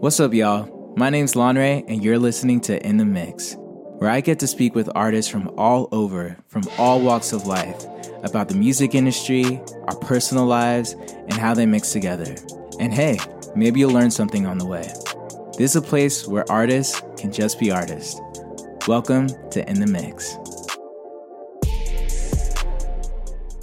What's 0.00 0.20
up, 0.20 0.32
y'all? 0.32 0.94
My 0.96 1.10
name's 1.10 1.34
Lanre, 1.34 1.84
and 1.88 2.04
you're 2.04 2.20
listening 2.20 2.60
to 2.60 2.86
In 2.86 2.98
the 2.98 3.04
Mix, 3.04 3.56
where 3.58 4.08
I 4.08 4.20
get 4.20 4.38
to 4.38 4.46
speak 4.46 4.76
with 4.76 4.88
artists 4.94 5.28
from 5.28 5.48
all 5.58 5.88
over, 5.90 6.36
from 6.46 6.62
all 6.78 7.00
walks 7.00 7.32
of 7.32 7.48
life, 7.48 7.84
about 8.22 8.48
the 8.48 8.54
music 8.54 8.94
industry, 8.94 9.60
our 9.88 9.96
personal 9.96 10.46
lives, 10.46 10.92
and 10.92 11.32
how 11.32 11.52
they 11.52 11.66
mix 11.66 11.90
together. 11.90 12.36
And 12.78 12.94
hey, 12.94 13.18
maybe 13.56 13.80
you'll 13.80 13.90
learn 13.90 14.12
something 14.12 14.46
on 14.46 14.58
the 14.58 14.66
way. 14.66 14.88
This 15.58 15.72
is 15.72 15.76
a 15.76 15.82
place 15.82 16.28
where 16.28 16.48
artists 16.48 17.02
can 17.16 17.32
just 17.32 17.58
be 17.58 17.72
artists. 17.72 18.20
Welcome 18.86 19.26
to 19.50 19.68
In 19.68 19.80
the 19.80 19.88
Mix. 19.88 20.36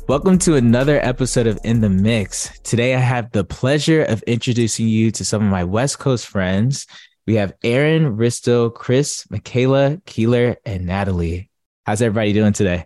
Welcome 0.07 0.37
to 0.39 0.53
another 0.53 0.99
episode 1.03 1.47
of 1.47 1.57
In 1.63 1.81
the 1.81 1.89
Mix. 1.89 2.59
Today, 2.59 2.93
I 2.93 2.99
have 2.99 3.31
the 3.31 3.43
pleasure 3.43 4.03
of 4.03 4.21
introducing 4.23 4.87
you 4.87 5.09
to 5.09 5.25
some 5.25 5.43
of 5.43 5.49
my 5.49 5.63
West 5.63 5.97
Coast 5.97 6.27
friends. 6.27 6.85
We 7.25 7.33
have 7.35 7.53
Erin, 7.63 8.15
Risto, 8.15 8.71
Chris, 8.71 9.25
Michaela, 9.31 9.97
Kieler, 10.05 10.57
and 10.63 10.85
Natalie. 10.85 11.49
How's 11.87 12.03
everybody 12.03 12.33
doing 12.33 12.53
today? 12.53 12.85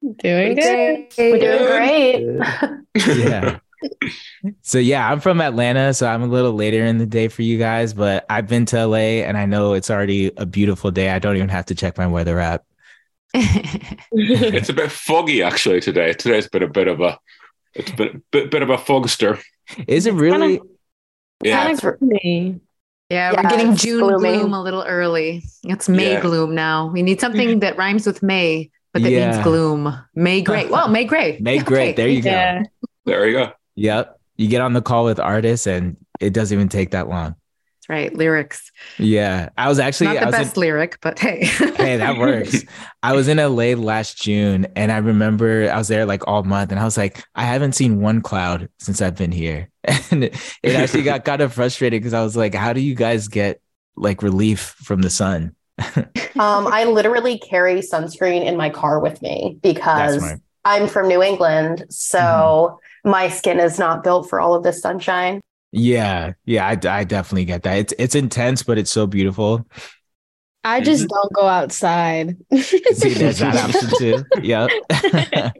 Doing 0.00 0.54
good. 0.54 1.06
We're 1.18 1.38
doing 1.38 2.40
great. 2.94 3.18
yeah. 3.18 3.58
So 4.62 4.78
yeah, 4.78 5.10
I'm 5.10 5.20
from 5.20 5.42
Atlanta, 5.42 5.92
so 5.92 6.06
I'm 6.06 6.22
a 6.22 6.26
little 6.26 6.54
later 6.54 6.86
in 6.86 6.96
the 6.96 7.06
day 7.06 7.28
for 7.28 7.42
you 7.42 7.58
guys, 7.58 7.92
but 7.92 8.24
I've 8.30 8.48
been 8.48 8.64
to 8.66 8.86
LA 8.86 9.24
and 9.26 9.36
I 9.36 9.44
know 9.44 9.74
it's 9.74 9.90
already 9.90 10.32
a 10.38 10.46
beautiful 10.46 10.90
day. 10.90 11.10
I 11.10 11.18
don't 11.18 11.36
even 11.36 11.50
have 11.50 11.66
to 11.66 11.74
check 11.74 11.98
my 11.98 12.06
weather 12.06 12.40
app. 12.40 12.64
it's 14.12 14.68
a 14.68 14.72
bit 14.72 14.90
foggy 14.90 15.42
actually 15.42 15.80
today. 15.80 16.12
Today's 16.12 16.48
been 16.48 16.62
a 16.62 16.68
bit 16.68 16.88
of 16.88 17.00
a 17.00 17.18
it's 17.74 17.90
been 17.92 18.08
a 18.08 18.18
bit, 18.30 18.50
bit 18.50 18.62
of 18.62 18.70
a 18.70 18.76
fogster. 18.76 19.42
Is 19.86 20.06
it 20.06 20.14
really? 20.14 20.60
Yeah, 21.42 21.64
Kind 21.64 21.78
of 21.84 21.98
gloomy. 21.98 22.60
Yeah, 23.10 23.32
Yeah, 23.32 23.42
we're 23.42 23.50
getting 23.50 23.76
June 23.76 24.00
gloomy. 24.00 24.38
gloom 24.38 24.54
a 24.54 24.62
little 24.62 24.82
early. 24.82 25.42
It's 25.64 25.88
May 25.88 26.12
Yeah. 26.14 26.20
gloom 26.20 26.54
now. 26.54 26.90
We 26.90 27.02
need 27.02 27.20
something 27.20 27.60
that 27.60 27.76
rhymes 27.76 28.06
with 28.06 28.22
May, 28.22 28.70
but 28.92 29.02
that 29.02 29.10
Yeah. 29.12 29.32
means 29.32 29.44
gloom. 29.44 29.94
May 30.14 30.40
gray. 30.40 30.66
Well, 30.70 30.88
May 30.88 31.04
gray. 31.04 31.38
May 31.40 31.58
gray. 31.58 31.90
okay. 31.90 31.92
There 31.94 32.08
you 32.08 32.22
go. 32.22 32.62
There 33.04 33.28
you 33.28 33.32
go. 33.38 33.52
Yep. 33.74 34.18
You 34.38 34.48
get 34.48 34.60
on 34.62 34.72
the 34.72 34.82
call 34.82 35.04
with 35.04 35.20
artists 35.20 35.66
and 35.66 35.96
it 36.20 36.32
doesn't 36.32 36.56
even 36.56 36.68
take 36.68 36.92
that 36.92 37.08
long. 37.08 37.34
That's 37.88 37.88
right. 37.88 38.14
Lyrics. 38.14 38.70
Yeah. 38.98 39.50
I 39.56 39.68
was 39.68 39.78
actually 39.78 40.08
Not 40.08 40.16
I 40.16 40.20
the 40.20 40.26
was 40.26 40.34
in- 40.34 40.42
best 40.42 40.56
lyric, 40.56 40.98
but 41.00 41.18
hey. 41.18 41.44
hey, 41.46 41.96
that 41.98 42.18
works. 42.18 42.64
I 43.02 43.12
was 43.12 43.28
in 43.28 43.36
LA 43.38 43.74
last 43.80 44.20
June 44.20 44.66
and 44.74 44.90
I 44.90 44.98
remember 44.98 45.70
I 45.70 45.78
was 45.78 45.88
there 45.88 46.04
like 46.04 46.26
all 46.26 46.42
month 46.42 46.72
and 46.72 46.80
I 46.80 46.84
was 46.84 46.96
like, 46.96 47.22
I 47.34 47.44
haven't 47.44 47.72
seen 47.72 48.00
one 48.00 48.22
cloud 48.22 48.68
since 48.78 49.00
I've 49.00 49.16
been 49.16 49.32
here. 49.32 49.68
And 50.10 50.24
it, 50.24 50.36
it 50.62 50.74
actually 50.74 51.04
got 51.04 51.24
kind 51.24 51.40
of 51.40 51.52
frustrated 51.52 52.00
because 52.00 52.14
I 52.14 52.22
was 52.22 52.36
like, 52.36 52.54
how 52.54 52.72
do 52.72 52.80
you 52.80 52.94
guys 52.96 53.28
get 53.28 53.60
like 53.96 54.22
relief 54.22 54.74
from 54.82 55.02
the 55.02 55.10
sun? 55.10 55.54
Um, 56.38 56.66
I 56.66 56.84
literally 56.84 57.38
carry 57.38 57.76
sunscreen 57.76 58.44
in 58.44 58.58
my 58.58 58.68
car 58.68 59.00
with 59.00 59.22
me 59.22 59.58
because. 59.62 60.22
I'm 60.66 60.88
from 60.88 61.06
New 61.08 61.22
England. 61.22 61.84
So 61.90 62.80
my 63.04 63.28
skin 63.28 63.60
is 63.60 63.78
not 63.78 64.02
built 64.02 64.28
for 64.28 64.40
all 64.40 64.52
of 64.54 64.64
this 64.64 64.80
sunshine. 64.82 65.40
Yeah. 65.78 66.32
Yeah. 66.44 66.66
I, 66.66 66.70
I 67.00 67.04
definitely 67.04 67.44
get 67.44 67.62
that. 67.64 67.78
It's, 67.78 67.94
it's 67.98 68.14
intense, 68.14 68.62
but 68.62 68.78
it's 68.78 68.90
so 68.90 69.06
beautiful. 69.06 69.66
I 70.64 70.80
just 70.80 71.06
don't 71.08 71.32
go 71.32 71.46
outside. 71.46 72.36
See, 72.60 73.14
there's 73.14 73.38
that 73.38 73.56
option 73.56 73.90
too. 73.98 74.24
Yep. 74.42 74.70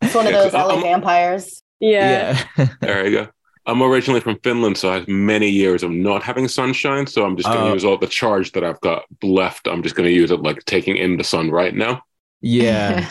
It's 0.00 0.14
one 0.14 0.26
of 0.26 0.32
Yeah, 0.32 0.42
those 0.42 0.52
'cause 0.52 0.68
LA 0.68 0.74
I'm- 0.74 0.82
vampires. 0.82 1.62
yeah. 1.80 2.44
yeah. 2.56 2.68
There 2.80 3.06
you 3.08 3.10
go. 3.18 3.28
I'm 3.66 3.82
originally 3.82 4.20
from 4.20 4.38
Finland, 4.44 4.78
so 4.78 4.90
I 4.90 4.94
have 4.94 5.08
many 5.08 5.48
years 5.50 5.82
of 5.82 5.90
not 5.90 6.22
having 6.22 6.48
sunshine. 6.48 7.06
So 7.06 7.24
I'm 7.26 7.36
just 7.36 7.48
going 7.48 7.58
to 7.60 7.70
Oh. 7.70 7.74
use 7.74 7.84
all 7.84 7.98
the 7.98 8.06
charge 8.06 8.52
that 8.52 8.64
I've 8.64 8.80
got 8.80 9.04
left. 9.22 9.66
I'm 9.66 9.82
just 9.82 9.94
going 9.94 10.08
to 10.08 10.14
use 10.14 10.30
it 10.30 10.40
like 10.40 10.64
taking 10.64 10.96
in 10.96 11.16
the 11.18 11.24
sun 11.24 11.50
right 11.50 11.74
now. 11.74 12.02
Yeah. 12.40 13.10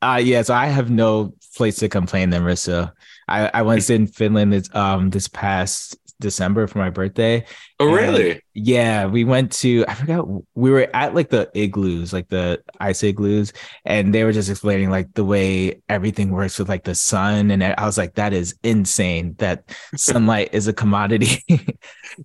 Uh, 0.00 0.20
yeah, 0.22 0.42
so 0.42 0.54
I 0.54 0.66
have 0.66 0.90
no 0.90 1.34
place 1.56 1.76
to 1.76 1.88
complain 1.88 2.30
then, 2.30 2.42
Rissa. 2.42 2.92
I, 3.28 3.50
I 3.54 3.62
was 3.62 3.90
in 3.90 4.06
Finland 4.06 4.52
this, 4.52 4.74
um, 4.74 5.10
this 5.10 5.28
past 5.28 5.96
December 6.22 6.66
for 6.66 6.78
my 6.78 6.88
birthday. 6.88 7.44
Oh, 7.78 7.92
really? 7.92 8.40
Yeah, 8.54 9.06
we 9.06 9.24
went 9.24 9.52
to, 9.52 9.84
I 9.86 9.94
forgot, 9.94 10.26
we 10.54 10.70
were 10.70 10.88
at 10.94 11.14
like 11.14 11.28
the 11.28 11.50
igloos, 11.52 12.12
like 12.12 12.28
the 12.28 12.62
ice 12.80 13.02
igloos, 13.02 13.52
and 13.84 14.14
they 14.14 14.24
were 14.24 14.32
just 14.32 14.48
explaining 14.48 14.88
like 14.88 15.12
the 15.12 15.24
way 15.24 15.82
everything 15.90 16.30
works 16.30 16.58
with 16.58 16.68
like 16.68 16.84
the 16.84 16.94
sun. 16.94 17.50
And 17.50 17.62
I 17.62 17.84
was 17.84 17.98
like, 17.98 18.14
that 18.14 18.32
is 18.32 18.54
insane 18.62 19.34
that 19.38 19.64
sunlight 19.96 20.50
is 20.52 20.68
a 20.68 20.72
commodity. 20.72 21.42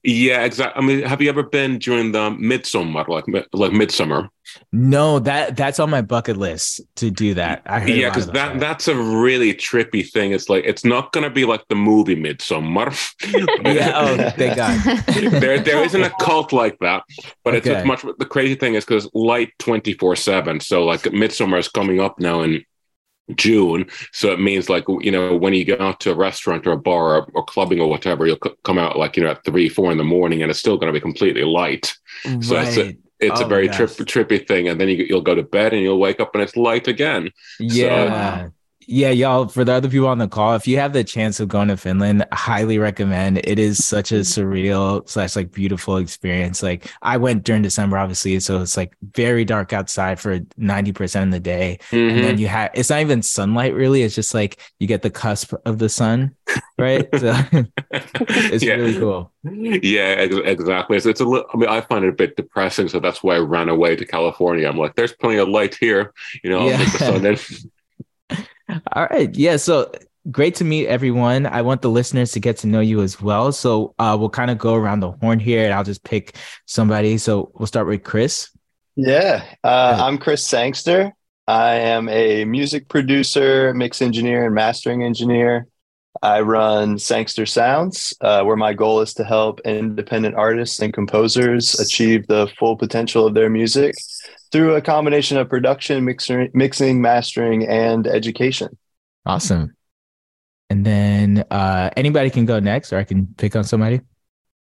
Yeah, 0.04 0.44
exactly. 0.44 0.82
I 0.82 0.86
mean, 0.86 1.02
have 1.04 1.22
you 1.22 1.30
ever 1.30 1.44
been 1.44 1.80
during 1.80 2.12
the 2.12 2.32
midsummer, 2.32 3.06
like 3.08 3.26
like 3.54 3.72
midsummer? 3.72 4.30
no, 4.72 5.20
that 5.20 5.58
that's 5.58 5.78
on 5.78 5.90
my 5.90 6.02
bucket 6.02 6.38
list 6.38 6.80
to 6.96 7.12
do 7.12 7.34
that. 7.34 7.64
I 7.66 7.80
heard 7.82 7.90
Yeah, 7.90 8.10
because 8.10 8.30
about 8.30 8.54
that 8.54 8.60
that's 8.62 8.88
a 8.88 8.96
really 8.96 9.54
trippy 9.54 10.10
thing. 10.10 10.32
It's 10.32 10.48
like 10.50 10.64
it's 10.66 10.86
not 10.86 11.12
going 11.12 11.26
to 11.26 11.30
be 11.30 11.44
like 11.46 11.68
the 11.68 11.76
movie 11.76 12.16
Midsummer. 12.16 12.92
Yeah, 13.66 13.92
oh, 13.96 14.30
thank 14.38 14.56
God. 14.56 14.80
there 15.42 15.60
there 15.60 15.84
isn't 15.84 16.02
a 16.02 16.12
cult 16.22 16.54
like 16.54 16.78
that 16.80 17.04
but 17.44 17.56
it's, 17.56 17.68
Okay. 17.68 17.78
it's 17.80 17.86
much 17.88 18.04
the 18.20 18.26
crazy 18.26 18.56
thing 18.56 18.76
is 18.76 18.86
because 18.86 19.10
light 19.14 19.52
24 19.60 20.16
7 20.16 20.60
so 20.62 20.86
like 20.86 21.12
midsummer 21.12 21.58
is 21.58 21.68
coming 21.68 22.00
up 22.00 22.20
now 22.20 22.42
in 22.42 22.64
june. 23.36 23.86
So 24.14 24.32
it 24.32 24.40
means 24.40 24.70
like 24.70 24.86
you 25.02 25.12
know 25.12 25.36
when 25.36 25.54
you 25.54 25.66
go 25.66 25.78
out 25.80 26.00
to 26.02 26.12
a 26.12 26.16
restaurant 26.16 26.66
or 26.66 26.72
a 26.72 26.78
bar 26.78 27.18
or, 27.18 27.30
or 27.34 27.44
clubbing 27.44 27.82
or 27.82 27.90
whatever 27.90 28.26
you'll 28.26 28.40
c- 28.44 28.54
come 28.64 28.78
out 28.78 28.98
like 28.98 29.18
you 29.18 29.24
know 29.24 29.32
at 29.32 29.44
three 29.44 29.68
four 29.70 29.92
in 29.92 29.98
the 29.98 30.04
morning 30.04 30.42
and 30.42 30.50
it's 30.50 30.60
still 30.60 30.78
going 30.78 30.88
to 30.88 30.98
be 30.98 31.02
completely 31.02 31.44
light. 31.44 31.94
So 32.42 32.56
it's 32.60 32.78
a- 32.78 32.98
it's 33.20 33.42
Oh 33.42 33.46
a 33.46 33.48
very 33.48 33.68
gosh. 33.68 33.78
trip, 33.78 33.90
trippy 34.08 34.48
thing. 34.48 34.68
And 34.68 34.80
then 34.80 34.90
you, 34.90 34.98
you'll 35.10 35.22
go 35.22 35.34
to 35.34 35.42
bed 35.42 35.74
and 35.74 35.82
you'll 35.82 35.98
wake 36.00 36.20
up 36.20 36.36
and 36.36 36.44
it's 36.44 36.56
light 36.56 36.88
again. 36.88 37.32
Yeah. 37.60 38.50
Yeah, 38.90 39.10
y'all, 39.10 39.50
for 39.50 39.66
the 39.66 39.74
other 39.74 39.90
people 39.90 40.08
on 40.08 40.18
the 40.18 40.30
call, 40.30 40.56
if 40.56 40.66
you 40.66 40.78
have 40.78 40.94
the 40.94 41.04
chance 41.04 41.42
of 41.42 41.50
going 41.50 41.68
to 41.68 41.76
Finland, 41.76 42.26
I 42.32 42.36
highly 42.38 42.80
recommend. 42.80 43.40
It 43.44 43.60
is 43.60 43.86
such 43.86 44.14
a 44.14 44.22
surreal 44.22 45.08
slash 45.10 45.36
like 45.36 45.52
beautiful 45.52 45.98
experience. 45.98 46.64
Like 46.64 46.90
I 47.02 47.18
went 47.18 47.44
during 47.44 47.64
December, 47.64 47.98
obviously, 47.98 48.40
so 48.40 48.62
it's 48.62 48.78
like 48.78 48.96
very 49.12 49.44
dark 49.44 49.74
outside 49.74 50.22
for 50.22 50.40
90% 50.58 51.24
of 51.26 51.32
the 51.32 51.40
day. 51.42 51.80
And 51.92 52.12
Mhm. 52.12 52.22
then 52.22 52.38
you 52.38 52.48
have 52.48 52.72
it's 52.76 52.90
not 52.90 53.02
even 53.02 53.22
sunlight 53.22 53.74
really, 53.74 54.04
it's 54.04 54.16
just 54.16 54.34
like 54.34 54.58
you 54.80 54.88
get 54.88 55.02
the 55.02 55.10
cusp 55.10 55.52
of 55.66 55.80
the 55.80 55.90
sun, 55.90 56.34
right? 56.80 57.10
So 57.20 57.36
it's 57.92 58.64
Yeah. 58.64 58.76
really 58.76 58.98
cool. 58.98 59.34
Yeah, 59.44 60.16
ex- 60.18 60.36
exactly. 60.46 60.96
It's, 60.96 61.06
it's 61.06 61.20
a 61.20 61.26
little, 61.26 61.46
I 61.54 61.58
mean, 61.58 61.68
I 61.68 61.82
find 61.82 62.06
it 62.06 62.10
a 62.10 62.14
bit 62.14 62.38
depressing. 62.38 62.88
So 62.88 63.02
that's 63.02 63.22
why 63.22 63.36
I 63.36 63.40
ran 63.40 63.68
away 63.68 63.98
to 63.98 64.06
California. 64.06 64.66
I'm 64.66 64.78
like, 64.78 64.96
there's 64.96 65.12
plenty 65.12 65.40
of 65.40 65.50
light 65.50 65.76
here. 65.76 66.14
You 66.42 66.52
know, 66.52 66.70
Yeah. 66.70 66.78
take 66.84 66.92
the 66.94 67.00
sun 67.00 67.26
in. 67.26 67.38
All 68.70 69.08
right. 69.10 69.34
Yeah. 69.36 69.58
So 69.58 69.92
great 70.32 70.56
to 70.56 70.64
meet 70.64 70.88
everyone. 70.88 71.46
I 71.46 71.62
want 71.62 71.82
the 71.82 71.90
listeners 71.90 72.32
to 72.34 72.40
get 72.40 72.58
to 72.58 72.68
know 72.68 72.80
you 72.80 73.02
as 73.02 73.22
well. 73.22 73.52
So 73.52 73.96
uh, 74.00 74.16
we'll 74.20 74.30
kind 74.30 74.52
of 74.52 74.58
go 74.58 74.76
around 74.76 75.00
the 75.00 75.12
horn 75.12 75.40
here 75.40 75.64
and 75.64 75.74
I'll 75.74 75.84
just 75.84 76.04
pick 76.04 76.36
somebody. 76.66 77.18
So 77.18 77.52
we'll 77.56 77.68
start 77.68 77.88
with 77.88 78.04
Chris. 78.04 78.50
Yeah, 78.96 79.44
uh, 79.64 79.96
Yeah. 79.98 80.06
I'm 80.06 80.18
Chris 80.18 80.46
Sangster. 80.46 81.14
I 81.48 81.76
am 81.76 82.10
a 82.10 82.44
music 82.44 82.90
producer, 82.90 83.74
mix 83.74 84.02
engineer, 84.02 84.46
and 84.46 84.54
mastering 84.54 85.04
engineer. 85.04 85.68
I 86.22 86.42
run 86.42 86.98
Sangster 86.98 87.46
Sounds, 87.46 88.14
uh, 88.22 88.44
where 88.44 88.56
my 88.56 88.74
goal 88.74 89.02
is 89.02 89.14
to 89.16 89.24
help 89.24 89.60
independent 89.62 90.36
artists 90.36 90.80
and 90.80 90.94
composers 90.94 91.80
achieve 91.80 92.28
the 92.28 92.48
full 92.58 92.76
potential 92.76 93.26
of 93.26 93.34
their 93.34 93.50
music 93.50 93.96
through 94.52 94.76
a 94.76 94.82
combination 94.82 95.38
of 95.38 95.50
production, 95.50 96.06
mixer, 96.06 96.50
mixing, 96.54 97.02
mastering, 97.02 97.68
and 97.68 98.08
education. 98.08 98.78
Awesome. 99.26 99.76
And 100.70 100.86
then 100.86 101.46
uh, 101.52 101.90
anybody 101.96 102.30
can 102.30 102.46
go 102.46 102.60
next 102.60 102.92
or 102.92 102.98
I 102.98 103.04
can 103.04 103.28
pick 103.38 103.56
on 103.56 103.64
somebody. 103.64 104.02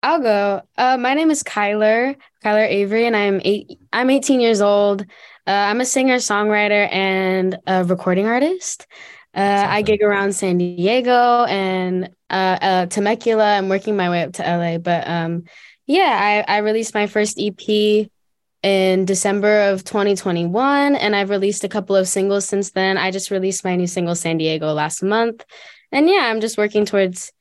I'll 0.02 0.20
go. 0.20 0.62
Uh, 0.76 0.96
my 0.96 1.14
name 1.14 1.30
is 1.30 1.44
Kieler, 1.44 2.16
Kieler 2.43 2.64
Avery, 2.64 3.06
and 3.06 3.16
I'm 3.16 3.40
eight. 3.44 3.78
I'm 3.93 4.10
18 4.10 4.40
years 4.40 4.60
old. 4.60 5.02
Uh, 5.46 5.50
I'm 5.50 5.81
a 5.81 5.84
singer, 5.84 6.16
songwriter, 6.16 6.93
and 6.93 7.56
a 7.69 7.84
recording 7.84 8.26
artist. 8.26 8.87
Uh, 9.34 9.67
I 9.69 9.82
gig 9.82 10.02
around 10.02 10.34
San 10.34 10.58
Diego 10.58 11.44
and 11.44 12.11
uh, 12.29 12.58
uh, 12.61 12.87
Temecula. 12.87 13.56
I'm 13.56 13.69
working 13.69 13.96
my 13.96 14.11
way 14.11 14.23
up 14.23 14.34
to 14.34 14.43
LA, 14.43 14.79
but 14.79 15.08
um, 15.08 15.44
yeah, 15.87 16.44
I, 16.49 16.56
I 16.56 16.58
released 16.58 16.94
my 16.94 17.06
first 17.06 17.40
EP 17.40 18.08
in 18.62 19.05
December 19.05 19.70
of 19.70 19.84
2021, 19.84 20.96
and 20.96 21.17
I've 21.17 21.31
released 21.31 21.64
a 21.64 21.69
couple 21.69 21.96
of 21.96 22.06
singles 22.06 22.46
since 22.46 22.70
then. 22.73 22.99
I 22.99 23.11
just 23.11 23.31
released 23.31 23.64
my 23.64 23.75
new 23.75 23.87
single 23.87 24.14
San 24.14 24.37
Diego 24.37 24.73
last 24.73 25.02
month, 25.02 25.44
and 25.90 26.08
yeah, 26.08 26.31
I'm 26.31 26.40
just 26.40 26.58
working 26.58 26.84
towards 26.84 27.32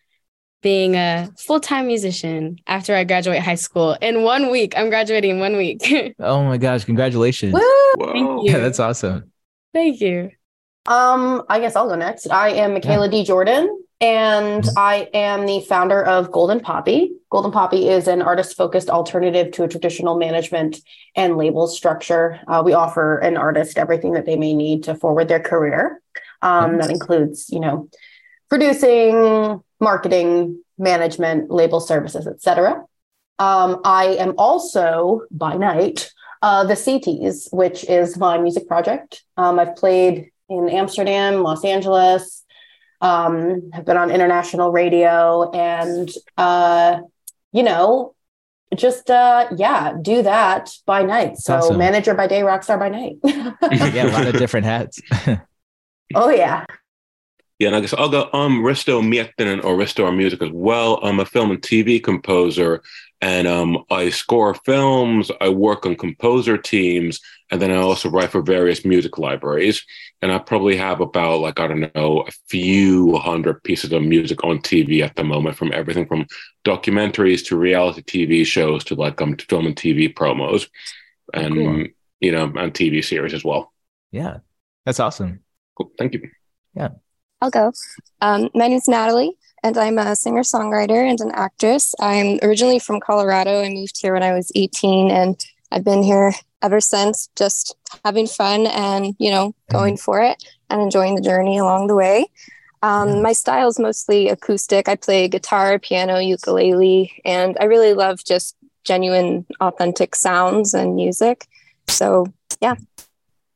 being 0.61 0.95
a 0.95 1.29
full-time 1.39 1.87
musician 1.87 2.57
after 2.67 2.95
I 2.95 3.03
graduate 3.03 3.41
high 3.41 3.55
school. 3.55 3.97
In 4.01 4.23
one 4.23 4.51
week, 4.51 4.77
I'm 4.77 4.89
graduating 4.89 5.31
in 5.31 5.39
one 5.39 5.57
week. 5.57 5.81
Oh 6.19 6.43
my 6.43 6.57
gosh, 6.57 6.85
congratulations. 6.85 7.53
Woo! 7.53 7.59
Whoa. 7.95 8.13
Thank 8.13 8.43
you. 8.43 8.51
Yeah, 8.51 8.59
that's 8.59 8.79
awesome. 8.79 9.31
Thank 9.73 10.01
you. 10.01 10.31
Um, 10.85 11.43
I 11.49 11.59
guess 11.59 11.75
I'll 11.75 11.87
go 11.87 11.95
next. 11.95 12.29
I 12.31 12.49
am 12.49 12.73
Michaela 12.73 13.09
D. 13.09 13.23
Jordan. 13.23 13.77
And 13.99 14.63
Mhm. 14.63 14.73
I 14.77 15.09
am 15.13 15.45
the 15.45 15.61
founder 15.61 16.03
of 16.03 16.31
Golden 16.31 16.59
Poppy. 16.59 17.13
Golden 17.29 17.51
Poppy 17.51 17.87
is 17.87 18.07
an 18.07 18.23
artist 18.23 18.57
focused 18.57 18.89
alternative 18.89 19.51
to 19.51 19.63
a 19.63 19.67
traditional 19.67 20.17
management 20.17 20.79
and 21.15 21.37
label 21.37 21.67
structure. 21.67 22.39
Uh, 22.47 22.63
we 22.65 22.73
offer 22.73 23.19
an 23.19 23.37
artist 23.37 23.77
everything 23.77 24.13
that 24.13 24.25
they 24.25 24.35
may 24.35 24.55
need 24.55 24.83
to 24.85 24.95
forward 24.95 25.27
their 25.27 25.39
career. 25.39 26.01
Um, 26.41 26.79
that 26.79 26.89
includes, 26.89 27.51
you 27.51 27.59
know, 27.59 27.89
producing, 28.49 29.61
marketing, 29.79 30.63
management, 30.79 31.51
label 31.51 31.79
services, 31.79 32.25
etc. 32.25 32.83
Um, 33.37 33.81
I 33.85 34.15
am 34.19 34.33
also 34.39 35.21
by 35.29 35.57
night 35.57 36.11
uh, 36.41 36.63
the 36.63 36.73
CTs, 36.73 37.53
which 37.53 37.83
is 37.87 38.17
my 38.17 38.39
music 38.39 38.67
project. 38.67 39.23
Um, 39.37 39.59
I've 39.59 39.75
played 39.75 40.31
in 40.51 40.69
Amsterdam, 40.69 41.41
Los 41.43 41.63
Angeles, 41.63 42.43
um, 42.99 43.71
have 43.71 43.85
been 43.85 43.97
on 43.97 44.11
international 44.11 44.71
radio, 44.71 45.49
and 45.51 46.11
uh, 46.37 46.99
you 47.51 47.63
know, 47.63 48.13
just 48.75 49.09
uh, 49.09 49.47
yeah, 49.55 49.93
do 49.99 50.21
that 50.23 50.71
by 50.85 51.03
night. 51.03 51.37
So 51.37 51.55
awesome. 51.55 51.77
manager 51.77 52.13
by 52.13 52.27
day, 52.27 52.41
rockstar 52.41 52.77
by 52.77 52.89
night. 52.89 53.17
yeah, 53.23 54.07
a 54.07 54.11
lot 54.11 54.27
of 54.27 54.37
different 54.37 54.65
hats. 54.65 55.01
oh 56.15 56.29
yeah. 56.29 56.65
Yeah, 57.61 57.67
and 57.67 57.75
I 57.75 57.81
guess 57.81 57.93
I'll 57.93 58.09
go. 58.09 58.27
I'm 58.33 58.63
Risto 58.63 59.03
Miettinen 59.03 59.63
or 59.63 59.75
Risto 59.75 60.07
on 60.07 60.17
Music 60.17 60.41
as 60.41 60.49
well. 60.51 60.99
I'm 61.03 61.19
a 61.19 61.25
film 61.27 61.51
and 61.51 61.61
TV 61.61 62.03
composer, 62.03 62.81
and 63.21 63.47
um, 63.47 63.85
I 63.91 64.09
score 64.09 64.55
films. 64.55 65.29
I 65.39 65.49
work 65.49 65.85
on 65.85 65.95
composer 65.95 66.57
teams, 66.57 67.19
and 67.51 67.61
then 67.61 67.69
I 67.69 67.75
also 67.75 68.09
write 68.09 68.31
for 68.31 68.41
various 68.41 68.83
music 68.83 69.19
libraries. 69.19 69.85
And 70.23 70.31
I 70.31 70.39
probably 70.39 70.75
have 70.75 71.01
about 71.01 71.41
like 71.41 71.59
I 71.59 71.67
don't 71.67 71.93
know 71.93 72.21
a 72.21 72.31
few 72.49 73.15
hundred 73.17 73.61
pieces 73.61 73.91
of 73.91 74.01
music 74.01 74.43
on 74.43 74.57
TV 74.57 75.03
at 75.03 75.15
the 75.15 75.23
moment, 75.23 75.55
from 75.55 75.71
everything 75.71 76.07
from 76.07 76.25
documentaries 76.65 77.45
to 77.45 77.57
reality 77.57 78.01
TV 78.01 78.43
shows 78.43 78.83
to 78.85 78.95
like 78.95 79.21
um 79.21 79.37
film 79.37 79.67
and 79.67 79.75
TV 79.75 80.11
promos, 80.11 80.67
and 81.35 81.53
Cool. 81.53 81.85
you 82.21 82.31
know, 82.31 82.45
and 82.45 82.73
TV 82.73 83.05
series 83.05 83.35
as 83.35 83.43
well. 83.43 83.71
yeah, 84.09 84.37
that's 84.83 84.99
awesome. 84.99 85.43
Cool. 85.77 85.91
Thank 85.99 86.15
you. 86.15 86.27
I'll 87.41 87.49
go. 87.49 87.73
Um, 88.21 88.49
my 88.53 88.67
name's 88.67 88.87
Natalie, 88.87 89.35
and 89.63 89.77
I'm 89.77 89.97
a 89.97 90.15
singer 90.15 90.41
songwriter 90.41 91.09
and 91.09 91.19
an 91.21 91.31
actress. 91.31 91.95
I'm 91.99 92.39
originally 92.43 92.79
from 92.79 92.99
Colorado. 92.99 93.61
I 93.61 93.69
moved 93.69 93.99
here 93.99 94.13
when 94.13 94.23
I 94.23 94.33
was 94.33 94.51
18, 94.55 95.09
and 95.09 95.43
I've 95.71 95.83
been 95.83 96.03
here 96.03 96.33
ever 96.61 96.79
since, 96.79 97.29
just 97.35 97.75
having 98.05 98.27
fun 98.27 98.67
and, 98.67 99.15
you 99.17 99.31
know, 99.31 99.55
going 99.71 99.97
for 99.97 100.21
it 100.21 100.43
and 100.69 100.81
enjoying 100.81 101.15
the 101.15 101.21
journey 101.21 101.57
along 101.57 101.87
the 101.87 101.95
way. 101.95 102.27
Um, 102.83 103.21
My 103.21 103.33
style 103.33 103.67
is 103.67 103.79
mostly 103.79 104.29
acoustic. 104.29 104.87
I 104.87 104.95
play 104.95 105.27
guitar, 105.27 105.79
piano, 105.79 106.19
ukulele, 106.19 107.11
and 107.25 107.57
I 107.59 107.65
really 107.65 107.93
love 107.93 108.23
just 108.23 108.55
genuine, 108.83 109.45
authentic 109.59 110.15
sounds 110.15 110.73
and 110.73 110.95
music. 110.95 111.47
So, 111.87 112.27
yeah. 112.59 112.75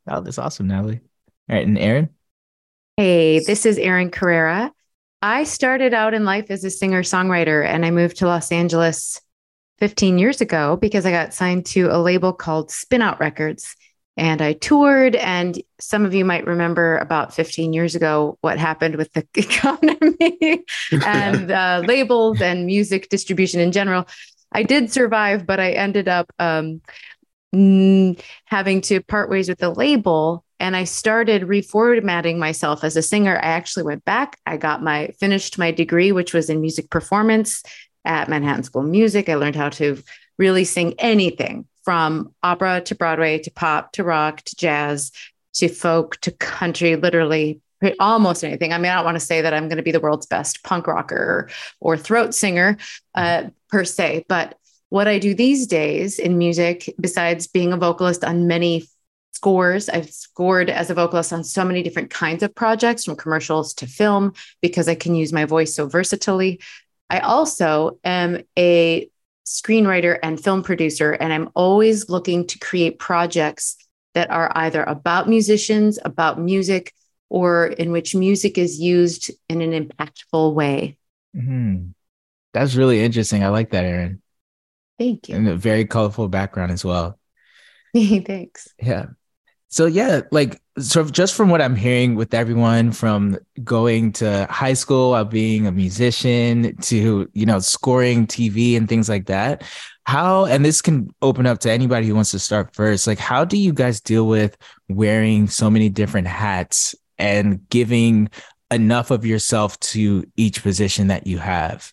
Oh, 0.08 0.22
that's 0.22 0.38
awesome, 0.38 0.68
Natalie. 0.68 1.02
All 1.50 1.56
right, 1.56 1.66
and 1.66 1.78
Erin. 1.78 2.10
Hey, 2.98 3.40
this 3.40 3.66
is 3.66 3.78
Erin 3.78 4.10
Carere. 4.10 4.72
I 5.22 5.44
started 5.44 5.94
out 5.94 6.14
in 6.14 6.24
life 6.24 6.50
as 6.50 6.64
a 6.64 6.70
singer 6.70 7.04
songwriter 7.04 7.66
and 7.66 7.86
I 7.86 7.92
moved 7.92 8.16
to 8.18 8.26
Los 8.26 8.54
Angeles 8.54 9.20
15 9.80 10.18
years 10.18 10.40
ago 10.40 10.78
because 10.78 11.06
I 11.06 11.12
got 11.12 11.34
signed 11.34 11.66
to 11.68 11.88
a 11.88 12.00
label 12.00 12.32
called 12.32 12.72
Spin 12.72 13.02
Out 13.02 13.20
Records. 13.20 13.76
And 14.16 14.42
I 14.42 14.54
toured, 14.54 15.18
and 15.18 15.62
some 15.78 16.06
of 16.06 16.14
you 16.14 16.24
might 16.24 16.48
remember 16.48 16.98
about 17.00 17.34
15 17.34 17.74
years 17.74 17.96
ago 17.96 18.38
what 18.40 18.58
happened 18.58 18.96
with 18.96 19.12
the 19.12 19.28
economy 19.36 20.64
and 21.06 21.52
uh, 21.52 21.82
labels 21.86 22.40
and 22.40 22.66
music 22.66 23.10
distribution 23.10 23.60
in 23.60 23.74
general. 23.74 24.08
I 24.54 24.64
did 24.64 24.90
survive, 24.90 25.46
but 25.46 25.60
I 25.60 25.72
ended 25.72 26.08
up 26.08 26.32
um, 26.40 26.80
having 27.52 28.80
to 28.84 29.02
part 29.02 29.30
ways 29.30 29.50
with 29.50 29.60
the 29.60 29.70
label 29.70 30.45
and 30.60 30.76
I 30.76 30.84
started 30.86 31.44
reformatting 31.44 32.38
myself 32.38 32.84
as 32.84 32.96
a 32.96 33.02
singer. 33.02 33.38
I 33.38 33.48
actually 33.48 33.84
went 33.84 34.06
back. 34.06 34.40
I 34.46 34.58
got 34.58 34.84
my 34.84 35.14
finished 35.20 35.58
my 35.58 35.72
degree, 35.72 36.12
which 36.12 36.34
was 36.34 36.50
in 36.50 36.62
music 36.62 36.90
performance 36.90 37.64
at 38.06 38.30
Manhattan 38.30 38.64
School 38.64 38.84
of 38.84 38.90
Music. 38.90 39.30
I 39.30 39.36
learned 39.36 39.56
how 39.56 39.70
to 39.70 40.02
really 40.38 40.64
sing 40.64 40.94
anything 41.00 41.68
from 41.84 42.34
opera 42.44 42.82
to 42.82 42.96
Broadway 42.96 43.40
to 43.40 43.52
pop 43.52 43.92
to 43.94 44.04
rock 44.04 44.42
to 44.44 44.56
jazz 44.56 45.12
to 45.56 45.70
folk 45.70 46.20
to 46.22 46.32
country, 46.32 46.96
literally 46.96 47.62
almost 48.00 48.44
anything. 48.44 48.74
I 48.74 48.78
mean, 48.78 48.92
I 48.92 48.96
don't 48.96 49.06
want 49.06 49.16
to 49.16 49.26
say 49.26 49.42
that 49.42 49.54
I'm 49.54 49.68
going 49.68 49.78
to 49.78 49.84
be 49.84 49.92
the 49.92 50.00
world's 50.00 50.26
best 50.26 50.64
punk 50.64 50.88
rocker 50.88 51.50
or, 51.80 51.98
throat 51.98 52.34
singer 52.34 52.78
uh, 53.14 53.46
per 53.70 53.84
se, 53.84 54.26
but 54.28 54.58
what 54.90 55.08
I 55.08 55.20
do 55.20 55.34
these 55.34 55.68
days 55.68 56.20
in 56.20 56.38
music, 56.38 56.94
besides 57.00 57.48
being 57.48 57.74
a 57.74 57.78
vocalist 57.78 58.24
on 58.24 58.48
many 58.48 58.86
scores. 59.36 59.90
I've 59.90 60.10
scored 60.10 60.70
as 60.70 60.90
a 60.90 60.94
vocalist 60.94 61.34
on 61.34 61.44
so 61.44 61.64
many 61.66 61.84
different 61.84 62.10
kinds 62.10 62.42
of 62.44 62.56
projects, 62.56 63.06
from 63.06 63.16
commercials 63.16 63.74
to 63.76 63.88
film, 63.88 64.34
because 64.62 64.88
I 64.88 64.96
can 64.96 65.14
use 65.16 65.34
my 65.34 65.46
voice 65.46 65.76
so 65.76 65.88
versatilely. 65.88 66.62
I 67.10 67.20
also 67.20 68.00
am 68.04 68.42
a 68.58 69.10
screenwriter 69.46 70.18
and 70.24 70.42
film 70.44 70.64
producer, 70.64 71.12
and 71.12 71.32
I'm 71.34 71.50
always 71.54 72.10
looking 72.10 72.48
to 72.48 72.60
create 72.60 72.98
projects 72.98 73.78
that 74.14 74.32
are 74.32 74.52
either 74.56 74.82
about 74.84 75.28
musicians, 75.30 76.00
about 76.04 76.40
music, 76.40 76.94
or 77.30 77.68
in 77.68 77.92
which 77.92 78.16
music 78.16 78.58
is 78.58 78.80
used 78.80 79.30
in 79.50 79.62
an 79.62 79.74
impactful 79.74 80.54
way. 80.54 80.98
Mhm. 81.36 81.94
That's 82.54 82.76
really 82.76 83.04
interesting. 83.04 83.44
I 83.44 83.50
like 83.50 83.72
that, 83.72 83.84
Erin, 83.84 84.22
Thank 84.98 85.28
you. 85.28 85.36
and 85.36 85.48
a 85.50 85.56
very 85.58 85.86
colorful 85.86 86.30
background 86.30 86.72
as 86.72 86.86
well. 86.86 87.20
Thanks. 87.94 88.70
Yeah. 88.82 89.08
So 89.70 89.86
yeah, 89.88 90.22
like 90.32 90.62
sort 90.80 91.06
of 91.06 91.12
just 91.12 91.36
from 91.36 91.50
what 91.50 91.62
I'm 91.62 91.76
hearing 91.76 92.16
with 92.16 92.34
everyone 92.34 92.92
from 92.92 93.38
going 93.64 94.12
to 94.14 94.48
high 94.50 94.74
school, 94.74 95.14
uh, 95.14 95.24
being 95.24 95.68
a 95.68 95.72
musician 95.72 96.76
to, 96.84 97.30
you 97.34 97.46
know, 97.46 97.60
scoring 97.60 98.28
TV 98.28 98.78
and 98.78 98.88
things 98.88 99.10
like 99.10 99.26
that. 99.28 99.64
How, 100.06 100.46
and 100.46 100.64
this 100.64 100.82
can 100.82 101.10
open 101.22 101.46
up 101.48 101.60
to 101.60 101.72
anybody 101.72 102.08
who 102.08 102.16
wants 102.16 102.32
to 102.32 102.40
start 102.40 102.76
first. 102.76 103.08
Like, 103.08 103.20
how 103.20 103.44
do 103.44 103.58
you 103.58 103.74
guys 103.74 104.00
deal 104.02 104.28
with 104.28 104.56
wearing 104.88 105.48
so 105.48 105.70
many 105.70 105.90
different 105.90 106.28
hats 106.28 106.96
and 107.18 107.68
giving 107.70 108.30
enough 108.72 109.12
of 109.12 109.26
yourself 109.26 109.80
to 109.80 110.26
each 110.38 110.62
position 110.62 111.08
that 111.08 111.26
you 111.28 111.40
have? 111.40 111.92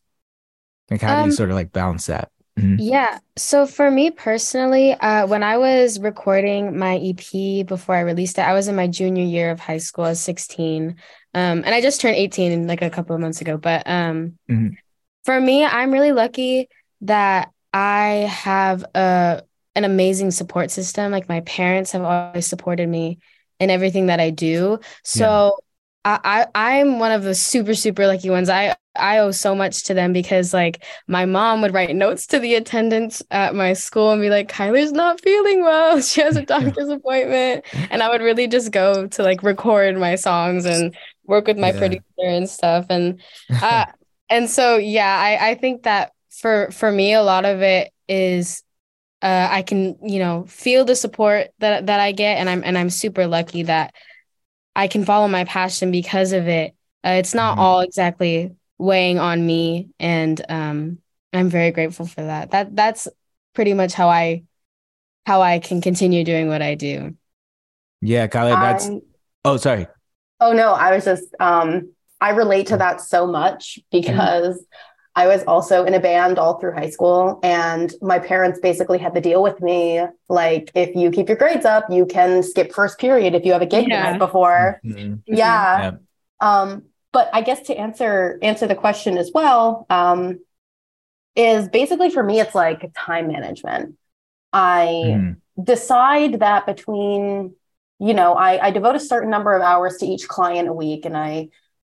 Like, 0.91 1.01
how 1.01 1.15
do 1.15 1.21
you 1.23 1.25
Um, 1.27 1.33
sort 1.33 1.51
of 1.51 1.57
like 1.57 1.73
balance 1.73 2.07
that? 2.07 2.32
Mhm. 2.59 2.77
Yeah. 2.81 3.19
So 3.37 3.67
for 3.67 3.91
me 3.91 4.11
personally, 4.11 4.93
uh, 4.93 5.27
when 5.27 5.43
I 5.43 5.57
was 5.57 5.99
recording 5.99 6.79
my 6.79 6.97
EP 6.99 7.63
before 7.63 7.95
I 7.95 8.01
released 8.01 8.39
it, 8.39 8.43
I 8.43 8.53
was 8.53 8.69
in 8.69 8.77
my 8.77 8.87
junior 8.87 9.25
year 9.25 9.51
of 9.51 9.61
high 9.61 9.79
school. 9.79 10.05
I 10.05 10.11
was 10.11 10.21
16. 10.21 10.97
Um, 11.35 11.63
and 11.65 11.75
I 11.75 11.81
just 11.81 12.01
turned 12.01 12.17
18 12.17 12.67
like 12.67 12.83
a 12.83 12.91
couple 12.91 13.15
of 13.15 13.21
months 13.23 13.41
ago. 13.41 13.57
But 13.57 13.89
um, 13.89 14.39
Mhm. 14.51 14.77
for 15.25 15.41
me, 15.41 15.65
I'm 15.65 15.93
really 15.93 16.13
lucky 16.13 16.69
that 17.03 17.51
I 17.73 18.29
have 18.31 18.85
a 18.95 19.43
an 19.75 19.85
amazing 19.85 20.31
support 20.31 20.71
system. 20.71 21.11
Like 21.11 21.29
my 21.29 21.41
parents 21.41 21.93
have 21.93 22.03
always 22.03 22.47
supported 22.47 22.89
me 22.89 23.19
in 23.61 23.71
everything 23.71 24.07
that 24.07 24.21
I 24.21 24.29
do. 24.31 24.79
So 25.05 25.59
I, 26.05 26.47
I 26.55 26.73
I'm 26.75 26.99
one 26.99 27.13
of 27.13 27.23
the 27.23 27.35
super 27.35 27.75
super 27.75 28.07
lucky 28.07 28.29
ones. 28.29 28.51
I 28.51 28.77
I 28.95 29.19
owe 29.19 29.31
so 29.31 29.55
much 29.55 29.85
to 29.85 29.95
them 29.95 30.13
because 30.13 30.53
like 30.53 30.85
my 31.07 31.25
mom 31.25 31.63
would 31.63 31.73
write 31.75 31.95
notes 31.97 32.27
to 32.29 32.39
the 32.39 32.55
attendants 32.57 33.23
at 33.31 33.55
my 33.55 33.73
school 33.73 34.11
and 34.13 34.21
be 34.21 34.31
like, 34.31 34.49
Kieler's 34.53 34.93
not 34.93 35.21
feeling 35.21 35.63
well. 35.63 36.01
She 36.03 36.21
has 36.21 36.37
a 36.37 36.43
doctor's 36.47 36.89
appointment. 36.89 37.65
And 37.91 38.03
I 38.03 38.11
would 38.11 38.21
really 38.23 38.49
just 38.49 38.71
go 38.73 39.07
to 39.09 39.23
like 39.23 39.43
record 39.43 39.97
my 39.97 40.17
songs 40.17 40.65
and 40.67 40.95
work 41.27 41.47
with 41.47 41.59
my 41.59 41.73
Yeah. 41.73 41.73
producer 41.73 42.03
and 42.19 42.49
stuff. 42.49 42.87
And 42.91 43.21
uh 43.61 43.87
and 44.29 44.49
so 44.51 44.77
yeah, 44.77 45.17
I, 45.19 45.51
I 45.51 45.55
think 45.55 45.85
that 45.85 46.13
for 46.31 46.71
for 46.71 46.91
me 46.91 47.13
a 47.15 47.23
lot 47.23 47.45
of 47.45 47.63
it 47.63 47.93
is 48.09 48.63
uh 49.23 49.49
I 49.51 49.63
can, 49.63 49.99
you 50.03 50.19
know, 50.21 50.45
feel 50.49 50.85
the 50.85 50.97
support 50.97 51.49
that 51.61 51.87
that 51.87 52.01
I 52.01 52.13
get 52.13 52.39
and 52.39 52.51
I'm 52.51 52.65
and 52.65 52.79
I'm 52.79 52.91
super 52.91 53.27
lucky 53.27 53.65
that 53.65 53.95
I 54.75 54.89
can 54.89 55.05
follow 55.05 55.29
my 55.29 55.45
passion 55.45 55.91
because 55.91 56.33
of 56.33 56.49
it. 56.49 56.75
Uh, 57.05 57.11
it's 57.19 57.35
not 57.35 57.59
Mhm. 57.59 57.59
all 57.59 57.81
exactly 57.81 58.55
weighing 58.83 59.19
on 59.19 59.45
me, 59.47 59.91
and 60.01 60.41
um, 60.49 60.99
I'm 61.33 61.49
very 61.49 61.71
grateful 61.71 62.07
for 62.07 62.23
that. 62.23 62.51
That 62.51 62.75
that's 62.75 63.09
pretty 63.55 63.75
much 63.75 63.93
how 63.95 64.09
I 64.09 64.43
how 65.25 65.41
I 65.41 65.61
can 65.61 65.81
continue 65.81 66.25
doing 66.25 66.49
what 66.49 66.63
I 66.63 66.75
do. 66.75 67.17
Yeah, 68.01 68.27
Kylie, 68.27 68.61
that's, 68.61 68.89
I- 68.89 69.01
oh, 69.45 69.57
sorry. 69.57 69.87
Oh 70.41 70.53
no, 70.53 70.73
I 70.73 70.93
was 70.95 71.05
just 71.05 71.35
um 71.39 71.93
I 72.21 72.31
relate 72.31 72.67
to 72.69 72.77
that 72.77 73.01
so 73.01 73.27
much 73.27 73.79
because 73.93 74.65
I 75.15 75.27
was 75.27 75.45
also 75.45 75.85
in 75.85 75.95
a 75.95 76.01
band 76.01 76.39
all 76.39 76.59
through 76.59 76.73
high 76.73 76.89
school 76.91 77.39
and 77.43 77.93
my 78.01 78.19
parents 78.19 78.59
basically 78.61 78.99
had 78.99 79.15
the 79.15 79.21
deal 79.21 79.43
with 79.43 79.61
me 79.61 80.01
like 80.29 80.71
if 80.75 80.97
you 80.97 81.11
keep 81.11 81.29
your 81.29 81.37
grades 81.37 81.65
up, 81.67 81.85
you 81.91 82.07
can 82.07 82.43
skip 82.43 82.73
first 82.73 82.99
period 82.99 83.35
if 83.35 83.45
you 83.45 83.53
have 83.53 83.63
a 83.63 83.67
gig 83.67 83.85
the 83.85 83.91
Yeah. 83.91 84.11
night 84.11 84.19
before. 84.19 84.81
Mhm. 84.85 85.23
Yeah. 85.27 85.79
Yeah. 85.79 85.93
Um 86.41 86.85
but 87.13 87.31
I 87.33 87.43
guess 87.43 87.61
to 87.67 87.77
answer 87.77 88.39
answer 88.43 88.67
the 88.67 88.75
question 88.75 89.19
as 89.19 89.31
well, 89.35 89.87
um, 89.91 90.41
is 91.37 91.69
basically 91.69 92.11
for 92.11 92.23
me, 92.23 92.41
it's 92.41 92.55
like 92.55 92.91
time 92.97 93.29
management. 93.29 93.97
I 94.53 94.87
mm. 95.05 95.37
decide 95.63 96.41
that 96.41 96.67
between, 96.67 97.55
you 97.99 98.15
know, 98.15 98.35
I, 98.35 98.67
I 98.67 98.71
devote 98.71 98.97
a 98.97 99.01
certain 99.01 99.31
number 99.31 99.55
of 99.55 99.63
hours 99.63 99.97
to 99.99 100.07
each 100.07 100.29
client 100.29 100.69
a 100.69 100.73
week, 100.73 101.05
and 101.05 101.17
I 101.17 101.49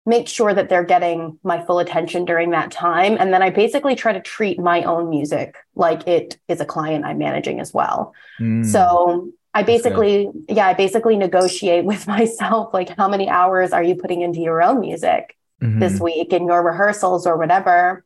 make 0.06 0.26
sure 0.26 0.54
that 0.54 0.70
they're 0.70 0.84
getting 0.84 1.38
my 1.42 1.62
full 1.64 1.78
attention 1.78 2.24
during 2.24 2.50
that 2.50 2.70
time. 2.70 3.16
And 3.20 3.32
then 3.32 3.42
I 3.42 3.50
basically 3.50 3.94
try 3.94 4.14
to 4.14 4.20
treat 4.20 4.58
my 4.58 4.82
own 4.84 5.10
music 5.10 5.56
like 5.74 6.08
it 6.08 6.38
is 6.48 6.60
a 6.60 6.64
client 6.64 7.04
I'm 7.04 7.18
managing 7.18 7.60
as 7.60 7.74
well. 7.74 8.14
Mm. 8.40 8.64
So 8.64 9.30
I 9.54 9.62
basically, 9.62 10.30
yeah, 10.48 10.68
I 10.68 10.74
basically 10.74 11.16
negotiate 11.16 11.84
with 11.84 12.06
myself 12.06 12.72
like, 12.72 12.96
how 12.96 13.08
many 13.08 13.28
hours 13.28 13.72
are 13.72 13.82
you 13.82 13.94
putting 13.94 14.22
into 14.22 14.40
your 14.40 14.62
own 14.62 14.80
music 14.80 15.36
mm-hmm. 15.62 15.80
this 15.80 16.00
week 16.00 16.32
in 16.32 16.46
your 16.46 16.62
rehearsals 16.62 17.26
or 17.26 17.36
whatever? 17.36 18.04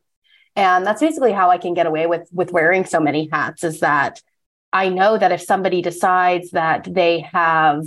And 0.55 0.85
that's 0.85 1.01
basically 1.01 1.31
how 1.31 1.49
I 1.49 1.57
can 1.57 1.73
get 1.73 1.87
away 1.87 2.05
with 2.05 2.29
with 2.31 2.51
wearing 2.51 2.85
so 2.85 2.99
many 2.99 3.27
hats. 3.31 3.63
Is 3.63 3.79
that 3.79 4.21
I 4.71 4.89
know 4.89 5.17
that 5.17 5.31
if 5.31 5.41
somebody 5.41 5.81
decides 5.81 6.51
that 6.51 6.87
they 6.91 7.21
have, 7.21 7.85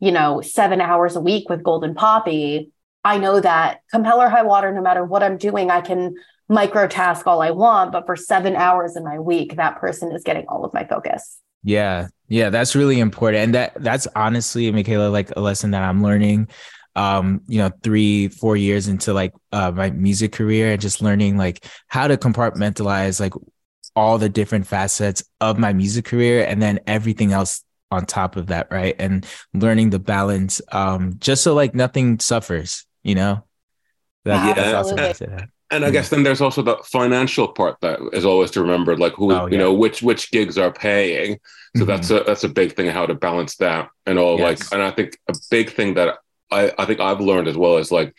you 0.00 0.10
know, 0.10 0.40
seven 0.40 0.80
hours 0.80 1.14
a 1.14 1.20
week 1.20 1.48
with 1.48 1.62
Golden 1.62 1.94
Poppy, 1.94 2.72
I 3.04 3.18
know 3.18 3.40
that 3.40 3.80
come 3.90 4.04
hell 4.04 4.20
or 4.20 4.28
high 4.28 4.42
water, 4.42 4.72
no 4.72 4.82
matter 4.82 5.04
what 5.04 5.22
I'm 5.22 5.36
doing, 5.36 5.70
I 5.70 5.80
can 5.80 6.14
micro 6.48 6.86
task 6.88 7.26
all 7.26 7.40
I 7.40 7.50
want. 7.50 7.92
But 7.92 8.06
for 8.06 8.16
seven 8.16 8.56
hours 8.56 8.96
in 8.96 9.04
my 9.04 9.18
week, 9.18 9.56
that 9.56 9.78
person 9.78 10.12
is 10.12 10.24
getting 10.24 10.46
all 10.48 10.64
of 10.64 10.74
my 10.74 10.84
focus. 10.84 11.38
Yeah. 11.62 12.08
Yeah. 12.28 12.50
That's 12.50 12.74
really 12.74 13.00
important. 13.00 13.44
And 13.44 13.54
that 13.54 13.72
that's 13.82 14.06
honestly, 14.16 14.70
Michaela, 14.72 15.08
like 15.08 15.30
a 15.36 15.40
lesson 15.40 15.72
that 15.72 15.82
I'm 15.82 16.02
learning 16.02 16.48
um 16.94 17.40
you 17.48 17.58
know 17.58 17.70
three 17.82 18.28
four 18.28 18.54
years 18.54 18.86
into 18.86 19.14
like 19.14 19.32
uh 19.52 19.70
my 19.70 19.90
music 19.90 20.32
career 20.32 20.72
and 20.72 20.80
just 20.80 21.00
learning 21.00 21.38
like 21.38 21.64
how 21.88 22.06
to 22.06 22.18
compartmentalize 22.18 23.18
like 23.18 23.32
all 23.96 24.18
the 24.18 24.28
different 24.28 24.66
facets 24.66 25.22
of 25.40 25.58
my 25.58 25.72
music 25.72 26.04
career 26.04 26.44
and 26.44 26.60
then 26.60 26.78
everything 26.86 27.32
else 27.32 27.64
on 27.90 28.04
top 28.04 28.36
of 28.36 28.48
that 28.48 28.68
right 28.70 28.94
and 28.98 29.26
learning 29.54 29.90
the 29.90 29.98
balance 29.98 30.60
um 30.72 31.14
just 31.18 31.42
so 31.42 31.54
like 31.54 31.74
nothing 31.74 32.18
suffers 32.18 32.84
you 33.02 33.14
know 33.14 33.42
that, 34.24 34.56
yeah, 35.20 35.51
and 35.72 35.84
I 35.84 35.90
guess 35.90 36.10
then 36.10 36.22
there's 36.22 36.40
also 36.40 36.62
the 36.62 36.76
financial 36.84 37.48
part 37.48 37.80
that 37.80 37.98
is 38.12 38.24
always 38.24 38.50
to 38.52 38.60
remember, 38.60 38.96
like 38.96 39.14
who 39.14 39.32
oh, 39.32 39.46
yeah. 39.46 39.52
you 39.52 39.58
know 39.58 39.72
which 39.72 40.02
which 40.02 40.30
gigs 40.30 40.58
are 40.58 40.72
paying. 40.72 41.38
So 41.74 41.82
mm-hmm. 41.82 41.86
that's 41.86 42.10
a 42.10 42.22
that's 42.24 42.44
a 42.44 42.48
big 42.48 42.76
thing 42.76 42.88
how 42.88 43.06
to 43.06 43.14
balance 43.14 43.56
that 43.56 43.88
and 44.06 44.18
all. 44.18 44.38
Yes. 44.38 44.60
Like, 44.60 44.72
and 44.72 44.82
I 44.82 44.90
think 44.94 45.18
a 45.28 45.34
big 45.50 45.70
thing 45.70 45.94
that 45.94 46.18
I 46.50 46.72
I 46.78 46.84
think 46.84 47.00
I've 47.00 47.20
learned 47.20 47.48
as 47.48 47.56
well 47.56 47.78
is 47.78 47.90
like 47.90 48.14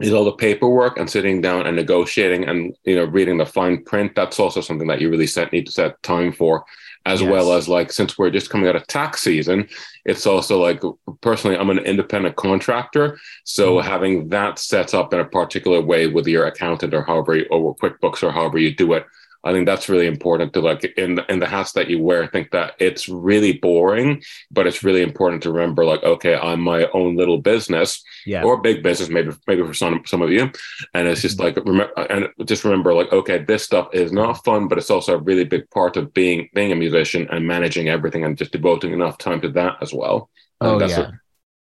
is 0.00 0.14
all 0.14 0.24
the 0.24 0.32
paperwork 0.32 0.98
and 0.98 1.10
sitting 1.10 1.42
down 1.42 1.66
and 1.66 1.76
negotiating 1.76 2.48
and 2.48 2.74
you 2.84 2.96
know 2.96 3.04
reading 3.04 3.36
the 3.36 3.46
fine 3.46 3.84
print. 3.84 4.14
That's 4.16 4.40
also 4.40 4.62
something 4.62 4.88
that 4.88 5.00
you 5.00 5.10
really 5.10 5.26
set 5.26 5.52
need 5.52 5.66
to 5.66 5.72
set 5.72 6.02
time 6.02 6.32
for 6.32 6.64
as 7.06 7.20
yes. 7.20 7.30
well 7.30 7.52
as 7.52 7.68
like 7.68 7.90
since 7.92 8.18
we're 8.18 8.30
just 8.30 8.50
coming 8.50 8.68
out 8.68 8.76
of 8.76 8.86
tax 8.86 9.22
season 9.22 9.66
it's 10.04 10.26
also 10.26 10.60
like 10.60 10.82
personally 11.20 11.56
i'm 11.56 11.70
an 11.70 11.78
independent 11.78 12.36
contractor 12.36 13.18
so 13.44 13.76
mm-hmm. 13.76 13.88
having 13.88 14.28
that 14.28 14.58
set 14.58 14.94
up 14.94 15.12
in 15.12 15.20
a 15.20 15.24
particular 15.24 15.80
way 15.80 16.06
with 16.06 16.26
your 16.26 16.46
accountant 16.46 16.92
or 16.92 17.02
however 17.02 17.36
you, 17.36 17.46
or 17.50 17.74
quickbooks 17.76 18.22
or 18.22 18.30
however 18.30 18.58
you 18.58 18.74
do 18.74 18.92
it 18.92 19.04
I 19.42 19.52
think 19.52 19.66
that's 19.66 19.88
really 19.88 20.06
important 20.06 20.52
to 20.52 20.60
like 20.60 20.84
in 20.96 21.14
the, 21.14 21.32
in 21.32 21.38
the 21.38 21.46
hats 21.46 21.72
that 21.72 21.88
you 21.88 22.02
wear. 22.02 22.24
I 22.24 22.26
think 22.26 22.50
that 22.50 22.74
it's 22.78 23.08
really 23.08 23.54
boring, 23.54 24.22
but 24.50 24.66
it's 24.66 24.84
really 24.84 25.02
important 25.02 25.42
to 25.44 25.52
remember 25.52 25.84
like, 25.84 26.02
okay, 26.02 26.36
I'm 26.36 26.60
my 26.60 26.86
own 26.92 27.16
little 27.16 27.38
business, 27.38 28.02
yeah, 28.26 28.42
or 28.42 28.60
big 28.60 28.82
business, 28.82 29.08
maybe 29.08 29.32
maybe 29.46 29.64
for 29.64 29.74
some 29.74 30.02
some 30.06 30.22
of 30.22 30.30
you, 30.30 30.50
and 30.94 31.08
it's 31.08 31.22
just 31.22 31.38
mm-hmm. 31.38 31.56
like 31.56 31.66
remember 31.66 31.92
and 32.10 32.28
just 32.46 32.64
remember 32.64 32.92
like, 32.92 33.12
okay, 33.12 33.38
this 33.38 33.62
stuff 33.62 33.88
is 33.92 34.12
not 34.12 34.44
fun, 34.44 34.68
but 34.68 34.78
it's 34.78 34.90
also 34.90 35.14
a 35.14 35.22
really 35.22 35.44
big 35.44 35.68
part 35.70 35.96
of 35.96 36.12
being 36.12 36.48
being 36.54 36.72
a 36.72 36.76
musician 36.76 37.26
and 37.30 37.46
managing 37.46 37.88
everything 37.88 38.24
and 38.24 38.36
just 38.36 38.52
devoting 38.52 38.92
enough 38.92 39.18
time 39.18 39.40
to 39.40 39.48
that 39.50 39.76
as 39.80 39.94
well. 39.94 40.28
Oh 40.60 40.78
that's 40.78 40.92
yeah, 40.92 41.10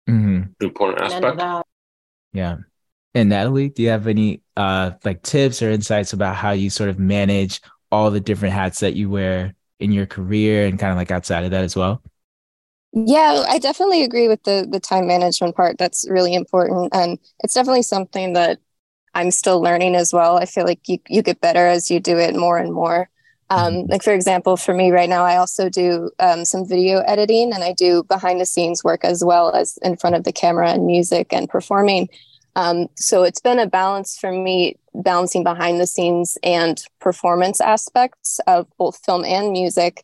mm-hmm. 0.09 0.43
important 0.59 1.01
aspect. 1.01 1.65
Yeah. 2.33 2.57
And 3.13 3.29
Natalie, 3.29 3.69
do 3.69 3.83
you 3.83 3.89
have 3.89 4.07
any 4.07 4.41
uh 4.57 4.91
like 5.03 5.21
tips 5.23 5.61
or 5.61 5.69
insights 5.69 6.13
about 6.13 6.35
how 6.35 6.51
you 6.51 6.69
sort 6.69 6.89
of 6.89 6.99
manage 6.99 7.61
all 7.91 8.11
the 8.11 8.19
different 8.19 8.53
hats 8.53 8.79
that 8.79 8.95
you 8.95 9.09
wear 9.09 9.53
in 9.79 9.91
your 9.91 10.05
career 10.05 10.65
and 10.65 10.79
kind 10.79 10.91
of 10.91 10.97
like 10.97 11.11
outside 11.11 11.43
of 11.43 11.51
that 11.51 11.63
as 11.63 11.75
well? 11.75 12.01
Yeah, 12.93 13.45
I 13.47 13.57
definitely 13.59 14.03
agree 14.03 14.27
with 14.27 14.43
the 14.43 14.67
the 14.69 14.79
time 14.79 15.07
management 15.07 15.55
part. 15.55 15.77
That's 15.77 16.07
really 16.09 16.33
important 16.33 16.93
and 16.93 17.19
it's 17.43 17.53
definitely 17.53 17.83
something 17.83 18.33
that 18.33 18.59
I'm 19.13 19.31
still 19.31 19.61
learning 19.61 19.95
as 19.95 20.13
well. 20.13 20.37
I 20.37 20.45
feel 20.45 20.65
like 20.65 20.87
you 20.87 20.99
you 21.09 21.21
get 21.21 21.41
better 21.41 21.67
as 21.67 21.91
you 21.91 21.99
do 21.99 22.17
it 22.17 22.35
more 22.35 22.57
and 22.57 22.73
more. 22.73 23.09
Um, 23.49 23.73
mm-hmm. 23.73 23.91
like 23.91 24.03
for 24.03 24.13
example, 24.13 24.55
for 24.55 24.73
me 24.73 24.91
right 24.91 25.09
now, 25.09 25.25
I 25.25 25.35
also 25.35 25.67
do 25.67 26.09
um, 26.19 26.45
some 26.45 26.65
video 26.65 26.99
editing 27.01 27.51
and 27.53 27.65
I 27.65 27.73
do 27.73 28.03
behind 28.03 28.39
the 28.39 28.45
scenes 28.45 28.81
work 28.81 29.03
as 29.03 29.25
well 29.25 29.53
as 29.53 29.77
in 29.81 29.97
front 29.97 30.15
of 30.15 30.23
the 30.23 30.31
camera 30.31 30.69
and 30.69 30.85
music 30.85 31.33
and 31.33 31.49
performing. 31.49 32.07
Um, 32.55 32.88
so 32.96 33.24
it's 33.24 33.39
been 33.39 33.60
a 33.60 33.67
balance 33.67 34.17
for 34.17 34.31
me, 34.31 34.77
balancing 34.93 35.43
behind 35.43 35.79
the 35.79 35.88
scenes 35.88 36.38
and 36.43 36.84
performance 37.00 37.62
aspects 37.62 38.39
of 38.48 38.67
both 38.77 39.00
film 39.05 39.24
and 39.24 39.51
music. 39.51 40.03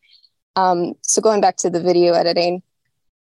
Um, 0.55 0.93
so 1.01 1.21
going 1.21 1.41
back 1.41 1.57
to 1.57 1.69
the 1.69 1.81
video 1.81 2.13
editing, 2.13 2.63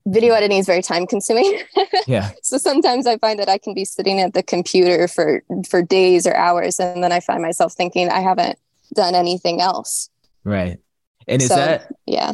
video 0.07 0.35
editing 0.35 0.59
is 0.59 0.67
very 0.67 0.83
time 0.83 1.07
consuming. 1.07 1.61
yeah. 2.07 2.33
So 2.43 2.59
sometimes 2.59 3.07
I 3.07 3.17
find 3.19 3.39
that 3.39 3.49
I 3.49 3.59
can 3.59 3.75
be 3.75 3.85
sitting 3.85 4.21
at 4.21 4.35
the 4.35 4.43
computer 4.43 5.09
for 5.09 5.43
for 5.69 5.83
days 5.83 6.27
or 6.27 6.35
hours, 6.35 6.79
and 6.79 7.03
then 7.03 7.13
I 7.13 7.21
find 7.21 7.43
myself 7.43 7.73
thinking 7.73 8.09
I 8.09 8.21
haven't 8.21 8.59
done 8.95 9.15
anything 9.15 9.61
else. 9.61 10.11
Right. 10.45 10.79
And 11.27 11.41
is 11.41 11.49
so, 11.49 11.57
that 11.57 11.93
yeah? 12.07 12.33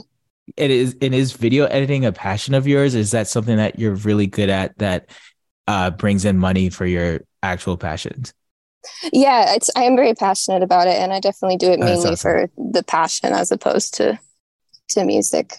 It 0.57 0.71
is. 0.71 0.97
And 1.01 1.15
is 1.15 1.33
video 1.33 1.67
editing 1.67 2.05
a 2.05 2.13
passion 2.13 2.55
of 2.55 2.67
yours? 2.67 2.95
Is 2.95 3.13
that 3.13 3.29
something 3.29 3.57
that 3.57 3.79
you're 3.79 3.95
really 3.95 4.27
good 4.27 4.51
at? 4.51 4.77
That 4.79 5.11
uh, 5.71 5.91
brings 5.91 6.25
in 6.25 6.37
money 6.37 6.69
for 6.69 6.85
your 6.85 7.21
actual 7.45 7.77
passions? 7.77 8.35
Yeah, 9.12 9.55
it's 9.55 9.71
I 9.77 9.85
am 9.85 9.95
very 9.95 10.15
passionate 10.15 10.62
about 10.62 10.89
it, 10.89 10.97
and 10.97 11.12
I 11.12 11.21
definitely 11.21 11.59
do 11.59 11.71
it 11.71 11.79
mainly 11.79 12.12
awesome. 12.12 12.17
for 12.17 12.50
the 12.57 12.83
passion 12.83 13.33
as 13.33 13.53
opposed 13.53 13.95
to 13.95 14.19
to 14.91 15.05
music. 15.05 15.55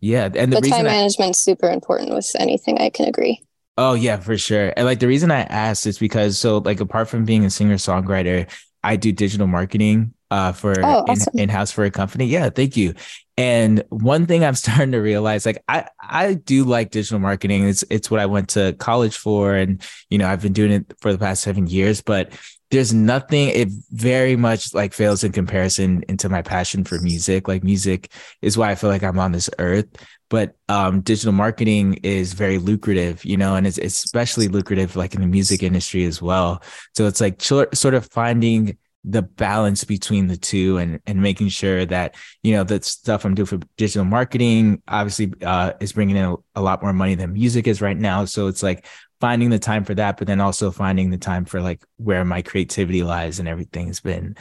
Yeah, 0.00 0.28
and 0.34 0.52
the, 0.52 0.60
the 0.60 0.70
time 0.70 0.84
management 0.84 1.32
is 1.32 1.40
super 1.40 1.68
important 1.68 2.14
with 2.14 2.30
anything. 2.38 2.78
I 2.78 2.90
can 2.90 3.06
agree. 3.08 3.42
Oh 3.76 3.94
yeah, 3.94 4.18
for 4.18 4.38
sure. 4.38 4.72
And 4.76 4.86
like 4.86 5.00
the 5.00 5.08
reason 5.08 5.30
I 5.32 5.40
asked 5.40 5.86
is 5.86 5.98
because 5.98 6.38
so 6.38 6.58
like 6.58 6.78
apart 6.78 7.08
from 7.08 7.24
being 7.24 7.44
a 7.44 7.50
singer 7.50 7.76
songwriter, 7.76 8.48
I 8.84 8.96
do 8.96 9.10
digital 9.10 9.46
marketing 9.46 10.14
uh, 10.32 10.50
for 10.50 10.74
oh, 10.82 11.04
awesome. 11.08 11.38
in 11.38 11.50
house 11.50 11.70
for 11.70 11.84
a 11.84 11.90
company. 11.90 12.24
Yeah, 12.24 12.48
thank 12.48 12.74
you. 12.74 12.94
And 13.36 13.84
one 13.90 14.24
thing 14.24 14.44
I'm 14.44 14.54
starting 14.64 14.92
to 14.92 14.98
realize, 14.98 15.44
like 15.44 15.62
I 15.68 15.88
I 16.00 16.34
do 16.34 16.64
like 16.64 16.90
digital 16.90 17.18
marketing. 17.18 17.68
It's 17.68 17.84
it's 17.90 18.10
what 18.10 18.18
I 18.18 18.26
went 18.26 18.48
to 18.50 18.72
college 18.78 19.16
for, 19.16 19.54
and 19.54 19.82
you 20.08 20.16
know 20.16 20.26
I've 20.26 20.40
been 20.40 20.54
doing 20.54 20.72
it 20.72 20.94
for 21.00 21.12
the 21.12 21.18
past 21.18 21.42
seven 21.42 21.66
years. 21.66 22.00
But 22.00 22.32
there's 22.70 22.94
nothing. 22.94 23.48
It 23.48 23.68
very 23.90 24.34
much 24.34 24.72
like 24.72 24.94
fails 24.94 25.22
in 25.22 25.32
comparison 25.32 26.02
into 26.08 26.30
my 26.30 26.40
passion 26.40 26.84
for 26.84 26.98
music. 27.00 27.46
Like 27.46 27.62
music 27.62 28.10
is 28.40 28.56
why 28.56 28.70
I 28.70 28.74
feel 28.74 28.88
like 28.88 29.02
I'm 29.02 29.18
on 29.18 29.32
this 29.32 29.50
earth. 29.58 29.88
But 30.30 30.56
um, 30.70 31.02
digital 31.02 31.32
marketing 31.32 32.00
is 32.02 32.32
very 32.32 32.56
lucrative, 32.56 33.22
you 33.22 33.36
know, 33.36 33.54
and 33.54 33.66
it's, 33.66 33.76
it's 33.76 34.02
especially 34.02 34.48
lucrative 34.48 34.96
like 34.96 35.14
in 35.14 35.20
the 35.20 35.26
music 35.26 35.62
industry 35.62 36.04
as 36.04 36.22
well. 36.22 36.62
So 36.96 37.06
it's 37.06 37.20
like 37.20 37.42
sort 37.42 37.92
of 37.92 38.06
finding 38.06 38.78
the 39.04 39.22
balance 39.22 39.82
between 39.84 40.28
the 40.28 40.36
two 40.36 40.78
and 40.78 41.00
and 41.06 41.20
making 41.20 41.48
sure 41.48 41.84
that 41.84 42.14
you 42.42 42.52
know 42.52 42.62
that 42.62 42.84
stuff 42.84 43.24
I'm 43.24 43.34
doing 43.34 43.46
for 43.46 43.58
digital 43.76 44.04
marketing 44.04 44.80
obviously 44.86 45.32
uh, 45.42 45.72
is 45.80 45.92
bringing 45.92 46.16
in 46.16 46.24
a, 46.24 46.34
a, 46.54 46.62
lot 46.62 46.82
more 46.82 46.92
money 46.92 47.16
than 47.16 47.32
music 47.32 47.66
is 47.66 47.82
right 47.82 47.96
now. 47.96 48.24
So 48.24 48.46
it's 48.46 48.62
like 48.62 48.86
finding 49.20 49.50
the 49.50 49.58
time 49.58 49.84
for 49.84 49.94
that, 49.94 50.18
but 50.18 50.26
then 50.26 50.40
also 50.40 50.70
finding 50.70 51.10
the 51.10 51.18
time 51.18 51.44
for 51.44 51.60
like 51.60 51.82
where 51.96 52.24
my 52.24 52.42
creativity 52.42 53.02
lies 53.02 53.38
and 53.38 53.48
everything 53.48 53.88
has 53.88 54.00
been 54.00 54.36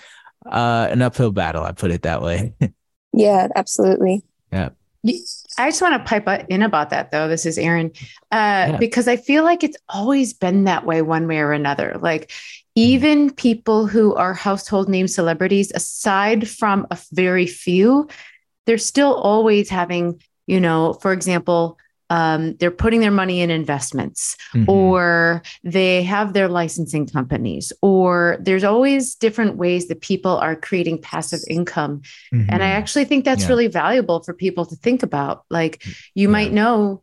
uh, 0.45 0.87
an 0.91 1.01
uphill 1.01 1.31
battle. 1.31 1.63
I 1.63 1.71
put 1.71 1.91
it 1.91 2.03
that 2.03 2.21
way. 2.21 2.53
yeah, 3.13 3.47
absolutely. 3.55 4.23
Yeah. 4.51 4.69
I 5.57 5.69
just 5.69 5.81
want 5.81 5.93
to 5.93 6.07
pipe 6.07 6.45
in 6.49 6.61
about 6.61 6.91
that 6.91 7.11
though. 7.11 7.27
This 7.27 7.45
is 7.47 7.57
Erin, 7.57 7.91
uh, 8.31 8.69
yeah. 8.69 8.77
because 8.77 9.07
I 9.07 9.17
feel 9.17 9.43
like 9.43 9.63
it's 9.63 9.77
always 9.89 10.33
been 10.33 10.65
that 10.65 10.85
way 10.85 11.01
one 11.01 11.27
way 11.27 11.39
or 11.39 11.51
another. 11.51 11.97
Like 11.99 12.31
even 12.75 13.31
people 13.31 13.87
who 13.87 14.15
are 14.15 14.33
household 14.33 14.89
name 14.89 15.07
celebrities, 15.07 15.71
aside 15.73 16.47
from 16.47 16.87
a 16.91 16.97
very 17.11 17.47
few, 17.47 18.07
they're 18.65 18.77
still 18.77 19.13
always 19.13 19.69
having, 19.69 20.21
you 20.47 20.59
know, 20.59 20.93
for 20.93 21.11
example, 21.11 21.77
um, 22.11 22.55
they're 22.57 22.71
putting 22.71 22.99
their 22.99 23.09
money 23.09 23.39
in 23.39 23.49
investments 23.49 24.35
mm-hmm. 24.53 24.69
or 24.69 25.41
they 25.63 26.03
have 26.03 26.33
their 26.33 26.49
licensing 26.49 27.07
companies 27.07 27.71
or 27.81 28.37
there's 28.41 28.65
always 28.65 29.15
different 29.15 29.55
ways 29.55 29.87
that 29.87 30.01
people 30.01 30.37
are 30.37 30.57
creating 30.57 31.01
passive 31.01 31.39
income 31.47 32.01
mm-hmm. 32.33 32.49
and 32.49 32.61
i 32.61 32.67
actually 32.67 33.05
think 33.05 33.23
that's 33.23 33.43
yeah. 33.43 33.47
really 33.47 33.67
valuable 33.67 34.21
for 34.23 34.33
people 34.33 34.65
to 34.65 34.75
think 34.75 35.03
about 35.03 35.45
like 35.49 35.85
you 36.13 36.27
yeah. 36.27 36.31
might 36.33 36.51
know 36.51 37.01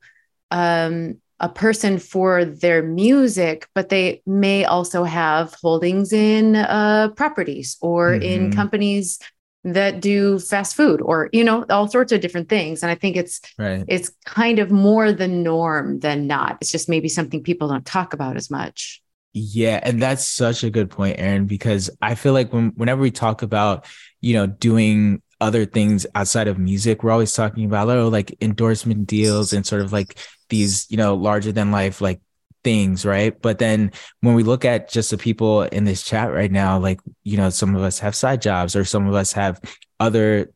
um, 0.51 1.17
a 1.41 1.49
person 1.49 1.99
for 1.99 2.45
their 2.45 2.83
music, 2.83 3.69
but 3.75 3.89
they 3.89 4.23
may 4.27 4.65
also 4.65 5.05
have 5.05 5.55
holdings 5.63 6.13
in 6.13 6.57
uh, 6.57 7.11
properties 7.17 7.77
or 7.81 8.11
mm-hmm. 8.11 8.23
in 8.23 8.53
companies 8.53 9.19
that 9.65 10.01
do 10.01 10.39
fast 10.39 10.77
food 10.77 11.01
or 11.03 11.29
you 11.33 11.43
know 11.43 11.65
all 11.69 11.89
sorts 11.89 12.13
of 12.13 12.21
different 12.21 12.49
things 12.49 12.83
and 12.83 12.93
i 12.93 12.95
think 12.95 13.17
it's 13.17 13.41
right. 13.59 13.85
it's 13.89 14.13
kind 14.25 14.61
of 14.61 14.71
more 14.71 15.13
the 15.13 15.27
norm 15.27 15.99
than 15.99 16.29
not 16.29 16.57
it's 16.61 16.71
just 16.71 16.89
maybe 16.89 17.09
something 17.09 17.43
people 17.43 17.67
don't 17.69 17.85
talk 17.85 18.15
about 18.15 18.37
as 18.37 18.51
much 18.51 19.03
yeah 19.33 19.81
and 19.83 20.01
that's 20.01 20.27
such 20.27 20.63
a 20.63 20.71
good 20.71 20.89
point 20.89 21.19
erin 21.19 21.47
because 21.47 21.91
i 22.01 22.15
feel 22.15 22.33
like 22.33 22.53
when, 22.53 22.69
whenever 22.77 23.01
we 23.01 23.11
talk 23.11 23.43
about 23.43 23.85
you 24.21 24.33
know 24.33 24.47
doing 24.47 25.21
other 25.41 25.67
things 25.67 26.07
outside 26.15 26.47
of 26.47 26.57
music 26.57 27.03
we're 27.03 27.11
always 27.11 27.33
talking 27.33 27.65
about 27.65 27.89
oh 27.89 28.09
like 28.09 28.37
endorsement 28.41 29.09
deals 29.09 29.53
and 29.53 29.67
sort 29.67 29.83
of 29.83 29.93
like 29.93 30.17
these 30.49 30.87
you 30.91 30.97
know 30.97 31.15
larger 31.15 31.53
than 31.53 31.71
life 31.71 32.01
like 32.01 32.21
things, 32.65 33.07
right? 33.07 33.41
But 33.41 33.59
then 33.59 33.93
when 34.21 34.35
we 34.35 34.43
look 34.43 34.65
at 34.65 34.91
just 34.91 35.11
the 35.11 35.19
people 35.19 35.63
in 35.63 35.85
this 35.85 36.03
chat 36.03 36.33
right 36.33 36.51
now, 36.51 36.79
like, 36.79 37.01
you 37.25 37.37
know, 37.37 37.51
some 37.51 37.75
of 37.75 37.83
us 37.83 37.99
have 38.01 38.15
side 38.15 38.43
jobs 38.43 38.77
or 38.77 38.85
some 38.85 39.07
of 39.07 39.15
us 39.15 39.33
have 39.33 39.61
other 40.01 40.53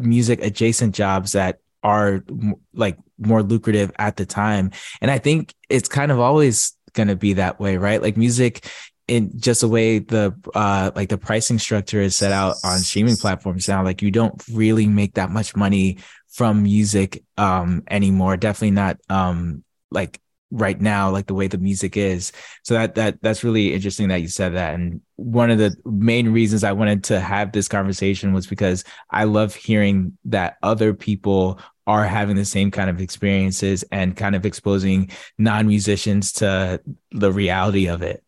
music 0.00 0.42
adjacent 0.42 0.94
jobs 0.94 1.32
that 1.32 1.60
are 1.82 2.24
like 2.72 2.98
more 3.18 3.42
lucrative 3.42 3.92
at 3.98 4.16
the 4.16 4.26
time. 4.26 4.70
And 5.00 5.10
I 5.10 5.18
think 5.18 5.54
it's 5.68 5.88
kind 5.88 6.10
of 6.10 6.20
always 6.20 6.76
going 6.92 7.08
to 7.08 7.16
be 7.16 7.34
that 7.34 7.60
way, 7.60 7.76
right? 7.76 8.02
Like 8.02 8.16
music 8.16 8.66
in 9.06 9.38
just 9.38 9.60
the 9.60 9.68
way 9.68 9.98
the 9.98 10.34
uh 10.54 10.90
like 10.94 11.10
the 11.10 11.18
pricing 11.18 11.58
structure 11.58 12.00
is 12.00 12.16
set 12.16 12.32
out 12.32 12.56
on 12.64 12.78
streaming 12.78 13.16
platforms 13.16 13.68
now 13.68 13.84
like 13.84 14.00
you 14.00 14.10
don't 14.10 14.42
really 14.50 14.86
make 14.86 15.12
that 15.12 15.30
much 15.30 15.54
money 15.54 15.98
from 16.34 16.62
music 16.62 17.24
um 17.38 17.82
anymore. 17.90 18.36
Definitely 18.36 18.72
not 18.72 18.98
um 19.08 19.64
like 19.90 20.20
right 20.50 20.80
now 20.80 21.10
like 21.10 21.26
the 21.26 21.34
way 21.34 21.48
the 21.48 21.58
music 21.58 21.96
is. 21.96 22.32
So 22.62 22.74
that 22.74 22.94
that 22.96 23.22
that's 23.22 23.42
really 23.42 23.72
interesting 23.72 24.08
that 24.08 24.20
you 24.20 24.28
said 24.28 24.54
that. 24.54 24.74
And 24.74 25.00
one 25.16 25.50
of 25.50 25.58
the 25.58 25.74
main 25.84 26.28
reasons 26.30 26.64
i 26.64 26.72
wanted 26.72 27.04
to 27.04 27.20
have 27.20 27.52
this 27.52 27.68
conversation 27.68 28.32
was 28.32 28.46
because 28.46 28.84
i 29.10 29.24
love 29.24 29.54
hearing 29.54 30.16
that 30.24 30.56
other 30.62 30.92
people 30.92 31.60
are 31.86 32.04
having 32.04 32.36
the 32.36 32.44
same 32.44 32.70
kind 32.70 32.88
of 32.90 33.00
experiences 33.00 33.84
and 33.92 34.16
kind 34.16 34.34
of 34.34 34.46
exposing 34.46 35.10
non-musicians 35.38 36.32
to 36.32 36.80
the 37.12 37.30
reality 37.30 37.86
of 37.86 38.02
it. 38.02 38.22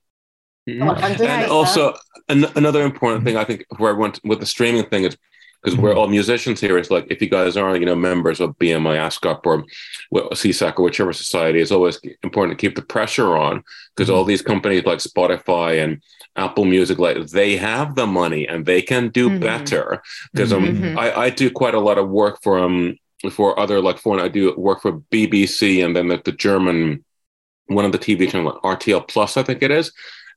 Mm-hmm. 0.68 1.22
and 1.22 1.50
also 1.50 1.94
an- 2.28 2.50
another 2.56 2.82
important 2.82 3.24
thing 3.24 3.36
i 3.36 3.44
think 3.44 3.64
where 3.78 3.94
i 3.94 3.96
went 3.96 4.20
with 4.24 4.40
the 4.40 4.46
streaming 4.46 4.84
thing 4.86 5.04
is 5.04 5.16
because 5.62 5.78
we're 5.78 5.94
all 5.94 6.08
musicians 6.08 6.60
here. 6.60 6.78
It's 6.78 6.90
like 6.90 7.06
if 7.10 7.20
you 7.20 7.28
guys 7.28 7.56
are, 7.56 7.76
you 7.76 7.86
know, 7.86 7.96
members 7.96 8.40
of 8.40 8.56
BMI, 8.58 8.96
ASCAP, 8.98 9.40
or 9.44 9.64
SESAC 10.34 10.78
or 10.78 10.82
whichever 10.82 11.12
society, 11.12 11.60
it's 11.60 11.72
always 11.72 12.00
important 12.22 12.58
to 12.58 12.66
keep 12.66 12.76
the 12.76 12.82
pressure 12.82 13.36
on 13.36 13.62
because 13.94 14.10
all 14.10 14.22
mm-hmm. 14.22 14.28
these 14.28 14.42
companies 14.42 14.84
like 14.84 14.98
Spotify 14.98 15.82
and 15.82 16.02
Apple 16.36 16.64
Music, 16.64 16.98
like 16.98 17.16
they 17.28 17.56
have 17.56 17.94
the 17.94 18.06
money 18.06 18.46
and 18.46 18.66
they 18.66 18.82
can 18.82 19.08
do 19.08 19.28
mm-hmm. 19.28 19.40
better. 19.40 20.02
Because 20.32 20.52
um, 20.52 20.64
mm-hmm. 20.64 20.98
I, 20.98 21.14
I 21.14 21.30
do 21.30 21.50
quite 21.50 21.74
a 21.74 21.80
lot 21.80 21.98
of 21.98 22.08
work 22.08 22.40
for 22.42 22.58
um 22.58 22.96
for 23.30 23.58
other 23.58 23.80
like 23.80 23.98
foreign. 23.98 24.24
I 24.24 24.28
do 24.28 24.54
work 24.56 24.82
for 24.82 25.00
BBC 25.12 25.84
and 25.84 25.96
then 25.96 26.08
the, 26.08 26.20
the 26.24 26.32
German 26.32 27.04
one 27.68 27.84
of 27.84 27.92
the 27.92 27.98
TV 27.98 28.30
channel 28.30 28.60
RTL 28.62 29.08
Plus, 29.08 29.36
I 29.36 29.42
think 29.42 29.62
it 29.62 29.70
is, 29.70 29.92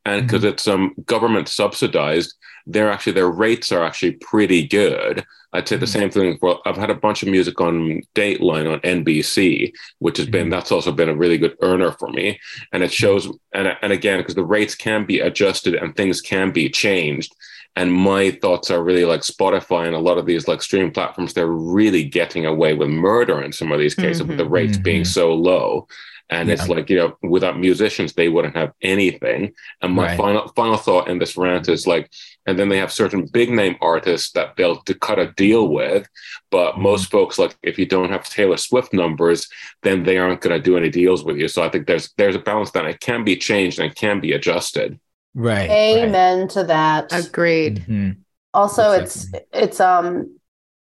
and 0.06 0.26
because 0.26 0.42
mm-hmm. 0.42 0.54
it's 0.54 0.68
um 0.68 0.94
government 1.06 1.48
subsidized 1.48 2.36
they're 2.70 2.92
actually 2.92 3.14
their 3.14 3.30
rates 3.30 3.72
are 3.72 3.84
actually 3.84 4.14
pretty 4.14 4.68
good. 4.68 5.26
I'd 5.52 5.68
say 5.68 5.78
the 5.78 5.86
mm-hmm. 5.86 6.00
same 6.00 6.10
thing. 6.12 6.40
Well, 6.42 6.62
I've 6.66 6.78
had 6.78 6.92
a 6.92 6.96
bunch 6.96 7.24
of 7.24 7.30
music 7.30 7.60
on 7.60 8.02
Dateline 8.14 8.72
on 8.72 8.80
NBC, 8.82 9.74
which 9.98 10.18
has 10.18 10.28
been 10.28 10.44
mm-hmm. 10.44 10.52
that's 10.52 10.72
also 10.72 10.92
been 10.92 11.10
a 11.10 11.16
really 11.16 11.40
good 11.40 11.58
earner 11.62 11.92
for 11.94 12.10
me, 12.10 12.40
and 12.72 12.84
it 12.84 12.92
shows. 12.92 13.28
And 13.54 13.76
and 13.82 13.92
again, 13.92 14.20
because 14.20 14.36
the 14.36 14.46
rates 14.46 14.76
can 14.76 15.06
be 15.06 15.20
adjusted 15.20 15.74
and 15.74 15.96
things 15.96 16.22
can 16.22 16.52
be 16.52 16.70
changed. 16.70 17.34
And 17.76 17.94
my 17.94 18.32
thoughts 18.32 18.70
are 18.72 18.84
really 18.84 19.06
like 19.06 19.22
Spotify 19.22 19.86
and 19.88 19.96
a 19.96 20.00
lot 20.00 20.18
of 20.18 20.26
these 20.26 20.48
like 20.48 20.62
streaming 20.62 20.92
platforms. 20.92 21.34
They're 21.34 21.48
really 21.48 22.04
getting 22.04 22.46
away 22.46 22.74
with 22.74 22.90
murder 22.90 23.42
in 23.42 23.52
some 23.52 23.72
of 23.72 23.80
these 23.80 23.96
cases, 23.96 24.22
mm-hmm. 24.22 24.30
with 24.30 24.38
the 24.38 24.44
mm-hmm. 24.44 24.54
rates 24.54 24.74
mm-hmm. 24.74 24.84
being 24.84 25.06
so 25.06 25.34
low. 25.34 25.88
And 26.30 26.48
yeah. 26.48 26.54
it's 26.54 26.70
like, 26.70 26.90
you 26.90 26.98
know, 26.98 27.18
without 27.24 27.60
musicians, 27.60 28.14
they 28.14 28.30
wouldn't 28.30 28.56
have 28.56 28.72
anything. 28.82 29.54
And 29.82 29.94
my 29.94 30.08
right. 30.08 30.18
final 30.18 30.48
final 30.50 30.78
thought 30.78 31.08
in 31.08 31.18
this 31.18 31.36
rant 31.36 31.68
is 31.68 31.88
like, 31.88 32.12
and 32.46 32.58
then 32.58 32.70
they 32.70 32.78
have 32.78 32.92
certain 32.92 33.26
big 33.26 33.50
name 33.50 33.76
artists 33.82 34.32
that 34.34 34.56
they'll 34.56 34.78
to 34.82 34.94
cut 34.94 35.18
a 35.20 35.32
deal 35.34 35.70
with. 35.70 36.08
But 36.52 36.74
mm-hmm. 36.74 36.84
most 36.84 37.10
folks, 37.10 37.40
like 37.40 37.58
if 37.64 37.80
you 37.80 37.86
don't 37.86 38.12
have 38.12 38.30
Taylor 38.30 38.58
Swift 38.58 38.94
numbers, 38.94 39.50
then 39.82 40.04
they 40.04 40.18
aren't 40.18 40.42
going 40.42 40.56
to 40.56 40.62
do 40.62 40.78
any 40.78 40.90
deals 40.90 41.24
with 41.24 41.38
you. 41.38 41.48
So 41.48 41.64
I 41.64 41.70
think 41.70 41.88
there's 41.88 42.14
there's 42.18 42.36
a 42.36 42.40
balance 42.40 42.72
that 42.72 42.86
it 42.86 43.00
can 43.00 43.24
be 43.24 43.36
changed 43.36 43.80
and 43.80 43.92
it 43.92 43.96
can 43.96 44.20
be 44.20 44.34
adjusted. 44.34 45.00
Right. 45.34 45.70
Amen 45.70 46.42
right. 46.42 46.50
to 46.52 46.64
that. 46.66 47.12
Agreed. 47.12 47.80
Mm-hmm. 47.82 48.12
Also, 48.54 48.92
exactly. 48.92 49.40
it's 49.52 49.64
it's 49.64 49.80
um 49.80 50.39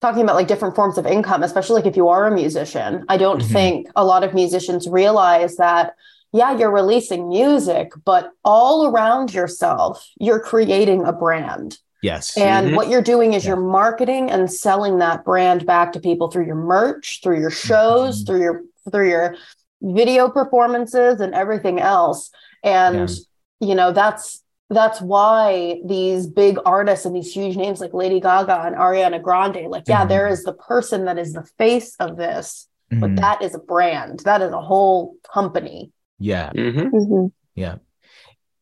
talking 0.03 0.23
about 0.23 0.35
like 0.35 0.49
different 0.49 0.75
forms 0.75 0.99
of 0.99 1.07
income, 1.07 1.43
especially 1.43 1.81
like 1.81 1.87
if 1.87 1.97
you 1.97 2.09
are 2.09 2.27
a 2.27 2.35
musician. 2.35 3.05
I 3.09 3.17
don't 3.17 3.41
mm-hmm. 3.41 3.53
think 3.53 3.89
a 3.97 4.05
lot 4.05 4.25
of 4.25 4.35
musicians 4.35 4.89
realize 4.89 5.57
that, 5.57 5.95
yeah, 6.33 6.57
you're 6.59 6.73
releasing 6.73 7.29
music, 7.29 7.93
but 8.05 8.33
all 8.45 8.89
around 8.89 9.33
yourself, 9.33 10.07
you're 10.19 10.41
creating 10.41 11.05
a 11.05 11.13
brand. 11.13 11.79
Yes. 12.03 12.37
And 12.37 12.67
mm-hmm. 12.67 12.77
what 12.77 12.89
you're 12.89 13.01
doing 13.01 13.35
is 13.35 13.45
yeah. 13.45 13.51
you're 13.51 13.61
marketing 13.61 14.29
and 14.29 14.53
selling 14.53 14.99
that 14.99 15.25
brand 15.25 15.65
back 15.65 15.93
to 15.93 16.01
people 16.01 16.31
through 16.31 16.47
your 16.47 16.57
merch, 16.57 17.21
through 17.23 17.39
your 17.39 17.51
shows, 17.51 18.19
mm-hmm. 18.19 18.27
through 18.27 18.43
your 18.43 18.63
through 18.91 19.09
your 19.09 19.37
video 19.81 20.29
performances 20.29 21.21
and 21.21 21.33
everything 21.33 21.79
else. 21.79 22.31
And 22.65 23.09
yeah. 23.09 23.69
you 23.69 23.77
know, 23.77 23.93
that's 23.93 24.42
that's 24.75 25.01
why 25.01 25.81
these 25.85 26.27
big 26.27 26.59
artists 26.65 27.07
and 27.07 27.15
these 27.15 27.33
huge 27.33 27.57
names 27.57 27.81
like 27.81 27.95
Lady 27.95 28.21
Gaga 28.21 28.63
and 28.63 28.77
Ariana 28.77 29.23
Grande, 29.23 29.69
like, 29.69 29.85
yeah, 29.87 30.01
mm-hmm. 30.01 30.09
there 30.09 30.29
is 30.29 30.45
the 30.45 30.53
person 30.53 31.07
that 31.07 31.19
is 31.19 31.33
the 31.33 31.45
face 31.59 31.97
of 32.01 32.17
this, 32.17 32.69
mm-hmm. 32.93 33.01
but 33.01 33.17
that 33.17 33.43
is 33.43 33.55
a 33.55 33.59
brand, 33.59 34.21
that 34.21 34.43
is 34.43 34.53
a 34.53 34.61
whole 34.61 35.17
company. 35.33 35.91
Yeah. 36.19 36.51
Mm-hmm. 36.51 36.97
mm-hmm. 36.97 37.27
Yeah. 37.55 37.77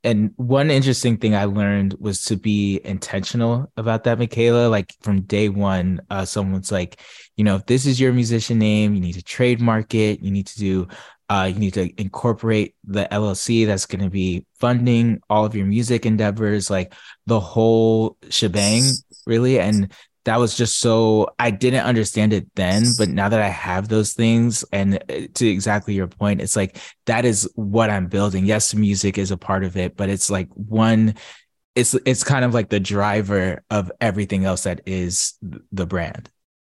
And 0.03 0.33
one 0.37 0.71
interesting 0.71 1.19
thing 1.19 1.35
I 1.35 1.45
learned 1.45 1.97
was 2.01 2.25
to 2.25 2.37
be 2.37 2.81
intentional 2.85 3.71
about 3.77 4.05
that, 4.05 4.19
Michaela. 4.19 4.69
Like 4.69 4.95
from 5.03 5.23
day 5.23 5.51
one, 5.51 6.01
uh, 6.09 6.25
someone's 6.25 6.73
like, 6.73 7.01
you 7.37 7.45
know, 7.45 7.57
if 7.57 7.67
this 7.67 7.85
is 7.85 8.01
your 8.01 8.15
musician 8.15 8.59
name, 8.59 8.95
you 8.95 9.01
need 9.01 9.13
to 9.15 9.23
trademark 9.23 9.95
it. 9.95 10.23
You 10.23 10.31
need 10.31 10.47
to 10.47 10.59
do 10.59 10.89
uh, 11.31 11.45
you 11.45 11.61
need 11.61 11.75
to 11.75 11.89
incorporate 12.01 12.75
the 12.85 13.07
LLC 13.13 13.65
that's 13.65 13.87
going 13.87 14.03
to 14.03 14.11
be 14.11 14.45
funding 14.59 15.21
all 15.31 15.45
of 15.45 15.55
your 15.55 15.65
music 15.65 16.05
endeavors, 16.05 16.69
like 16.69 16.93
the 17.27 17.39
whole 17.39 18.17
shebang, 18.31 18.83
really. 19.27 19.61
And 19.61 19.93
that 20.25 20.41
was 20.41 20.57
just 20.57 20.81
so 20.81 21.29
I 21.39 21.53
didn't 21.53 21.85
understand 21.85 22.33
it 22.33 22.49
then, 22.57 22.85
but 22.99 23.09
now 23.09 23.29
that 23.29 23.41
I 23.41 23.49
have 23.49 23.87
those 23.89 24.13
things, 24.13 24.65
and 24.73 24.97
uh, 25.09 25.29
to 25.35 25.47
exactly 25.47 25.95
your 25.95 26.09
point, 26.09 26.41
it's 26.41 26.57
like 26.57 26.79
that 27.07 27.25
is 27.25 27.49
what 27.55 27.91
I'm 27.91 28.09
building. 28.09 28.45
Yes, 28.45 28.75
music 28.75 29.17
is 29.17 29.31
a 29.31 29.37
part 29.39 29.63
of 29.63 29.77
it, 29.77 29.97
but 29.97 30.09
it's 30.09 30.31
like 30.31 30.49
one. 30.55 31.15
It's 31.77 31.95
it's 32.05 32.25
kind 32.25 32.45
of 32.45 32.53
like 32.53 32.69
the 32.71 32.81
driver 32.81 33.63
of 33.71 33.93
everything 34.01 34.45
else 34.45 34.65
that 34.65 34.81
is 34.85 35.35
the 35.71 35.87
brand 35.87 36.29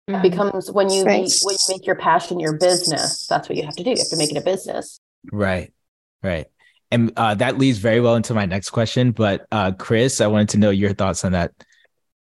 mm-hmm. 0.10 0.22
becomes 0.22 0.72
when 0.72 0.90
you 0.90 1.04
right. 1.04 1.24
make, 1.24 1.32
when 1.44 1.56
you 1.56 1.76
make 1.76 1.86
your 1.86 1.96
passion 1.96 2.40
your 2.40 2.58
business 2.58 3.28
that's 3.28 3.50
what 3.50 3.58
you 3.58 3.64
have 3.64 3.76
to 3.76 3.84
do 3.84 3.92
you 3.92 3.98
have 3.98 4.10
to 4.10 4.18
make 4.18 4.32
it 4.32 4.38
a 4.38 4.42
business 4.42 5.00
right 5.32 5.72
right 6.22 6.48
and 6.92 7.12
uh, 7.18 7.34
that 7.34 7.58
leads 7.58 7.80
very 7.80 8.00
well 8.00 8.16
into 8.16 8.34
my 8.34 8.46
next 8.46 8.70
question 8.70 9.12
but 9.12 9.46
uh, 9.52 9.72
chris 9.72 10.22
i 10.22 10.28
wanted 10.28 10.50
to 10.50 10.58
know 10.58 10.70
your 10.70 10.94
thoughts 10.94 11.24
on 11.24 11.32
that 11.32 11.52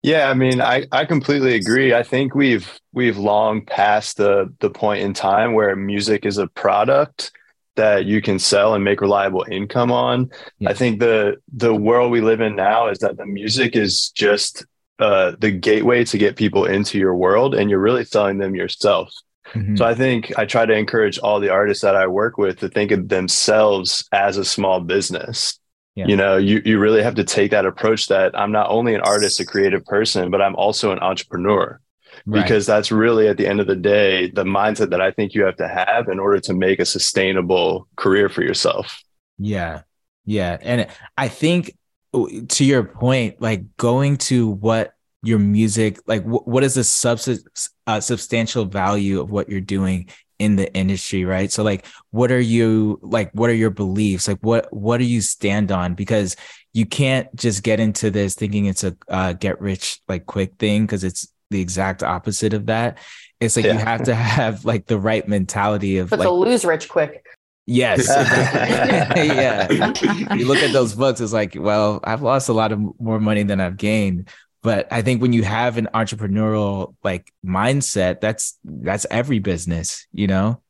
yeah 0.04 0.30
i 0.30 0.34
mean 0.34 0.62
i 0.62 0.86
i 0.92 1.06
completely 1.06 1.56
agree 1.56 1.94
i 1.94 2.04
think 2.04 2.36
we've 2.36 2.80
we've 2.94 3.18
long 3.18 3.64
passed 3.66 4.18
the 4.18 4.54
the 4.60 4.70
point 4.70 5.04
in 5.04 5.14
time 5.14 5.54
where 5.54 5.76
music 5.76 6.26
is 6.26 6.38
a 6.38 6.48
product 6.48 7.32
that 7.78 8.06
you 8.06 8.22
can 8.22 8.38
sell 8.38 8.74
and 8.74 8.84
make 8.84 9.00
reliable 9.00 9.46
income 9.50 9.92
on. 9.92 10.30
Yeah. 10.60 10.72
I 10.72 10.74
think 10.74 11.00
the 11.00 11.38
the 11.54 11.74
world 11.74 12.12
we 12.12 12.20
live 12.20 12.42
in 12.42 12.56
now 12.56 12.90
is 12.90 13.00
that 13.00 13.16
the 13.16 13.26
music 13.26 13.76
is 13.76 14.10
just 14.10 14.66
uh, 15.00 15.34
the 15.40 15.52
gateway 15.52 16.04
to 16.06 16.18
get 16.18 16.36
people 16.36 16.66
into 16.66 16.98
your 16.98 17.16
world 17.16 17.54
and 17.54 17.70
you're 17.70 17.80
really 17.80 18.06
selling 18.06 18.38
them 18.38 18.56
yourself. 18.56 19.14
Mm-hmm. 19.54 19.78
So 19.78 19.86
I 19.86 19.94
think 19.94 20.38
I 20.38 20.46
try 20.46 20.66
to 20.66 20.74
encourage 20.74 21.18
all 21.20 21.40
the 21.40 21.50
artists 21.50 21.84
that 21.84 21.96
I 21.96 22.08
work 22.08 22.38
with 22.38 22.60
to 22.60 22.70
think 22.70 22.92
of 22.92 23.08
themselves 23.10 24.08
as 24.12 24.38
a 24.38 24.46
small 24.46 24.82
business. 24.82 25.60
Yeah. 25.96 26.08
You 26.08 26.16
know, 26.16 26.38
you, 26.38 26.62
you 26.64 26.80
really 26.80 27.02
have 27.02 27.16
to 27.16 27.24
take 27.24 27.52
that 27.52 27.66
approach 27.66 28.08
that 28.08 28.38
I'm 28.38 28.52
not 28.52 28.70
only 28.70 28.94
an 28.94 29.02
artist, 29.02 29.40
a 29.40 29.46
creative 29.46 29.86
person, 29.86 30.30
but 30.30 30.42
I'm 30.42 30.56
also 30.56 30.92
an 30.92 31.00
entrepreneur. 31.00 31.80
Right. 32.26 32.42
Because 32.42 32.66
that's 32.66 32.92
really 32.92 33.28
at 33.28 33.38
the 33.38 33.48
end 33.48 33.60
of 33.60 33.68
the 33.68 33.76
day, 33.76 34.30
the 34.30 34.44
mindset 34.44 34.90
that 34.90 35.02
I 35.02 35.12
think 35.12 35.34
you 35.34 35.44
have 35.44 35.56
to 35.58 35.68
have 35.68 36.10
in 36.10 36.20
order 36.20 36.40
to 36.42 36.54
make 36.54 36.80
a 36.80 36.86
sustainable 36.86 37.88
career 37.96 38.28
for 38.28 38.42
yourself. 38.42 39.02
Yeah. 39.38 39.82
Yeah. 40.26 40.58
And 40.62 40.88
I 41.18 41.30
think 41.30 41.76
to 42.14 42.66
your 42.66 42.84
point, 42.84 43.42
like 43.42 43.76
going 43.78 44.18
to 44.18 44.50
what 44.50 44.94
your 45.24 45.40
music, 45.40 46.00
like 46.08 46.22
w- 46.22 46.44
what 46.44 46.64
is 46.64 46.76
the 46.76 46.84
subs- 46.84 47.70
uh, 47.86 48.00
substantial 48.00 48.66
value 48.66 49.20
of 49.20 49.32
what 49.32 49.50
you're 49.50 49.62
doing 49.62 50.10
in 50.40 50.56
the 50.56 50.72
industry, 50.74 51.26
right? 51.26 51.52
So 51.52 51.64
like 51.64 51.86
what 52.12 52.32
are 52.32 52.40
you 52.40 53.00
like 53.02 53.32
what 53.32 53.50
are 53.50 53.56
your 53.56 53.70
beliefs? 53.70 54.28
Like 54.28 54.40
what 54.42 54.72
what 54.72 54.98
do 54.98 55.04
you 55.04 55.22
stand 55.22 55.72
on? 55.72 55.96
Because 55.96 56.36
you 56.74 56.86
can't 56.86 57.34
just 57.36 57.64
get 57.64 57.80
into 57.80 58.12
this 58.12 58.36
thinking 58.36 58.66
it's 58.66 58.84
a 58.84 58.96
uh, 59.10 59.34
get 59.34 59.60
rich 59.60 60.00
like 60.08 60.26
quick 60.26 60.56
thing 60.60 60.86
because 60.86 61.04
it's 61.04 61.28
the 61.50 61.60
exact 61.60 62.04
opposite 62.04 62.54
of 62.54 62.68
that. 62.68 63.00
It's 63.40 63.56
like 63.56 63.66
yeah. 63.66 63.74
you 63.74 63.80
have 63.80 64.04
to 64.04 64.16
have 64.38 64.66
like 64.66 64.86
the 64.86 65.00
right 65.00 65.28
mentality 65.28 65.98
of 65.98 66.10
but 66.10 66.20
like 66.20 66.28
to 66.28 66.32
lose 66.32 66.66
rich 66.66 66.88
quick. 66.88 67.26
Yes. 67.68 68.00
Exactly. 68.00 69.28
yeah. 69.28 70.34
you 70.36 70.48
look 70.48 70.60
at 70.60 70.72
those 70.72 70.96
books, 70.96 71.20
it's 71.20 71.34
like, 71.34 71.56
well, 71.60 72.00
I've 72.04 72.22
lost 72.22 72.50
a 72.50 72.54
lot 72.54 72.72
of 72.72 72.80
more 73.00 73.20
money 73.20 73.44
than 73.44 73.60
I've 73.60 73.78
gained. 73.78 74.30
But 74.64 74.88
I 74.92 75.02
think 75.02 75.22
when 75.22 75.34
you 75.34 75.44
have 75.44 75.78
an 75.78 75.90
entrepreneurial 75.94 76.96
like 77.04 77.32
mindset, 77.46 78.22
that's 78.22 78.58
that's 78.64 79.06
every 79.12 79.40
business, 79.40 80.08
you 80.12 80.28
know? 80.28 80.62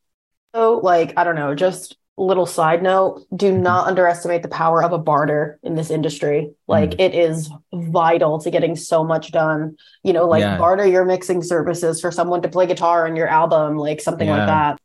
So 0.54 0.78
like, 0.78 1.14
I 1.16 1.24
don't 1.24 1.36
know, 1.36 1.54
just 1.54 1.96
little 2.16 2.46
side 2.46 2.82
note, 2.82 3.24
do 3.34 3.52
mm-hmm. 3.52 3.62
not 3.62 3.86
underestimate 3.86 4.42
the 4.42 4.48
power 4.48 4.82
of 4.82 4.92
a 4.92 4.98
barter 4.98 5.58
in 5.62 5.76
this 5.76 5.90
industry. 5.90 6.50
Like 6.66 6.90
mm. 6.90 7.00
it 7.00 7.14
is 7.14 7.48
vital 7.72 8.40
to 8.40 8.50
getting 8.50 8.74
so 8.74 9.04
much 9.04 9.30
done. 9.30 9.76
You 10.02 10.12
know, 10.12 10.26
like 10.26 10.40
yeah. 10.40 10.58
barter 10.58 10.86
your 10.86 11.04
mixing 11.04 11.42
services 11.42 12.00
for 12.00 12.10
someone 12.10 12.42
to 12.42 12.48
play 12.48 12.66
guitar 12.66 13.06
on 13.06 13.14
your 13.14 13.28
album, 13.28 13.76
like 13.76 14.00
something 14.00 14.26
yeah. 14.26 14.36
like 14.36 14.46
that. 14.48 14.80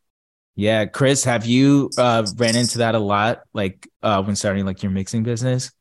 Yeah, 0.56 0.86
Chris, 0.86 1.24
have 1.24 1.46
you 1.46 1.90
uh, 1.98 2.26
ran 2.38 2.56
into 2.56 2.80
that 2.80 2.94
a 2.96 3.00
lot, 3.00 3.42
like 3.54 3.90
uh, 4.04 4.22
when 4.24 4.36
starting 4.36 4.66
like 4.66 4.84
your 4.84 4.92
mixing 4.92 5.24
business? 5.24 5.72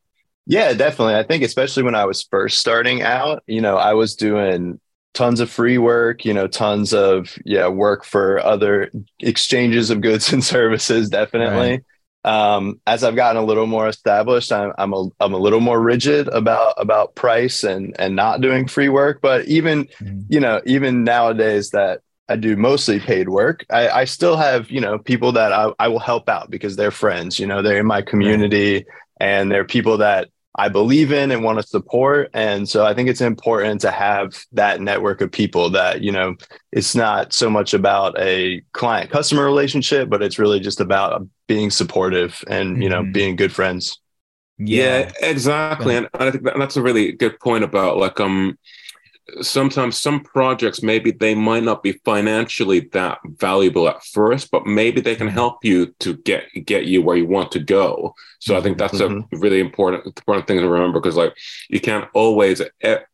Yeah, 0.46 0.72
definitely. 0.72 1.14
I 1.14 1.22
think 1.22 1.44
especially 1.44 1.82
when 1.82 1.94
I 1.94 2.04
was 2.04 2.22
first 2.22 2.58
starting 2.58 3.02
out, 3.02 3.42
you 3.46 3.60
know, 3.60 3.76
I 3.76 3.94
was 3.94 4.16
doing 4.16 4.80
tons 5.14 5.40
of 5.40 5.50
free 5.50 5.78
work, 5.78 6.24
you 6.24 6.32
know, 6.32 6.46
tons 6.48 6.94
of 6.94 7.38
yeah 7.44 7.68
work 7.68 8.04
for 8.04 8.40
other 8.40 8.90
exchanges 9.20 9.90
of 9.90 10.00
goods 10.00 10.32
and 10.32 10.42
services. 10.42 11.10
Definitely. 11.10 11.70
Right. 11.70 11.84
Um, 12.24 12.80
as 12.86 13.02
I've 13.02 13.16
gotten 13.16 13.42
a 13.42 13.44
little 13.44 13.66
more 13.66 13.88
established, 13.88 14.52
I'm 14.52 14.72
I'm 14.78 14.92
a 14.92 15.08
I'm 15.20 15.34
a 15.34 15.38
little 15.38 15.60
more 15.60 15.80
rigid 15.80 16.28
about 16.28 16.74
about 16.76 17.14
price 17.14 17.64
and 17.64 17.94
and 17.98 18.16
not 18.16 18.40
doing 18.40 18.68
free 18.68 18.88
work. 18.88 19.20
But 19.20 19.46
even 19.46 19.84
mm-hmm. 19.84 20.20
you 20.28 20.40
know 20.40 20.60
even 20.64 21.04
nowadays 21.04 21.70
that 21.70 22.00
I 22.28 22.36
do 22.36 22.56
mostly 22.56 23.00
paid 23.00 23.28
work. 23.28 23.64
I, 23.70 23.88
I 23.88 24.04
still 24.04 24.36
have, 24.36 24.70
you 24.70 24.80
know, 24.80 24.98
people 24.98 25.32
that 25.32 25.52
I, 25.52 25.72
I 25.78 25.88
will 25.88 25.98
help 25.98 26.28
out 26.28 26.50
because 26.50 26.76
they're 26.76 26.90
friends, 26.90 27.38
you 27.38 27.46
know, 27.46 27.62
they're 27.62 27.80
in 27.80 27.86
my 27.86 28.02
community 28.02 28.74
right. 28.74 28.84
and 29.20 29.50
they're 29.50 29.64
people 29.64 29.98
that 29.98 30.28
I 30.54 30.68
believe 30.68 31.12
in 31.12 31.30
and 31.30 31.42
want 31.42 31.60
to 31.60 31.66
support. 31.66 32.30
And 32.34 32.68
so 32.68 32.84
I 32.84 32.94
think 32.94 33.08
it's 33.08 33.22
important 33.22 33.80
to 33.82 33.90
have 33.90 34.44
that 34.52 34.80
network 34.80 35.20
of 35.20 35.32
people 35.32 35.70
that, 35.70 36.02
you 36.02 36.12
know, 36.12 36.36
it's 36.70 36.94
not 36.94 37.32
so 37.32 37.48
much 37.48 37.72
about 37.72 38.18
a 38.18 38.62
client 38.72 39.10
customer 39.10 39.44
relationship, 39.44 40.10
but 40.10 40.22
it's 40.22 40.38
really 40.38 40.60
just 40.60 40.80
about 40.80 41.26
being 41.48 41.70
supportive 41.70 42.44
and, 42.48 42.74
mm-hmm. 42.74 42.82
you 42.82 42.88
know, 42.88 43.02
mm-hmm. 43.02 43.12
being 43.12 43.36
good 43.36 43.52
friends. 43.52 43.98
Yeah, 44.58 44.98
yeah 44.98 45.12
exactly. 45.22 45.96
And 45.96 46.08
I 46.14 46.30
think 46.30 46.44
that's 46.44 46.76
a 46.76 46.82
really 46.82 47.12
good 47.12 47.40
point 47.40 47.64
about 47.64 47.96
like, 47.96 48.20
um, 48.20 48.58
sometimes 49.40 50.00
some 50.00 50.20
projects 50.20 50.82
maybe 50.82 51.10
they 51.10 51.34
might 51.34 51.62
not 51.62 51.82
be 51.82 51.92
financially 52.04 52.80
that 52.92 53.18
valuable 53.24 53.88
at 53.88 54.02
first 54.04 54.50
but 54.50 54.66
maybe 54.66 55.00
they 55.00 55.14
can 55.14 55.28
mm-hmm. 55.28 55.36
help 55.36 55.64
you 55.64 55.86
to 56.00 56.16
get 56.18 56.44
get 56.64 56.86
you 56.86 57.00
where 57.00 57.16
you 57.16 57.26
want 57.26 57.50
to 57.52 57.60
go 57.60 58.14
so 58.42 58.56
i 58.56 58.60
think 58.60 58.76
that's 58.76 58.98
mm-hmm. 58.98 59.34
a 59.34 59.38
really 59.38 59.60
important 59.60 60.04
important 60.04 60.46
thing 60.48 60.58
to 60.58 60.68
remember 60.68 60.98
because 60.98 61.16
like 61.16 61.32
you 61.68 61.80
can't 61.80 62.08
always 62.12 62.60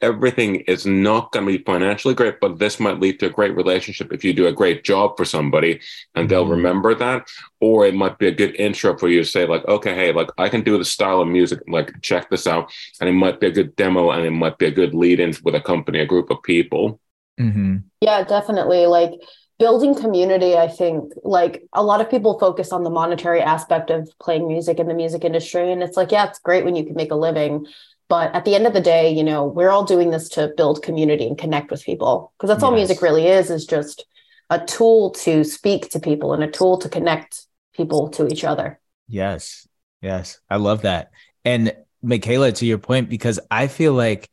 everything 0.00 0.56
is 0.60 0.86
not 0.86 1.30
going 1.32 1.44
to 1.44 1.58
be 1.58 1.62
financially 1.64 2.14
great 2.14 2.40
but 2.40 2.58
this 2.58 2.80
might 2.80 2.98
lead 2.98 3.20
to 3.20 3.26
a 3.26 3.30
great 3.30 3.54
relationship 3.54 4.10
if 4.10 4.24
you 4.24 4.32
do 4.32 4.46
a 4.46 4.52
great 4.52 4.84
job 4.84 5.16
for 5.18 5.26
somebody 5.26 5.78
and 6.14 6.30
they'll 6.30 6.44
mm-hmm. 6.44 6.52
remember 6.52 6.94
that 6.94 7.28
or 7.60 7.84
it 7.84 7.94
might 7.94 8.18
be 8.18 8.26
a 8.26 8.34
good 8.40 8.56
intro 8.56 8.96
for 8.96 9.08
you 9.08 9.18
to 9.22 9.28
say 9.28 9.46
like 9.46 9.64
okay 9.68 9.94
hey 9.94 10.12
like 10.12 10.30
i 10.38 10.48
can 10.48 10.62
do 10.62 10.78
the 10.78 10.84
style 10.84 11.20
of 11.20 11.28
music 11.28 11.60
like 11.68 11.92
check 12.00 12.30
this 12.30 12.46
out 12.46 12.72
and 13.00 13.08
it 13.08 13.12
might 13.12 13.38
be 13.38 13.48
a 13.48 13.52
good 13.52 13.76
demo 13.76 14.10
and 14.10 14.24
it 14.24 14.30
might 14.30 14.56
be 14.56 14.66
a 14.66 14.70
good 14.70 14.94
lead 14.94 15.20
in 15.20 15.34
with 15.44 15.54
a 15.54 15.60
company 15.60 16.00
a 16.00 16.06
group 16.06 16.30
of 16.30 16.42
people 16.42 16.98
mm-hmm. 17.38 17.76
yeah 18.00 18.24
definitely 18.24 18.86
like 18.86 19.12
building 19.58 19.94
community 19.94 20.56
i 20.56 20.68
think 20.68 21.12
like 21.24 21.62
a 21.72 21.82
lot 21.82 22.00
of 22.00 22.10
people 22.10 22.38
focus 22.38 22.72
on 22.72 22.84
the 22.84 22.90
monetary 22.90 23.40
aspect 23.40 23.90
of 23.90 24.08
playing 24.20 24.46
music 24.46 24.78
in 24.78 24.86
the 24.86 24.94
music 24.94 25.24
industry 25.24 25.72
and 25.72 25.82
it's 25.82 25.96
like 25.96 26.12
yeah 26.12 26.26
it's 26.28 26.38
great 26.38 26.64
when 26.64 26.76
you 26.76 26.84
can 26.84 26.94
make 26.94 27.10
a 27.10 27.16
living 27.16 27.66
but 28.08 28.34
at 28.34 28.44
the 28.44 28.54
end 28.54 28.66
of 28.66 28.72
the 28.72 28.80
day 28.80 29.10
you 29.10 29.24
know 29.24 29.44
we're 29.46 29.70
all 29.70 29.84
doing 29.84 30.10
this 30.10 30.28
to 30.28 30.52
build 30.56 30.82
community 30.82 31.26
and 31.26 31.38
connect 31.38 31.70
with 31.70 31.84
people 31.84 32.32
because 32.36 32.48
that's 32.48 32.58
yes. 32.58 32.64
all 32.64 32.74
music 32.74 33.02
really 33.02 33.26
is 33.26 33.50
is 33.50 33.66
just 33.66 34.04
a 34.50 34.64
tool 34.64 35.10
to 35.10 35.44
speak 35.44 35.90
to 35.90 36.00
people 36.00 36.32
and 36.32 36.42
a 36.42 36.50
tool 36.50 36.78
to 36.78 36.88
connect 36.88 37.46
people 37.74 38.08
to 38.10 38.26
each 38.28 38.44
other. 38.44 38.78
Yes. 39.08 39.66
Yes. 40.00 40.40
I 40.48 40.56
love 40.56 40.82
that. 40.82 41.10
And 41.44 41.74
Michaela, 42.02 42.52
to 42.52 42.66
your 42.66 42.78
point, 42.78 43.08
because 43.08 43.40
I 43.50 43.66
feel 43.66 43.92
like 43.92 44.28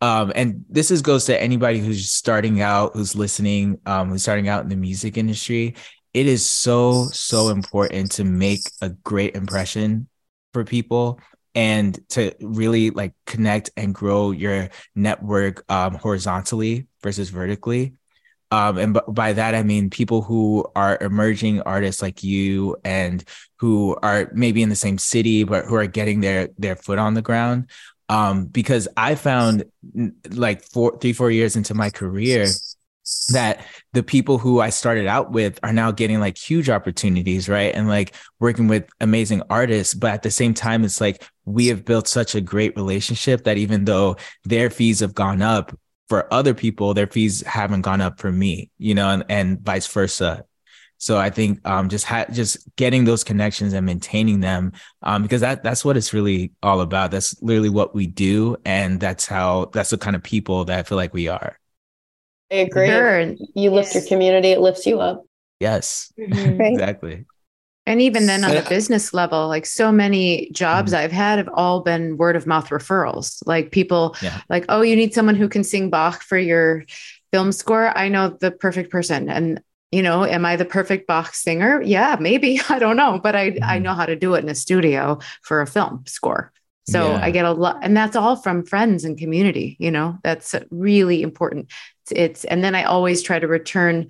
um, 0.00 0.32
and 0.34 0.64
this 0.68 0.90
is 0.90 1.02
goes 1.02 1.26
to 1.26 1.40
anybody 1.40 1.78
who's 1.78 2.10
starting 2.10 2.60
out, 2.60 2.92
who's 2.94 3.14
listening, 3.14 3.78
um, 3.86 4.08
who's 4.08 4.22
starting 4.22 4.48
out 4.48 4.62
in 4.62 4.68
the 4.68 4.76
music 4.76 5.16
industry. 5.16 5.74
It 6.14 6.26
is 6.26 6.44
so, 6.44 7.06
so 7.12 7.50
important 7.50 8.12
to 8.12 8.24
make 8.24 8.62
a 8.80 8.90
great 8.90 9.36
impression 9.36 10.08
for 10.52 10.64
people 10.64 11.20
and 11.54 11.98
to 12.10 12.32
really 12.40 12.90
like 12.90 13.12
connect 13.26 13.70
and 13.76 13.94
grow 13.94 14.30
your 14.30 14.70
network 14.94 15.64
um, 15.70 15.94
horizontally 15.94 16.86
versus 17.02 17.28
vertically. 17.28 17.94
Um, 18.52 18.78
and 18.78 18.94
b- 18.94 19.00
by 19.08 19.32
that 19.34 19.54
I 19.54 19.62
mean 19.62 19.90
people 19.90 20.22
who 20.22 20.64
are 20.74 20.98
emerging 21.00 21.62
artists 21.62 22.02
like 22.02 22.24
you, 22.24 22.76
and 22.84 23.22
who 23.58 23.96
are 24.02 24.28
maybe 24.34 24.62
in 24.62 24.68
the 24.68 24.74
same 24.74 24.98
city, 24.98 25.44
but 25.44 25.66
who 25.66 25.76
are 25.76 25.86
getting 25.86 26.20
their 26.20 26.48
their 26.58 26.74
foot 26.74 26.98
on 26.98 27.14
the 27.14 27.22
ground. 27.22 27.70
Um, 28.10 28.46
because 28.46 28.88
I 28.96 29.14
found 29.14 29.64
like 30.30 30.62
four, 30.64 30.98
three, 30.98 31.12
four 31.12 31.30
years 31.30 31.54
into 31.54 31.74
my 31.74 31.90
career 31.90 32.46
that 33.30 33.64
the 33.92 34.02
people 34.02 34.36
who 34.38 34.60
I 34.60 34.70
started 34.70 35.06
out 35.06 35.30
with 35.30 35.60
are 35.62 35.72
now 35.72 35.92
getting 35.92 36.18
like 36.18 36.36
huge 36.36 36.68
opportunities, 36.68 37.48
right? 37.48 37.72
And 37.72 37.86
like 37.88 38.14
working 38.40 38.66
with 38.66 38.88
amazing 39.00 39.42
artists. 39.48 39.94
But 39.94 40.10
at 40.12 40.22
the 40.22 40.30
same 40.30 40.54
time, 40.54 40.82
it's 40.82 41.00
like 41.00 41.22
we 41.44 41.68
have 41.68 41.84
built 41.84 42.08
such 42.08 42.34
a 42.34 42.40
great 42.40 42.74
relationship 42.74 43.44
that 43.44 43.58
even 43.58 43.84
though 43.84 44.16
their 44.44 44.70
fees 44.70 44.98
have 45.00 45.14
gone 45.14 45.40
up, 45.40 45.72
for 46.10 46.26
other 46.34 46.54
people, 46.54 46.92
their 46.92 47.06
fees 47.06 47.40
haven't 47.46 47.82
gone 47.82 48.00
up 48.00 48.18
for 48.18 48.32
me, 48.32 48.68
you 48.78 48.96
know, 48.96 49.10
and, 49.10 49.24
and 49.28 49.60
vice 49.60 49.86
versa. 49.86 50.44
So 51.00 51.16
I 51.16 51.30
think 51.30 51.66
um, 51.66 51.88
just 51.88 52.04
ha- 52.04 52.26
just 52.30 52.58
getting 52.76 53.06
those 53.06 53.24
connections 53.24 53.72
and 53.72 53.86
maintaining 53.86 54.40
them, 54.40 54.72
um, 55.02 55.22
because 55.22 55.40
that 55.40 55.62
that's 55.62 55.82
what 55.82 55.96
it's 55.96 56.12
really 56.12 56.52
all 56.62 56.82
about. 56.82 57.10
That's 57.10 57.40
literally 57.42 57.70
what 57.70 57.94
we 57.94 58.06
do, 58.06 58.58
and 58.66 59.00
that's 59.00 59.26
how 59.26 59.70
that's 59.72 59.88
the 59.88 59.96
kind 59.98 60.14
of 60.14 60.22
people 60.22 60.66
that 60.66 60.78
I 60.78 60.82
feel 60.82 60.96
like 60.96 61.14
we 61.14 61.26
are. 61.26 61.58
I 62.52 62.56
agree. 62.56 62.88
Sure. 62.88 63.34
You 63.54 63.70
lift 63.70 63.94
yes. 63.94 63.94
your 63.94 64.08
community; 64.08 64.48
it 64.48 64.60
lifts 64.60 64.84
you 64.86 65.00
up. 65.00 65.24
Yes, 65.58 66.12
mm-hmm. 66.18 66.60
exactly. 66.60 67.24
And 67.86 68.02
even 68.02 68.26
then 68.26 68.44
on 68.44 68.54
the 68.54 68.66
business 68.68 69.14
level, 69.14 69.48
like 69.48 69.64
so 69.64 69.90
many 69.90 70.50
jobs 70.52 70.92
mm-hmm. 70.92 71.02
I've 71.02 71.12
had 71.12 71.38
have 71.38 71.48
all 71.54 71.80
been 71.80 72.18
word 72.18 72.36
of 72.36 72.46
mouth 72.46 72.68
referrals. 72.68 73.42
Like 73.46 73.72
people 73.72 74.14
yeah. 74.20 74.42
like, 74.50 74.66
oh, 74.68 74.82
you 74.82 74.94
need 74.94 75.14
someone 75.14 75.34
who 75.34 75.48
can 75.48 75.64
sing 75.64 75.88
Bach 75.88 76.22
for 76.22 76.38
your 76.38 76.84
film 77.32 77.52
score. 77.52 77.96
I 77.96 78.08
know 78.08 78.36
the 78.38 78.50
perfect 78.50 78.90
person. 78.90 79.30
And 79.30 79.62
you 79.90 80.02
know, 80.02 80.24
am 80.24 80.46
I 80.46 80.56
the 80.56 80.64
perfect 80.64 81.06
Bach 81.06 81.34
singer? 81.34 81.82
Yeah, 81.82 82.16
maybe. 82.20 82.60
I 82.68 82.78
don't 82.78 82.96
know, 82.96 83.20
but 83.22 83.34
I 83.34 83.50
mm-hmm. 83.50 83.64
I 83.64 83.78
know 83.78 83.94
how 83.94 84.06
to 84.06 84.16
do 84.16 84.34
it 84.34 84.44
in 84.44 84.48
a 84.48 84.54
studio 84.54 85.18
for 85.42 85.60
a 85.60 85.66
film 85.66 86.04
score. 86.06 86.52
So 86.88 87.10
yeah. 87.10 87.20
I 87.22 87.30
get 87.30 87.44
a 87.44 87.52
lot, 87.52 87.78
and 87.82 87.96
that's 87.96 88.16
all 88.16 88.36
from 88.36 88.64
friends 88.64 89.04
and 89.04 89.18
community. 89.18 89.76
You 89.78 89.90
know, 89.90 90.18
that's 90.22 90.54
really 90.70 91.22
important. 91.22 91.70
It's, 92.04 92.12
it's 92.12 92.44
and 92.44 92.64
then 92.64 92.74
I 92.74 92.84
always 92.84 93.22
try 93.22 93.38
to 93.38 93.46
return 93.46 94.08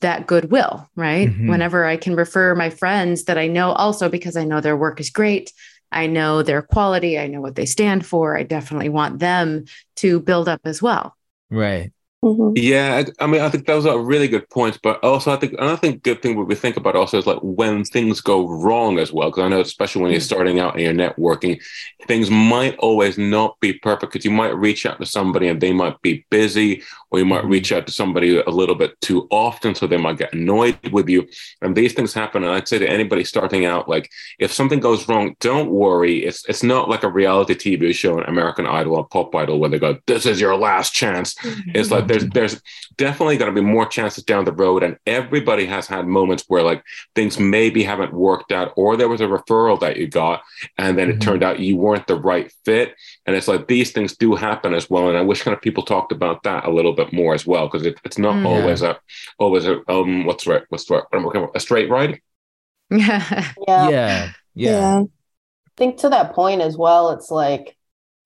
that 0.00 0.26
goodwill, 0.26 0.88
right? 0.94 1.28
Mm-hmm. 1.28 1.48
Whenever 1.48 1.84
I 1.84 1.96
can 1.96 2.14
refer 2.14 2.54
my 2.54 2.70
friends 2.70 3.24
that 3.24 3.38
I 3.38 3.46
know 3.46 3.72
also 3.72 4.08
because 4.08 4.36
I 4.36 4.44
know 4.44 4.60
their 4.60 4.76
work 4.76 5.00
is 5.00 5.10
great. 5.10 5.52
I 5.92 6.06
know 6.06 6.42
their 6.42 6.62
quality. 6.62 7.18
I 7.18 7.28
know 7.28 7.40
what 7.40 7.54
they 7.54 7.66
stand 7.66 8.04
for. 8.04 8.36
I 8.36 8.42
definitely 8.42 8.88
want 8.88 9.18
them 9.18 9.66
to 9.96 10.20
build 10.20 10.48
up 10.48 10.60
as 10.64 10.82
well. 10.82 11.16
Right. 11.50 11.92
Mm-hmm. 12.24 12.52
Yeah, 12.54 13.02
I, 13.18 13.24
I, 13.24 13.26
mean, 13.26 13.40
I 13.40 13.48
think 13.48 13.66
those 13.66 13.84
are 13.84 13.98
really 13.98 14.28
good 14.28 14.48
points. 14.48 14.78
But 14.80 15.02
also, 15.02 15.32
I 15.32 15.36
think 15.36 15.54
another 15.54 15.76
thing, 15.76 16.00
good 16.04 16.22
thing 16.22 16.36
what 16.36 16.46
we 16.46 16.54
think 16.54 16.76
about 16.76 16.94
also 16.94 17.18
is 17.18 17.26
like 17.26 17.40
when 17.42 17.84
things 17.84 18.20
go 18.20 18.48
wrong 18.48 19.00
as 19.00 19.12
well. 19.12 19.30
Because 19.30 19.42
I 19.42 19.48
know, 19.48 19.60
especially 19.60 20.02
when 20.02 20.12
you're 20.12 20.20
mm. 20.20 20.24
starting 20.24 20.60
out 20.60 20.78
and 20.78 20.82
you're 20.82 20.94
networking, 20.94 21.60
things 22.06 22.30
might 22.30 22.76
always 22.76 23.18
not 23.18 23.58
be 23.58 23.72
perfect. 23.72 24.12
Because 24.12 24.24
you 24.24 24.30
might 24.30 24.56
reach 24.56 24.86
out 24.86 25.00
to 25.00 25.06
somebody 25.06 25.48
and 25.48 25.60
they 25.60 25.72
might 25.72 26.00
be 26.02 26.24
busy, 26.30 26.84
or 27.12 27.18
you 27.18 27.26
might 27.26 27.44
reach 27.44 27.70
out 27.72 27.86
to 27.86 27.92
somebody 27.92 28.38
a 28.38 28.48
little 28.48 28.74
bit 28.74 28.98
too 29.02 29.28
often, 29.30 29.74
so 29.74 29.86
they 29.86 29.98
might 29.98 30.16
get 30.16 30.32
annoyed 30.32 30.78
with 30.90 31.08
you. 31.08 31.28
And 31.60 31.76
these 31.76 31.92
things 31.92 32.14
happen. 32.14 32.42
And 32.42 32.52
I'd 32.52 32.66
say 32.66 32.78
to 32.78 32.88
anybody 32.88 33.22
starting 33.22 33.66
out, 33.66 33.88
like 33.88 34.10
if 34.38 34.50
something 34.52 34.80
goes 34.80 35.06
wrong, 35.08 35.36
don't 35.40 35.70
worry. 35.70 36.24
It's 36.24 36.48
it's 36.48 36.62
not 36.62 36.88
like 36.88 37.02
a 37.02 37.10
reality 37.10 37.54
TV 37.54 37.94
show, 37.94 38.18
an 38.18 38.24
American 38.24 38.66
Idol 38.66 38.96
or 38.96 39.06
Pop 39.06 39.34
Idol, 39.34 39.58
where 39.60 39.68
they 39.70 39.78
go, 39.78 39.98
"This 40.06 40.24
is 40.26 40.40
your 40.40 40.56
last 40.56 40.94
chance." 40.94 41.36
It's 41.74 41.90
like 41.90 42.06
there's 42.06 42.26
there's 42.30 42.60
definitely 42.96 43.36
going 43.36 43.54
to 43.54 43.60
be 43.60 43.66
more 43.66 43.86
chances 43.86 44.24
down 44.24 44.44
the 44.44 44.52
road, 44.52 44.82
and 44.82 44.96
everybody 45.06 45.66
has 45.66 45.86
had 45.86 46.06
moments 46.06 46.44
where 46.48 46.62
like 46.62 46.82
things 47.14 47.38
maybe 47.38 47.82
haven't 47.84 48.12
worked 48.14 48.52
out, 48.52 48.72
or 48.76 48.96
there 48.96 49.08
was 49.08 49.20
a 49.20 49.26
referral 49.26 49.78
that 49.80 49.98
you 49.98 50.08
got, 50.08 50.42
and 50.78 50.98
then 50.98 51.10
it 51.10 51.16
Mhm. 51.16 51.20
turned 51.20 51.42
out 51.42 51.60
you 51.60 51.76
weren't 51.76 52.06
the 52.06 52.16
right 52.16 52.50
fit. 52.64 52.94
And 53.26 53.36
it's 53.36 53.48
like 53.48 53.68
these 53.68 53.92
things 53.92 54.16
do 54.16 54.34
happen 54.34 54.74
as 54.74 54.90
well. 54.90 55.08
And 55.08 55.16
I 55.16 55.22
wish 55.22 55.42
kind 55.42 55.56
of 55.56 55.62
people 55.62 55.84
talked 55.84 56.12
about 56.12 56.42
that 56.42 56.64
a 56.66 56.70
little 56.70 56.92
bit 56.92 57.12
more 57.12 57.34
as 57.34 57.46
well, 57.46 57.68
because 57.68 57.86
it, 57.86 58.00
it's 58.04 58.18
not 58.18 58.36
Mm. 58.36 58.46
always 58.46 58.82
a 58.82 58.98
always 59.38 59.66
a 59.66 59.80
um 59.90 60.24
what's 60.26 60.46
right 60.46 60.62
what's 60.70 60.90
right 60.90 61.04
what 61.10 61.18
am 61.18 61.22
I 61.22 61.24
looking 61.26 61.48
a 61.54 61.60
straight 61.60 61.88
ride. 61.90 62.20
Yeah. 62.90 63.50
Yeah. 63.68 63.88
Yeah. 63.88 64.30
Yeah. 64.54 65.02
I 65.02 65.06
think 65.76 65.98
to 65.98 66.08
that 66.10 66.34
point 66.34 66.60
as 66.62 66.76
well, 66.76 67.10
it's 67.10 67.30
like 67.30 67.76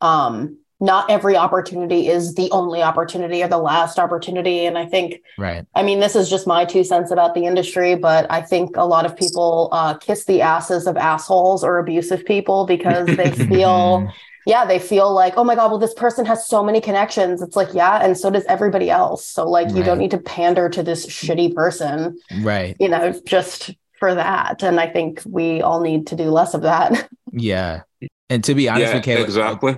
um 0.00 0.58
not 0.80 1.10
every 1.10 1.36
opportunity 1.36 2.08
is 2.08 2.34
the 2.34 2.50
only 2.50 2.82
opportunity 2.82 3.42
or 3.42 3.48
the 3.48 3.56
last 3.58 3.98
opportunity. 3.98 4.66
And 4.66 4.76
I 4.76 4.86
think 4.86 5.22
Right. 5.38 5.64
I 5.74 5.82
mean, 5.82 6.00
this 6.00 6.16
is 6.16 6.28
just 6.30 6.46
my 6.46 6.64
two 6.66 6.84
cents 6.84 7.10
about 7.10 7.34
the 7.34 7.44
industry, 7.46 7.94
but 7.96 8.26
I 8.30 8.42
think 8.42 8.76
a 8.76 8.84
lot 8.84 9.06
of 9.06 9.16
people 9.16 9.68
uh, 9.72 9.94
kiss 9.98 10.24
the 10.26 10.42
asses 10.42 10.86
of 10.86 10.96
assholes 10.96 11.64
or 11.64 11.78
abusive 11.78 12.24
people 12.26 12.66
because 12.66 13.16
they 13.16 13.32
feel, 13.48 14.12
yeah, 14.46 14.64
they 14.64 14.78
feel 14.78 15.12
like, 15.12 15.34
oh 15.36 15.44
my 15.44 15.54
God, 15.56 15.70
well, 15.70 15.78
this 15.78 15.92
person 15.92 16.24
has 16.24 16.46
so 16.46 16.62
many 16.62 16.80
connections. 16.80 17.42
It's 17.42 17.56
like, 17.56 17.68
yeah, 17.74 17.98
and 18.02 18.16
so 18.16 18.30
does 18.30 18.44
everybody 18.44 18.88
else. 18.88 19.26
So, 19.26 19.48
like, 19.48 19.68
you 19.70 19.74
Right. 19.76 19.84
don't 19.84 19.98
need 19.98 20.12
to 20.12 20.18
pander 20.18 20.68
to 20.68 20.82
this 20.82 21.04
shitty 21.06 21.54
person, 21.54 22.18
Right. 22.42 22.76
you 22.78 22.88
know, 22.88 23.12
just 23.24 23.72
for 23.98 24.14
that. 24.14 24.62
And 24.62 24.78
I 24.78 24.86
think 24.86 25.22
we 25.26 25.60
all 25.62 25.80
need 25.80 26.06
to 26.08 26.16
do 26.16 26.30
less 26.30 26.54
of 26.54 26.62
that. 26.62 27.08
Yeah. 27.32 27.82
And 28.30 28.42
to 28.44 28.54
be 28.54 28.68
honest 28.68 28.86
yeah, 28.88 28.94
with 28.94 29.04
Caleb, 29.04 29.24
exactly. 29.26 29.76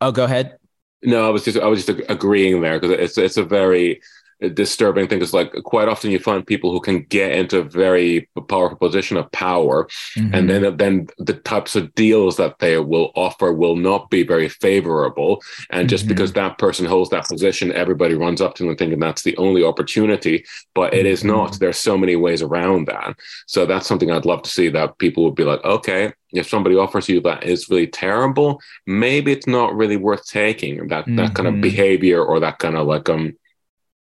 Oh, 0.00 0.10
go 0.12 0.24
ahead. 0.24 0.56
No, 1.02 1.26
I 1.26 1.30
was 1.30 1.44
just 1.44 1.58
I 1.58 1.66
was 1.66 1.84
just 1.84 2.00
agreeing 2.08 2.62
there 2.62 2.80
because 2.80 2.98
it's 2.98 3.18
it's 3.18 3.36
a 3.36 3.42
very 3.44 4.00
disturbing 4.48 5.06
thing. 5.06 5.20
is 5.20 5.34
like 5.34 5.52
quite 5.64 5.88
often 5.88 6.10
you 6.10 6.18
find 6.18 6.46
people 6.46 6.72
who 6.72 6.80
can 6.80 7.02
get 7.02 7.32
into 7.32 7.58
a 7.58 7.62
very 7.62 8.28
powerful 8.48 8.78
position 8.78 9.16
of 9.18 9.30
power, 9.32 9.86
Mhm. 10.16 10.30
and 10.32 10.48
then 10.48 10.76
then 10.76 11.06
the 11.18 11.34
types 11.34 11.76
of 11.76 11.94
deals 11.94 12.36
that 12.38 12.58
they 12.60 12.78
will 12.78 13.10
offer 13.14 13.52
will 13.52 13.76
not 13.76 14.08
be 14.10 14.22
very 14.22 14.48
favorable. 14.48 15.42
And 15.70 15.88
just 15.88 16.04
Mhm. 16.04 16.08
because 16.08 16.32
that 16.32 16.56
person 16.58 16.86
holds 16.86 17.10
that 17.10 17.28
position, 17.28 17.72
everybody 17.72 18.14
runs 18.14 18.40
up 18.40 18.54
to 18.54 18.64
them 18.64 18.76
thinking 18.76 18.98
that's 19.00 19.22
the 19.22 19.36
only 19.36 19.62
opportunity. 19.62 20.44
But 20.74 20.94
it 20.94 21.06
is 21.06 21.22
not. 21.24 21.52
Mhm. 21.52 21.58
There's 21.58 21.76
so 21.78 21.98
many 21.98 22.16
ways 22.16 22.40
around 22.42 22.86
that. 22.86 23.16
So 23.46 23.66
that's 23.66 23.86
something 23.86 24.10
I'd 24.10 24.24
love 24.24 24.42
to 24.42 24.50
see 24.50 24.68
that 24.70 24.96
people 24.98 25.24
would 25.24 25.34
be 25.34 25.44
like, 25.44 25.62
okay, 25.64 26.12
if 26.32 26.48
somebody 26.48 26.76
offers 26.76 27.08
you 27.08 27.20
that 27.22 27.44
is 27.44 27.68
really 27.68 27.88
terrible, 27.88 28.60
maybe 28.86 29.32
it's 29.32 29.46
not 29.48 29.74
really 29.76 29.96
worth 29.96 30.24
taking 30.26 30.86
that 30.88 31.04
that 31.16 31.34
kind 31.34 31.48
of 31.48 31.54
Mhm. 31.54 31.60
behavior 31.62 32.22
or 32.24 32.38
that 32.40 32.58
kind 32.58 32.76
of 32.76 32.86
like 32.86 33.08
um 33.08 33.32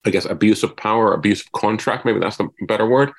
I 0.05 0.11
guess 0.11 0.25
abuse 0.25 0.65
of 0.65 0.77
power, 0.77 1.15
abuse 1.15 1.43
of 1.43 1.53
contract, 1.53 2.05
maybe 2.05 2.19
that's 2.19 2.37
the 2.37 2.49
better 2.67 2.87
word. 2.87 3.13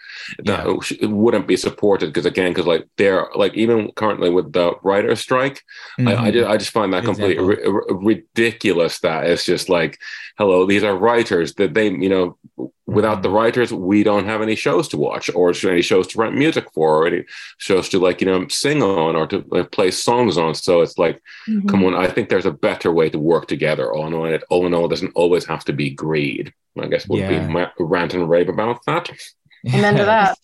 That 0.44 0.66
Yeah. 0.68 0.98
it 1.02 1.10
wouldn't 1.10 1.48
be 1.48 1.56
supported 1.56 2.08
because 2.08 2.26
again, 2.26 2.52
because 2.52 2.66
like 2.66 2.86
they're 2.98 3.28
like 3.36 3.54
even 3.54 3.92
currently 3.96 4.30
with 4.30 4.52
the 4.52 4.74
writer's 4.84 5.22
strike, 5.22 5.62
I, 6.00 6.02
I, 6.02 6.06
Mhm. 6.16 6.34
just, 6.34 6.50
I 6.50 6.58
just 6.58 6.72
find 6.72 6.92
that 6.94 7.06
completely 7.06 7.36
Example. 7.42 7.74
ri- 7.74 7.96
ri- 8.02 8.16
ridiculous. 8.36 9.00
That 9.00 9.26
it's 9.30 9.46
just 9.46 9.70
like, 9.70 9.98
hello, 10.38 10.66
these 10.66 10.84
are 10.84 10.96
writers 10.98 11.54
that 11.56 11.74
they, 11.74 11.88
you 11.90 12.10
know, 12.10 12.38
without 12.86 13.24
the 13.24 13.30
writers, 13.30 13.72
we 13.74 14.04
don't 14.04 14.26
have 14.26 14.42
any 14.42 14.56
shows 14.56 14.88
to 14.90 14.98
watch 14.98 15.30
or 15.34 15.54
any 15.70 15.82
shows 15.82 16.08
to 16.08 16.18
write 16.18 16.34
music 16.34 16.66
for 16.74 16.98
or 16.98 17.08
any 17.08 17.24
shows 17.58 17.88
to 17.90 18.00
like, 18.00 18.20
you 18.20 18.28
know, 18.28 18.46
sing 18.50 18.84
on 18.84 19.16
or 19.16 19.26
to 19.28 19.42
play 19.72 19.90
songs 19.90 20.38
on. 20.38 20.54
So 20.56 20.82
it's 20.82 20.98
like, 20.98 21.22
Mm-hmm. 21.48 21.68
come 21.70 21.84
on, 21.86 21.94
I 21.96 22.08
think 22.08 22.30
there's 22.30 22.46
a 22.46 22.52
better 22.52 22.92
way 22.92 23.10
to 23.10 23.20
work 23.20 23.48
together. 23.48 23.92
All 23.94 24.08
in 24.08 24.14
all, 24.14 24.26
it 24.26 24.44
all 24.50 24.66
in 24.66 24.74
all, 24.74 24.88
doesn't 24.88 25.12
always 25.16 25.46
have 25.46 25.66
to 25.66 25.74
be 25.74 25.90
greed. 25.90 26.54
I 26.82 26.88
guess 26.88 27.08
would 27.08 27.20
Yeah. 27.20 27.46
be 27.48 27.54
my 27.54 27.70
rant 27.80 28.14
and 28.14 28.30
rave 28.30 28.50
about 28.50 28.86
that. 28.86 29.10
Amen 29.74 29.96
to 29.98 30.06
that. 30.14 30.38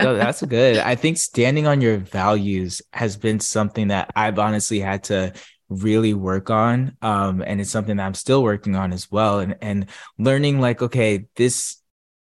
no, 0.00 0.14
that's 0.14 0.42
good. 0.42 0.78
I 0.78 0.94
think 0.94 1.16
standing 1.18 1.66
on 1.66 1.80
your 1.80 1.96
values 1.98 2.82
has 2.92 3.16
been 3.16 3.40
something 3.40 3.88
that 3.88 4.10
I've 4.14 4.38
honestly 4.38 4.78
had 4.80 5.04
to 5.04 5.32
really 5.72 6.14
work 6.14 6.50
on. 6.50 6.96
Um, 7.02 7.42
and 7.46 7.60
it's 7.60 7.70
something 7.70 7.96
that 7.96 8.06
I'm 8.06 8.14
still 8.14 8.42
working 8.42 8.76
on 8.76 8.92
as 8.92 9.10
well. 9.10 9.40
And 9.40 9.56
and 9.60 9.86
learning 10.18 10.60
like, 10.60 10.82
okay, 10.82 11.26
this 11.36 11.76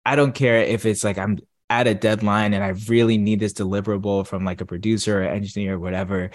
I 0.05 0.17
don't 0.17 0.35
care 0.35 0.59
if 0.59 0.87
it's 0.87 1.05
like 1.05 1.19
I'm 1.19 1.39
at 1.69 1.87
a 1.87 1.95
deadline 1.95 2.53
and 2.53 2.65
I 2.65 2.71
really 2.89 3.17
need 3.17 3.41
this 3.41 3.53
deliverable 3.53 4.27
from 4.27 4.45
like 4.45 4.61
a 4.61 4.67
producer 4.67 5.23
or 5.23 5.25
engineer 5.25 5.75
or 5.75 5.79
whatever. 5.79 6.31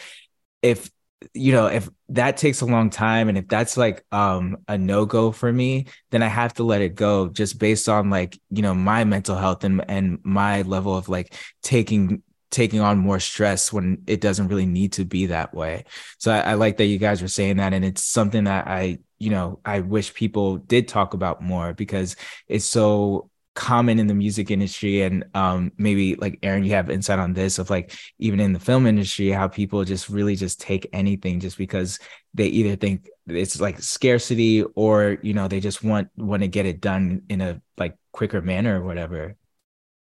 If 0.61 0.89
you 1.33 1.53
know, 1.53 1.67
if 1.67 1.89
that 2.09 2.37
takes 2.37 2.61
a 2.61 2.65
long 2.65 2.89
time 2.89 3.29
and 3.29 3.37
if 3.37 3.47
that's 3.47 3.77
like 3.77 4.05
um 4.11 4.57
a 4.67 4.77
no-go 4.77 5.31
for 5.31 5.51
me, 5.51 5.87
then 6.11 6.23
I 6.23 6.27
have 6.27 6.53
to 6.55 6.63
let 6.63 6.81
it 6.81 6.95
go 6.95 7.29
just 7.29 7.57
based 7.59 7.89
on 7.89 8.09
like, 8.09 8.39
you 8.49 8.61
know, 8.61 8.75
my 8.75 9.03
mental 9.03 9.35
health 9.35 9.63
and 9.63 9.83
and 9.89 10.19
my 10.23 10.61
level 10.63 10.95
of 10.95 11.09
like 11.09 11.33
taking 11.63 12.21
taking 12.51 12.79
on 12.79 12.97
more 12.97 13.19
stress 13.19 13.73
when 13.73 14.03
it 14.07 14.21
doesn't 14.21 14.47
really 14.47 14.65
need 14.65 14.93
to 14.93 15.05
be 15.05 15.27
that 15.27 15.53
way. 15.53 15.85
So 16.17 16.31
I, 16.31 16.39
I 16.39 16.53
like 16.53 16.77
that 16.77 16.85
you 16.85 16.97
guys 16.97 17.21
were 17.21 17.27
saying 17.27 17.57
that 17.57 17.73
and 17.73 17.83
it's 17.83 18.03
something 18.03 18.45
that 18.45 18.67
I, 18.67 18.99
you 19.19 19.29
know, 19.29 19.59
I 19.65 19.79
wish 19.81 20.13
people 20.13 20.57
did 20.57 20.87
talk 20.87 21.13
about 21.13 21.41
more 21.41 21.73
because 21.73 22.15
it's 22.47 22.65
so 22.65 23.29
common 23.55 23.99
in 23.99 24.07
the 24.07 24.13
music 24.13 24.51
industry 24.51 25.01
and 25.01 25.23
um 25.33 25.71
maybe 25.77 26.15
like 26.15 26.37
Erin 26.43 26.65
you 26.65 26.71
have 26.71 26.89
insight 26.89 27.19
on 27.19 27.31
this 27.31 27.57
of 27.57 27.69
like 27.69 27.93
even 28.19 28.41
in 28.41 28.51
the 28.51 28.59
film 28.59 28.85
industry 28.85 29.29
how 29.29 29.47
people 29.47 29.85
just 29.85 30.09
really 30.09 30.35
just 30.35 30.59
take 30.59 30.89
anything 30.91 31.39
just 31.39 31.57
because 31.57 31.97
they 32.33 32.47
either 32.47 32.75
think 32.75 33.09
it's 33.27 33.61
like 33.61 33.79
scarcity 33.81 34.61
or 34.75 35.17
you 35.21 35.33
know 35.33 35.47
they 35.47 35.61
just 35.61 35.85
want 35.85 36.09
want 36.17 36.43
to 36.43 36.49
get 36.49 36.65
it 36.65 36.81
done 36.81 37.21
in 37.29 37.39
a 37.39 37.61
like 37.77 37.95
quicker 38.11 38.41
manner 38.41 38.81
or 38.81 38.85
whatever 38.85 39.37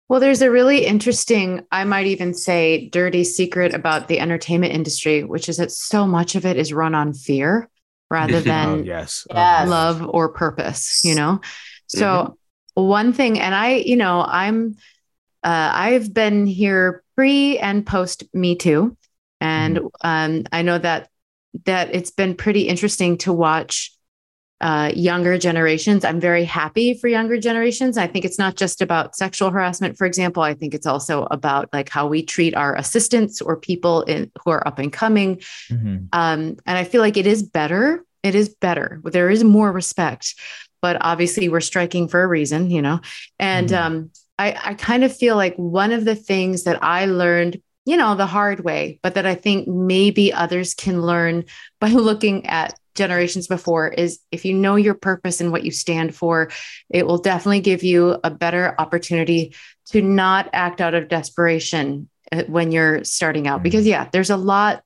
Well, 0.08 0.20
there's 0.20 0.42
a 0.42 0.50
really 0.50 0.84
interesting, 0.84 1.64
I 1.72 1.84
might 1.84 2.06
even 2.06 2.34
say, 2.34 2.88
dirty 2.90 3.24
secret 3.24 3.74
about 3.74 4.08
the 4.08 4.20
entertainment 4.20 4.74
industry, 4.74 5.24
which 5.24 5.48
is 5.48 5.56
that 5.56 5.70
so 5.72 6.06
much 6.06 6.34
of 6.34 6.44
it 6.44 6.56
is 6.56 6.72
run 6.72 6.94
on 6.94 7.14
fear 7.14 7.68
rather 8.10 8.34
oh 8.38 8.42
than 8.42 8.84
Oh, 9.30 9.36
Yes. 9.36 9.68
love 9.68 10.06
or 10.06 10.28
purpose, 10.28 11.02
you 11.04 11.14
know? 11.14 11.40
So, 11.86 12.36
one 12.74 13.12
thing, 13.12 13.38
and 13.40 13.54
I, 13.54 13.76
you 13.76 13.96
know, 13.96 14.20
I'm, 14.20 14.76
uh, 15.42 15.70
I've 15.74 16.12
been 16.12 16.46
here 16.46 17.02
pre 17.16 17.58
and 17.58 17.86
post 17.86 18.24
Me 18.34 18.56
Too. 18.56 18.96
And 19.40 19.80
um, 20.02 20.44
I 20.52 20.62
know 20.62 20.78
that 20.78 21.08
that 21.66 21.94
it's 21.94 22.10
been 22.10 22.34
pretty 22.34 22.62
interesting 22.62 23.16
to 23.18 23.32
watch 23.32 23.96
uh, 24.60 24.92
younger 24.94 25.36
generations. 25.36 26.04
I'm 26.04 26.20
very 26.20 26.44
happy 26.44 26.94
for 26.94 27.08
younger 27.08 27.38
generations. 27.38 27.98
I 27.98 28.06
think 28.06 28.24
it's 28.24 28.38
not 28.38 28.56
just 28.56 28.80
about 28.80 29.16
sexual 29.16 29.50
harassment, 29.50 29.98
for 29.98 30.06
example. 30.06 30.42
I 30.42 30.54
think 30.54 30.74
it's 30.74 30.86
also 30.86 31.26
about 31.30 31.68
like 31.72 31.88
how 31.88 32.06
we 32.06 32.22
treat 32.22 32.54
our 32.54 32.74
assistants 32.76 33.42
or 33.42 33.56
people 33.56 34.02
in, 34.02 34.30
who 34.42 34.50
are 34.50 34.66
up 34.66 34.78
and 34.78 34.92
coming. 34.92 35.42
Mhm. 35.70 36.08
Um, 36.12 36.56
and 36.66 36.78
I 36.78 36.84
feel 36.84 37.00
like 37.00 37.16
it 37.16 37.26
is 37.26 37.42
better. 37.42 38.04
It 38.22 38.34
is 38.34 38.48
better. 38.48 39.00
There 39.04 39.28
is 39.28 39.44
more 39.44 39.70
respect, 39.70 40.34
but 40.80 40.96
obviously 41.00 41.48
we're 41.48 41.60
striking 41.60 42.08
for 42.08 42.22
a 42.22 42.26
reason, 42.26 42.70
you 42.70 42.80
know. 42.80 43.00
And 43.38 43.68
Mhm. 43.68 43.76
um, 43.84 44.10
I, 44.38 44.58
I 44.64 44.74
kind 44.74 45.04
of 45.04 45.14
feel 45.14 45.36
like 45.36 45.54
one 45.56 45.92
of 45.92 46.04
the 46.04 46.16
things 46.16 46.64
that 46.64 46.82
I 46.82 47.06
learned, 47.06 47.60
you 47.84 47.96
know, 47.96 48.14
the 48.14 48.26
hard 48.26 48.60
way, 48.60 48.98
but 49.02 49.14
that 49.14 49.26
I 49.26 49.34
think 49.34 49.68
maybe 49.68 50.32
others 50.32 50.74
can 50.74 51.02
learn 51.02 51.44
by 51.80 51.88
looking 51.90 52.46
at 52.46 52.78
generations 52.94 53.46
before 53.46 53.88
is 53.88 54.20
if 54.30 54.44
you 54.44 54.54
know 54.54 54.76
your 54.76 54.94
purpose 54.94 55.40
and 55.40 55.50
what 55.50 55.64
you 55.64 55.70
stand 55.70 56.14
for, 56.14 56.50
it 56.88 57.06
will 57.06 57.18
definitely 57.18 57.60
give 57.60 57.82
you 57.82 58.18
a 58.22 58.30
better 58.30 58.74
opportunity 58.78 59.54
to 59.86 60.00
not 60.00 60.48
act 60.52 60.80
out 60.80 60.94
of 60.94 61.08
desperation 61.08 62.08
uh, 62.32 62.44
when 62.44 62.70
you're 62.70 63.02
starting 63.04 63.46
out. 63.46 63.62
Because, 63.62 63.84
mm. 63.84 63.88
yeah, 63.88 64.08
there's 64.12 64.30
a 64.30 64.36
lot 64.36 64.82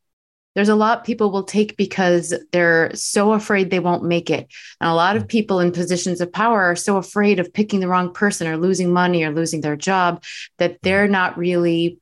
there's 0.54 0.68
a 0.68 0.74
lot 0.74 1.04
people 1.04 1.30
will 1.30 1.44
take 1.44 1.76
because 1.76 2.34
they're 2.50 2.90
so 2.92 3.32
afraid 3.32 3.70
they 3.70 3.78
won't 3.78 4.02
make 4.02 4.28
it. 4.28 4.48
And 4.80 4.90
a 4.90 4.94
lot 4.94 5.16
of 5.16 5.24
mm. 5.24 5.28
people 5.28 5.60
in 5.60 5.70
positions 5.70 6.20
of 6.20 6.32
power 6.32 6.60
are 6.62 6.74
so 6.74 6.96
afraid 6.96 7.38
of 7.38 7.52
picking 7.52 7.78
the 7.78 7.86
wrong 7.86 8.12
person 8.12 8.48
or 8.48 8.56
losing 8.56 8.92
money 8.92 9.22
or 9.22 9.30
losing 9.30 9.60
their 9.60 9.76
job 9.76 10.24
that 10.56 10.72
mm. 10.72 10.78
they're 10.82 11.06
not 11.06 11.38
really 11.38 12.00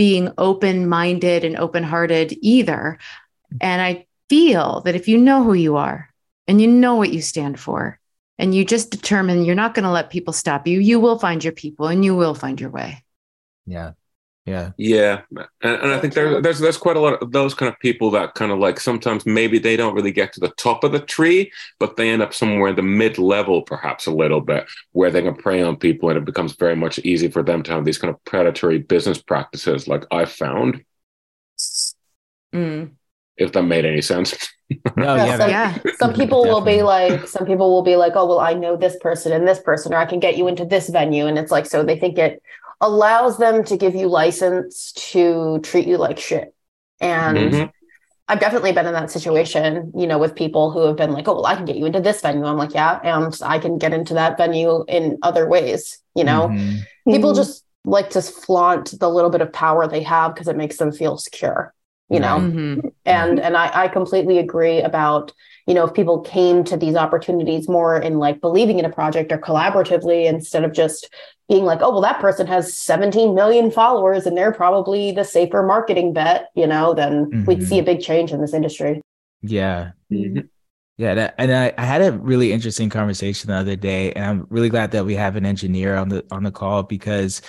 being 0.00 0.32
open 0.38 0.88
minded 0.88 1.44
and 1.44 1.58
open 1.58 1.82
hearted 1.82 2.34
either. 2.40 2.96
And 3.60 3.82
I 3.82 4.06
feel 4.30 4.80
that 4.86 4.94
if 4.94 5.08
you 5.08 5.18
know 5.18 5.44
who 5.44 5.52
you 5.52 5.76
are 5.76 6.08
and 6.48 6.58
you 6.58 6.68
know 6.68 6.94
what 6.94 7.12
you 7.12 7.20
stand 7.20 7.60
for, 7.60 8.00
and 8.38 8.54
you 8.54 8.64
just 8.64 8.90
determine 8.90 9.44
you're 9.44 9.54
not 9.54 9.74
going 9.74 9.84
to 9.84 9.90
let 9.90 10.08
people 10.08 10.32
stop 10.32 10.66
you, 10.66 10.80
you 10.80 10.98
will 10.98 11.18
find 11.18 11.44
your 11.44 11.52
people 11.52 11.88
and 11.88 12.02
you 12.02 12.16
will 12.16 12.34
find 12.34 12.58
your 12.58 12.70
way. 12.70 13.04
yeah 13.66 13.92
Yeah. 14.46 14.70
Yeah, 14.78 15.20
and, 15.30 15.46
and 15.62 15.92
I 15.92 15.98
think 16.00 16.14
there, 16.14 16.40
there's 16.40 16.58
there's 16.58 16.78
quite 16.78 16.96
a 16.96 17.00
lot 17.00 17.22
of 17.22 17.30
those 17.30 17.54
kind 17.54 17.72
of 17.72 17.78
people 17.78 18.10
that 18.12 18.34
kind 18.34 18.50
of 18.50 18.58
like 18.58 18.80
sometimes 18.80 19.26
maybe 19.26 19.58
they 19.58 19.76
don't 19.76 19.94
really 19.94 20.12
get 20.12 20.32
to 20.32 20.40
the 20.40 20.52
top 20.56 20.82
of 20.82 20.92
the 20.92 20.98
tree, 20.98 21.52
but 21.78 21.96
they 21.96 22.10
end 22.10 22.22
up 22.22 22.34
somewhere 22.34 22.70
in 22.70 22.76
the 22.76 22.82
mid 22.82 23.18
level, 23.18 23.62
perhaps 23.62 24.06
a 24.06 24.10
little 24.10 24.40
bit, 24.40 24.66
where 24.92 25.10
they 25.10 25.22
can 25.22 25.36
prey 25.36 25.62
on 25.62 25.76
people, 25.76 26.08
and 26.08 26.18
it 26.18 26.24
becomes 26.24 26.54
very 26.54 26.74
much 26.74 26.98
easy 27.00 27.28
for 27.28 27.42
them 27.42 27.62
to 27.62 27.72
have 27.72 27.84
these 27.84 27.98
kind 27.98 28.12
of 28.12 28.24
predatory 28.24 28.78
business 28.78 29.20
practices, 29.20 29.86
like 29.86 30.04
I 30.10 30.24
found. 30.24 30.84
Mm. 32.54 32.92
If 33.36 33.52
that 33.52 33.62
made 33.62 33.84
any 33.84 34.02
sense. 34.02 34.48
No, 34.96 35.14
Yeah, 35.16 35.24
yeah. 35.26 35.36
some- 35.38 35.50
Yeah. 35.50 35.78
some 35.98 36.12
people 36.14 36.44
will 36.44 36.60
be 36.60 36.82
like 36.82 37.26
some 37.28 37.44
people 37.46 37.70
will 37.70 37.82
be 37.82 37.96
like 37.96 38.12
oh 38.14 38.26
well 38.26 38.40
i 38.40 38.52
know 38.54 38.76
this 38.76 38.96
person 39.00 39.32
and 39.32 39.46
this 39.46 39.58
person 39.60 39.92
or 39.92 39.96
i 39.96 40.06
can 40.06 40.20
get 40.20 40.36
you 40.36 40.46
into 40.48 40.64
this 40.64 40.88
venue 40.88 41.26
and 41.26 41.38
it's 41.38 41.50
like 41.50 41.66
so 41.66 41.82
they 41.82 41.98
think 41.98 42.18
it 42.18 42.42
allows 42.80 43.36
them 43.38 43.64
to 43.64 43.76
give 43.76 43.94
you 43.94 44.06
license 44.06 44.92
to 44.92 45.58
treat 45.62 45.86
you 45.88 45.96
like 45.98 46.18
shit 46.18 46.54
and 47.00 47.36
Mhm. 47.38 47.70
i've 48.28 48.40
definitely 48.40 48.72
been 48.72 48.86
in 48.86 48.92
that 48.92 49.10
situation 49.10 49.92
you 49.96 50.06
know 50.06 50.18
with 50.18 50.34
people 50.36 50.70
who 50.70 50.86
have 50.86 50.96
been 50.96 51.12
like 51.12 51.26
oh 51.28 51.34
well 51.34 51.46
i 51.46 51.56
can 51.56 51.64
get 51.64 51.76
you 51.76 51.86
into 51.86 52.00
this 52.00 52.20
venue 52.20 52.44
i'm 52.46 52.56
like 52.56 52.72
yeah 52.74 53.00
and 53.02 53.36
i 53.42 53.58
can 53.58 53.76
get 53.76 53.92
into 53.92 54.14
that 54.14 54.38
venue 54.38 54.84
in 54.88 55.18
other 55.22 55.48
ways 55.48 55.98
you 56.14 56.24
know 56.24 56.48
Mhm. 56.48 56.78
people 57.06 57.32
Mhm. 57.32 57.36
just 57.36 57.64
like 57.84 58.10
to 58.10 58.22
flaunt 58.22 58.98
the 59.00 59.08
little 59.08 59.30
bit 59.30 59.40
of 59.40 59.52
power 59.52 59.86
they 59.88 60.02
have 60.02 60.32
because 60.34 60.48
it 60.48 60.56
makes 60.56 60.76
them 60.76 60.92
feel 60.92 61.16
secure 61.16 61.74
you 62.10 62.20
know 62.20 62.38
Right. 62.40 62.52
Mhm. 62.52 62.92
and 63.06 63.40
and 63.40 63.56
I, 63.56 63.70
I 63.84 63.88
completely 63.88 64.38
agree 64.38 64.80
about 64.80 65.32
you 65.66 65.74
know 65.74 65.84
if 65.86 65.94
people 65.94 66.20
came 66.20 66.64
to 66.64 66.76
these 66.76 66.96
opportunities 66.96 67.68
more 67.68 67.96
in 67.98 68.18
like 68.18 68.40
believing 68.40 68.78
in 68.78 68.84
a 68.84 68.90
project 68.90 69.32
or 69.32 69.38
collaboratively 69.38 70.26
instead 70.26 70.64
of 70.64 70.72
just 70.72 71.08
being 71.48 71.64
like 71.64 71.80
oh 71.82 71.90
well 71.90 72.00
that 72.02 72.20
person 72.20 72.46
has 72.46 72.74
17 72.74 73.34
million 73.34 73.70
followers 73.70 74.26
and 74.26 74.36
they're 74.36 74.52
probably 74.52 75.12
the 75.12 75.24
safer 75.24 75.62
marketing 75.62 76.12
bet 76.12 76.48
you 76.54 76.66
know 76.66 76.94
then 76.94 77.44
we'd 77.46 77.58
Mhm. 77.60 77.66
see 77.68 77.78
a 77.78 77.82
big 77.82 78.00
change 78.00 78.32
in 78.32 78.40
this 78.40 78.54
industry 78.54 79.00
Yeah. 79.42 79.92
Mhm. 80.12 80.48
Yeah, 80.98 81.14
that, 81.14 81.34
and 81.38 81.50
I, 81.50 81.72
I 81.78 81.84
had 81.86 82.02
a 82.02 82.12
really 82.12 82.52
interesting 82.52 82.90
conversation 82.90 83.48
the 83.48 83.54
other 83.56 83.74
day, 83.74 84.12
and 84.12 84.22
I'm 84.22 84.46
really 84.50 84.68
glad 84.68 84.90
that 84.90 85.06
we 85.06 85.14
have 85.14 85.34
an 85.36 85.46
engineer 85.46 85.96
on 85.96 86.10
the 86.10 86.22
on 86.30 86.42
the 86.42 86.50
call 86.50 86.82
because 86.82 87.40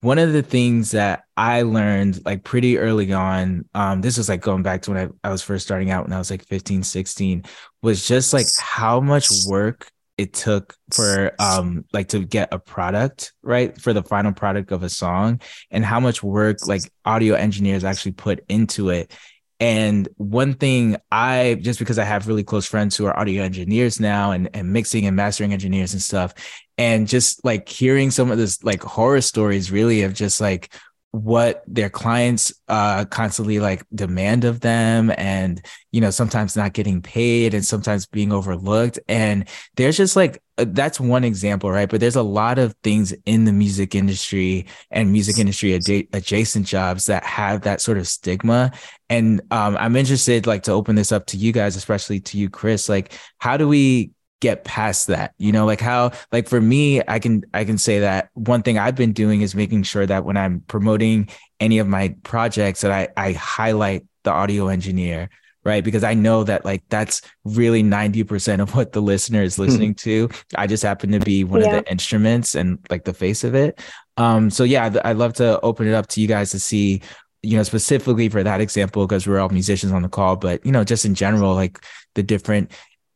one 0.00 0.18
of 0.18 0.32
the 0.32 0.42
things 0.42 0.92
that 0.92 1.24
I 1.36 1.62
learned 1.62 2.24
like 2.24 2.42
pretty 2.42 2.78
early 2.78 3.12
on, 3.12 3.66
um, 3.74 4.00
this 4.00 4.16
was 4.16 4.28
like 4.28 4.40
going 4.40 4.62
back 4.62 4.82
to 4.82 4.92
when 4.92 5.10
I, 5.24 5.28
I 5.28 5.30
was 5.30 5.42
first 5.42 5.66
starting 5.66 5.90
out 5.90 6.04
when 6.04 6.12
I 6.12 6.18
was 6.18 6.30
like 6.30 6.46
15, 6.46 6.82
16, 6.82 7.44
was 7.82 8.06
just 8.06 8.32
like 8.32 8.46
how 8.58 9.00
much 9.00 9.28
work 9.46 9.90
it 10.16 10.34
took 10.34 10.76
for 10.92 11.32
um 11.38 11.82
like 11.94 12.08
to 12.08 12.22
get 12.22 12.50
a 12.52 12.58
product 12.58 13.32
right 13.42 13.80
for 13.80 13.94
the 13.94 14.02
final 14.02 14.32
product 14.34 14.70
of 14.70 14.82
a 14.82 14.88
song 14.90 15.40
and 15.70 15.82
how 15.82 15.98
much 15.98 16.22
work 16.22 16.58
like 16.66 16.82
audio 17.06 17.34
engineers 17.34 17.84
actually 17.84 18.12
put 18.12 18.44
into 18.50 18.90
it 18.90 19.14
and 19.60 20.08
one 20.16 20.54
thing 20.54 20.96
I 21.12 21.58
just 21.60 21.78
because 21.78 21.98
I 21.98 22.04
have 22.04 22.26
really 22.26 22.42
close 22.42 22.66
friends 22.66 22.96
who 22.96 23.04
are 23.04 23.18
audio 23.18 23.42
engineers 23.42 24.00
now 24.00 24.32
and, 24.32 24.48
and 24.54 24.72
mixing 24.72 25.06
and 25.06 25.14
mastering 25.14 25.52
engineers 25.52 25.92
and 25.92 26.00
stuff, 26.00 26.32
and 26.78 27.06
just 27.06 27.44
like 27.44 27.68
hearing 27.68 28.10
some 28.10 28.30
of 28.30 28.38
this 28.38 28.64
like 28.64 28.82
horror 28.82 29.20
stories 29.20 29.70
really 29.70 30.02
of 30.02 30.14
just 30.14 30.40
like 30.40 30.72
what 31.12 31.64
their 31.66 31.90
clients 31.90 32.52
uh 32.68 33.04
constantly 33.06 33.58
like 33.58 33.84
demand 33.92 34.44
of 34.44 34.60
them 34.60 35.12
and 35.18 35.60
you 35.90 36.00
know 36.00 36.10
sometimes 36.10 36.56
not 36.56 36.72
getting 36.72 37.02
paid 37.02 37.52
and 37.52 37.64
sometimes 37.64 38.06
being 38.06 38.32
overlooked. 38.32 38.98
And 39.08 39.48
there's 39.76 39.96
just 39.96 40.14
like 40.14 40.40
uh, 40.58 40.66
that's 40.68 41.00
one 41.00 41.24
example 41.24 41.70
right? 41.70 41.88
But 41.88 42.00
there's 42.00 42.16
a 42.16 42.22
lot 42.22 42.58
of 42.58 42.74
things 42.82 43.12
in 43.26 43.44
the 43.44 43.52
music 43.52 43.94
industry 43.94 44.66
and 44.90 45.10
music 45.10 45.38
industry 45.38 45.70
adja- 45.70 46.08
adjacent 46.12 46.66
jobs 46.66 47.06
that 47.06 47.24
have 47.24 47.62
that 47.62 47.80
sort 47.80 47.98
of 47.98 48.06
stigma. 48.06 48.72
And 49.08 49.40
um, 49.50 49.76
i'm 49.78 49.96
interested 49.96 50.46
like 50.46 50.62
to 50.64 50.72
open 50.72 50.94
this 50.94 51.10
up 51.10 51.26
to 51.26 51.36
you 51.36 51.52
guys 51.52 51.74
especially 51.76 52.20
to 52.20 52.38
you 52.38 52.48
chris. 52.48 52.88
Like 52.88 53.12
how 53.38 53.56
do 53.56 53.66
we 53.66 54.12
get 54.40 54.64
past 54.64 55.06
that 55.08 55.34
you 55.38 55.52
know 55.52 55.66
like 55.66 55.80
how 55.80 56.10
like 56.32 56.48
for 56.48 56.60
me 56.60 57.00
i 57.08 57.18
can 57.18 57.44
i 57.52 57.62
can 57.64 57.76
say 57.78 58.00
that 58.00 58.30
one 58.34 58.62
thing 58.62 58.78
i've 58.78 58.94
been 58.96 59.12
doing 59.12 59.42
is 59.42 59.54
making 59.54 59.82
sure 59.82 60.06
that 60.06 60.24
when 60.24 60.36
i'm 60.36 60.60
promoting 60.66 61.28
any 61.60 61.78
of 61.78 61.86
my 61.86 62.14
projects 62.22 62.80
that 62.80 62.90
i 62.90 63.06
i 63.16 63.32
highlight 63.32 64.04
the 64.24 64.30
audio 64.30 64.68
engineer 64.68 65.28
right? 65.62 65.84
Because 65.84 66.02
i 66.04 66.14
know 66.14 66.42
that 66.44 66.64
like 66.64 66.82
that's 66.88 67.20
really 67.44 67.82
90% 67.82 68.60
of 68.60 68.74
what 68.74 68.92
the 68.92 69.02
listener 69.02 69.42
is 69.42 69.58
listening 69.58 69.94
to. 69.96 70.30
I 70.56 70.66
just 70.66 70.82
happen 70.82 71.12
to 71.12 71.20
be 71.20 71.44
one 71.44 71.60
Yeah. 71.60 71.66
of 71.76 71.84
the 71.84 71.90
instruments 71.90 72.54
and 72.54 72.78
like 72.88 73.04
the 73.04 73.12
face 73.12 73.44
of 73.44 73.54
it. 73.54 73.78
Um 74.16 74.48
so 74.48 74.64
yeah 74.64 74.86
I'd- 74.86 75.00
i'd 75.04 75.18
love 75.18 75.34
to 75.34 75.60
open 75.60 75.86
it 75.86 75.92
up 75.92 76.06
to 76.08 76.20
you 76.22 76.28
guys 76.28 76.50
to 76.52 76.58
see 76.58 77.02
you 77.42 77.58
know 77.58 77.62
specifically 77.62 78.30
for 78.30 78.42
that 78.42 78.62
example 78.62 79.06
because 79.06 79.26
we're 79.26 79.38
all 79.38 79.50
musicians 79.50 79.92
on 79.92 80.00
the 80.00 80.08
call 80.08 80.36
but 80.36 80.64
you 80.64 80.72
know 80.72 80.82
just 80.82 81.04
in 81.04 81.14
general 81.14 81.54
like 81.54 81.78
the 82.14 82.22
different 82.22 82.72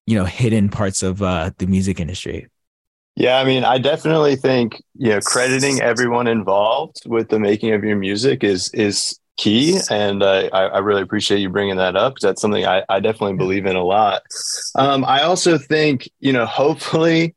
you 0.07 0.17
know 0.17 0.25
hidden 0.25 0.69
parts 0.69 1.03
of 1.03 1.23
uh 1.23 1.51
the 1.59 1.67
music 1.67 2.01
industry 2.01 2.49
Yeah, 3.17 3.39
I 3.39 3.45
mean, 3.45 3.65
I 3.65 3.79
definitely 3.79 4.37
think 4.37 4.83
you 4.95 5.11
know 5.11 5.21
crediting 5.21 5.81
everyone 5.81 6.27
involved 6.27 7.03
with 7.07 7.29
the 7.29 7.39
making 7.39 7.73
of 7.73 7.85
your 7.85 7.97
music 7.97 8.43
is 8.43 8.71
is 8.75 9.19
key, 9.37 9.79
and 9.89 10.23
uh, 10.23 10.49
I, 10.53 10.63
I 10.65 10.79
really 10.79 11.03
appreciate 11.03 11.39
you 11.39 11.49
bringing 11.49 11.77
that 11.77 11.95
up 11.97 12.15
because 12.15 12.23
that's 12.23 12.41
something 12.41 12.67
I, 12.67 12.83
I 12.89 12.99
definitely 13.01 13.37
believe 13.37 13.67
in 13.67 13.77
a 13.77 13.85
lot. 13.85 14.23
Um, 14.75 15.05
I 15.05 15.23
also 15.23 15.59
think 15.59 16.09
you 16.19 16.33
know, 16.33 16.45
hopefully, 16.45 17.37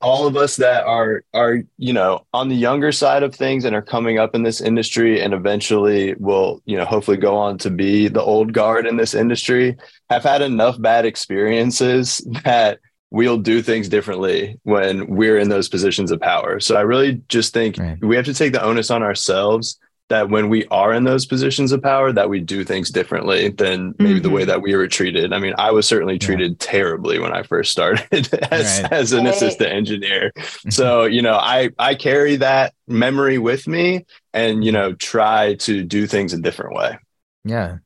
all 0.00 0.26
of 0.26 0.36
us 0.36 0.56
that 0.56 0.84
are 0.84 1.24
are 1.34 1.58
you 1.76 1.92
know 1.92 2.24
on 2.32 2.48
the 2.48 2.54
younger 2.54 2.92
side 2.92 3.22
of 3.22 3.34
things 3.34 3.64
and 3.64 3.74
are 3.74 3.82
coming 3.82 4.18
up 4.18 4.34
in 4.34 4.44
this 4.44 4.60
industry 4.60 5.20
and 5.20 5.34
eventually 5.34 6.14
will 6.18 6.62
you 6.66 6.76
know 6.76 6.84
hopefully 6.84 7.16
go 7.16 7.36
on 7.36 7.58
to 7.58 7.70
be 7.70 8.06
the 8.08 8.22
old 8.22 8.52
guard 8.52 8.86
in 8.86 8.96
this 8.96 9.12
industry 9.14 9.76
have 10.08 10.22
had 10.22 10.40
enough 10.40 10.80
bad 10.80 11.04
experiences 11.04 12.18
that 12.44 12.78
we'll 13.10 13.38
do 13.38 13.62
things 13.62 13.88
differently 13.88 14.58
when 14.64 15.06
we're 15.06 15.38
in 15.38 15.48
those 15.48 15.66
positions 15.66 16.10
of 16.10 16.20
power. 16.20 16.60
So 16.60 16.76
I 16.76 16.82
really 16.82 17.22
just 17.28 17.54
think 17.54 17.78
Right. 17.78 17.98
we 18.02 18.16
have 18.16 18.26
to 18.26 18.34
take 18.34 18.52
the 18.52 18.62
onus 18.62 18.90
on 18.90 19.02
ourselves 19.02 19.78
that 20.08 20.30
when 20.30 20.48
we 20.48 20.66
are 20.68 20.92
in 20.92 21.04
those 21.04 21.26
positions 21.26 21.70
of 21.70 21.82
power 21.82 22.12
that 22.12 22.28
we 22.30 22.40
do 22.40 22.64
things 22.64 22.90
differently 22.90 23.48
than 23.50 23.94
maybe 23.98 24.18
the 24.20 24.28
Mhm. 24.28 24.32
way 24.32 24.44
that 24.46 24.62
we 24.62 24.74
were 24.74 24.88
treated. 24.88 25.32
I 25.32 25.38
mean, 25.38 25.54
I 25.58 25.70
was 25.70 25.86
certainly 25.86 26.14
Yeah. 26.14 26.26
treated 26.26 26.58
terribly 26.60 27.18
when 27.18 27.32
I 27.32 27.42
first 27.42 27.70
started 27.70 28.06
as, 28.50 28.80
Right. 28.82 28.92
as 28.92 29.12
an 29.12 29.24
Right. 29.26 29.34
assistant 29.34 29.70
engineer. 29.70 30.32
So, 30.70 31.04
you 31.04 31.20
know, 31.22 31.34
I 31.34 31.70
I 31.78 31.94
carry 31.94 32.36
that 32.36 32.72
memory 32.86 33.36
with 33.38 33.68
me 33.68 34.06
and, 34.32 34.64
you 34.64 34.72
know, 34.72 34.94
try 34.94 35.54
to 35.56 35.84
do 35.84 36.06
things 36.06 36.32
a 36.32 36.38
different 36.38 36.74
way. 36.74 36.98
yeah 37.44 37.76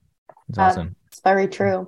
it's 0.48 0.58
awesome 0.58 0.94
It's 1.08 1.20
very 1.20 1.46
true. 1.48 1.87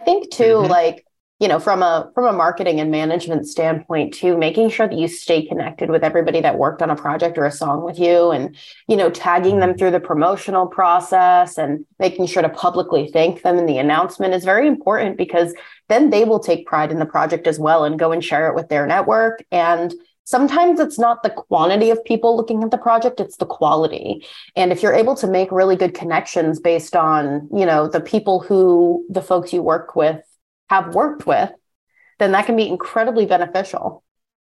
I 0.00 0.04
think 0.04 0.30
too, 0.30 0.56
Mhm. 0.64 0.68
like, 0.68 1.04
you 1.40 1.48
know, 1.48 1.58
from 1.58 1.82
a 1.82 2.10
from 2.14 2.26
a 2.26 2.36
marketing 2.36 2.80
and 2.80 2.90
management 2.90 3.48
standpoint 3.48 4.12
too, 4.12 4.36
making 4.36 4.68
sure 4.68 4.86
that 4.86 4.96
you 4.96 5.08
stay 5.08 5.44
connected 5.46 5.88
with 5.88 6.04
everybody 6.04 6.40
that 6.42 6.58
worked 6.58 6.82
on 6.82 6.90
a 6.90 6.96
project 6.96 7.38
or 7.38 7.46
a 7.46 7.50
song 7.50 7.82
with 7.82 7.98
you 7.98 8.30
and, 8.30 8.54
you 8.88 8.96
know, 8.96 9.10
tagging 9.10 9.58
them 9.58 9.70
mm-hmm. 9.70 9.78
through 9.78 9.90
the 9.90 10.00
promotional 10.00 10.66
process 10.66 11.56
and 11.56 11.86
making 11.98 12.26
sure 12.26 12.42
to 12.42 12.48
publicly 12.50 13.08
thank 13.10 13.40
them 13.40 13.56
in 13.56 13.64
the 13.64 13.78
announcement 13.78 14.34
is 14.34 14.44
very 14.44 14.68
important 14.68 15.16
because 15.16 15.54
then 15.88 16.10
they 16.10 16.24
will 16.24 16.40
take 16.40 16.66
pride 16.66 16.92
in 16.92 16.98
the 16.98 17.06
project 17.06 17.46
as 17.46 17.58
well 17.58 17.84
and 17.84 17.98
go 17.98 18.12
and 18.12 18.22
share 18.22 18.46
it 18.46 18.54
with 18.54 18.68
their 18.68 18.86
network. 18.86 19.42
And 19.50 19.94
sometimes 20.24 20.78
it's 20.78 20.98
not 20.98 21.22
the 21.22 21.30
quantity 21.30 21.88
of 21.88 22.04
people 22.04 22.36
looking 22.36 22.62
at 22.62 22.70
the 22.70 22.76
project 22.76 23.18
it's 23.18 23.36
the 23.36 23.46
quality. 23.46 24.26
And 24.56 24.72
if 24.72 24.82
you're 24.82 24.92
able 24.92 25.14
to 25.16 25.26
make 25.26 25.50
really 25.50 25.74
good 25.74 25.94
connections 25.94 26.60
based 26.60 26.94
on 26.94 27.48
you 27.50 27.64
know 27.64 27.88
the 27.88 28.00
people 28.00 28.40
who 28.40 29.06
the 29.08 29.22
folks 29.22 29.54
you 29.54 29.62
work 29.62 29.96
with 29.96 30.22
have 30.70 30.94
worked 30.94 31.26
with 31.26 31.50
then 32.20 32.32
that 32.32 32.46
can 32.46 32.56
be 32.56 32.68
incredibly 32.68 33.26
beneficial 33.26 34.04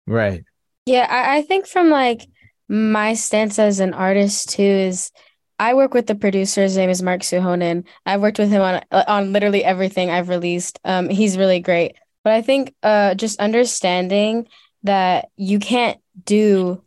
right 0.06 0.44
Yeah, 0.86 1.06
I, 1.08 1.38
I 1.38 1.42
think 1.42 1.66
from 1.66 1.90
like 1.90 2.26
my 2.68 3.14
stance 3.14 3.58
as 3.58 3.80
an 3.80 3.94
artist 3.94 4.50
too 4.50 4.62
is 4.62 5.10
I 5.58 5.74
work 5.74 5.94
with 5.94 6.06
the 6.06 6.14
producer. 6.14 6.62
His 6.62 6.76
name 6.76 6.90
is 6.90 7.02
Mark 7.02 7.22
Suhonen. 7.22 7.84
I've 8.04 8.20
worked 8.20 8.38
with 8.38 8.50
him 8.50 8.62
on 8.62 8.82
on 8.92 9.32
literally 9.32 9.64
everything 9.64 10.10
I've 10.10 10.28
released. 10.28 10.78
Um, 10.84 11.08
he's 11.08 11.38
really 11.38 11.60
great. 11.60 11.96
But 12.24 12.34
I 12.34 12.42
think 12.42 12.74
uh 12.82 13.14
just 13.14 13.40
understanding 13.40 14.48
that 14.82 15.30
you 15.36 15.58
can't 15.58 15.98
do 16.24 16.82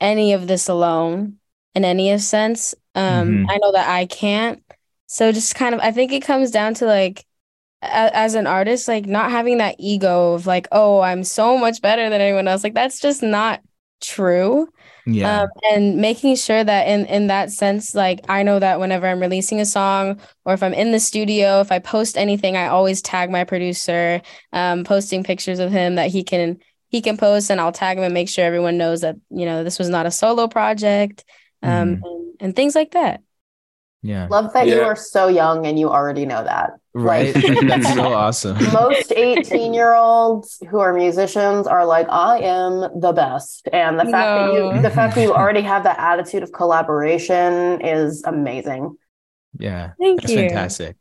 any 0.00 0.32
of 0.32 0.46
this 0.46 0.68
alone 0.68 1.38
in 1.74 1.84
any 1.84 2.16
sense. 2.18 2.74
Um, 2.94 3.40
Mhm. 3.40 3.46
I 3.48 3.58
know 3.58 3.72
that 3.72 3.88
I 3.88 4.06
can't. 4.06 4.62
So 5.06 5.32
just 5.32 5.54
kind 5.54 5.74
of 5.74 5.80
I 5.80 5.90
think 5.92 6.12
it 6.12 6.24
comes 6.24 6.50
down 6.50 6.74
to 6.74 6.86
like 6.86 7.24
a- 7.84 8.16
as 8.16 8.34
an 8.34 8.46
artist, 8.46 8.88
like 8.88 9.06
not 9.06 9.30
having 9.30 9.58
that 9.58 9.76
ego 9.78 10.34
of 10.34 10.46
like, 10.46 10.68
oh, 10.72 11.00
I'm 11.00 11.24
so 11.24 11.58
much 11.58 11.80
better 11.82 12.08
than 12.10 12.20
anyone 12.20 12.48
else. 12.48 12.64
Like 12.64 12.74
that's 12.74 13.00
just 13.00 13.22
not 13.22 13.60
true. 14.00 14.68
yeah 15.06 15.42
Um, 15.42 15.48
and 15.70 15.96
making 15.96 16.36
sure 16.36 16.62
that 16.64 16.88
in 16.88 17.06
in 17.06 17.26
that 17.28 17.50
sense, 17.52 17.94
like 17.94 18.20
I 18.28 18.42
know 18.42 18.58
that 18.58 18.80
whenever 18.80 19.06
I'm 19.06 19.20
releasing 19.20 19.60
a 19.60 19.66
song 19.66 20.20
or 20.44 20.54
if 20.54 20.62
I'm 20.62 20.74
in 20.74 20.92
the 20.92 21.00
studio, 21.00 21.60
if 21.60 21.70
I 21.72 21.78
post 21.78 22.16
anything, 22.16 22.56
I 22.56 22.68
always 22.68 23.02
tag 23.02 23.30
my 23.30 23.44
producer, 23.44 24.20
um, 24.52 24.84
posting 24.84 25.24
pictures 25.24 25.58
of 25.58 25.70
him 25.70 25.94
that 25.96 26.10
he 26.10 26.22
can 26.24 26.58
he 26.88 27.00
can 27.02 27.16
post 27.16 27.50
and 27.50 27.60
I'll 27.60 27.72
tag 27.72 27.98
him 27.98 28.04
and 28.04 28.14
make 28.14 28.28
sure 28.28 28.44
everyone 28.44 28.78
knows 28.78 29.00
that, 29.00 29.16
you 29.30 29.46
know, 29.46 29.64
this 29.64 29.78
was 29.78 29.88
not 29.88 30.06
a 30.06 30.10
solo 30.10 30.48
project. 30.48 31.24
Um, 31.62 32.00
and 32.02 32.34
and 32.40 32.56
things 32.56 32.74
like 32.74 32.92
that. 32.92 33.22
Yeah. 34.04 34.26
Love 34.30 34.52
that 34.52 34.66
you 34.66 34.82
are 34.82 34.94
so 34.96 35.28
young 35.28 35.64
and 35.66 35.78
you 35.78 35.88
already 35.88 36.26
know 36.26 36.44
that. 36.44 36.72
Right. 36.92 37.34
Like- 37.34 37.42
Like, 37.48 37.68
that's 37.68 37.94
so 37.94 38.12
awesome. 38.12 38.56
Most 38.72 39.10
18 39.10 39.72
year 39.72 39.94
olds 39.94 40.62
who 40.70 40.78
are 40.78 40.92
musicians 40.92 41.66
are 41.66 41.86
like, 41.86 42.06
I 42.10 42.38
am 42.40 43.00
the 43.00 43.12
best. 43.12 43.66
And 43.72 43.98
the 43.98 44.04
fact 44.04 44.12
that 44.12 44.52
you 44.52 44.82
the 44.82 44.90
fact 44.90 45.14
that 45.14 45.22
you 45.22 45.32
already 45.40 45.62
have 45.62 45.84
that 45.84 45.98
attitude 45.98 46.42
of 46.42 46.52
collaboration 46.52 47.80
is 47.80 48.22
amazing. 48.24 48.94
Yeah. 49.58 49.92
Thank 49.98 50.20
That's 50.20 50.32
you. 50.32 50.38
fantastic. 50.40 50.96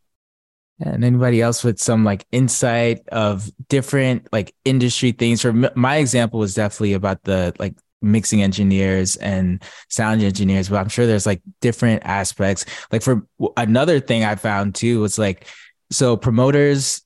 And 0.80 1.04
anybody 1.04 1.41
else 1.41 1.62
with 1.64 1.80
some 1.80 2.04
like 2.06 2.26
insight 2.32 3.08
of 3.10 3.51
different 3.68 4.28
like 4.32 4.56
industry 4.64 5.12
things? 5.12 5.41
For 5.41 5.49
m- 5.49 5.70
my 5.76 5.97
example 5.97 6.39
was 6.39 6.54
definitely 6.56 6.93
about 6.93 7.24
the 7.24 7.54
like 7.60 7.76
mixing 8.04 8.43
engineers 8.43 9.16
and 9.16 9.64
sound 9.89 10.22
engineers, 10.22 10.70
but 10.70 10.78
I'm 10.78 10.89
sure 10.89 11.08
there's 11.08 11.26
like 11.26 11.41
different 11.62 12.04
aspects. 12.06 12.66
Like 12.91 13.01
for 13.01 13.26
another 13.58 13.99
thing 13.99 14.24
I 14.24 14.36
found 14.36 14.76
too 14.76 14.99
was 14.99 15.18
like, 15.18 15.47
so 15.89 16.18
promoters, 16.18 17.01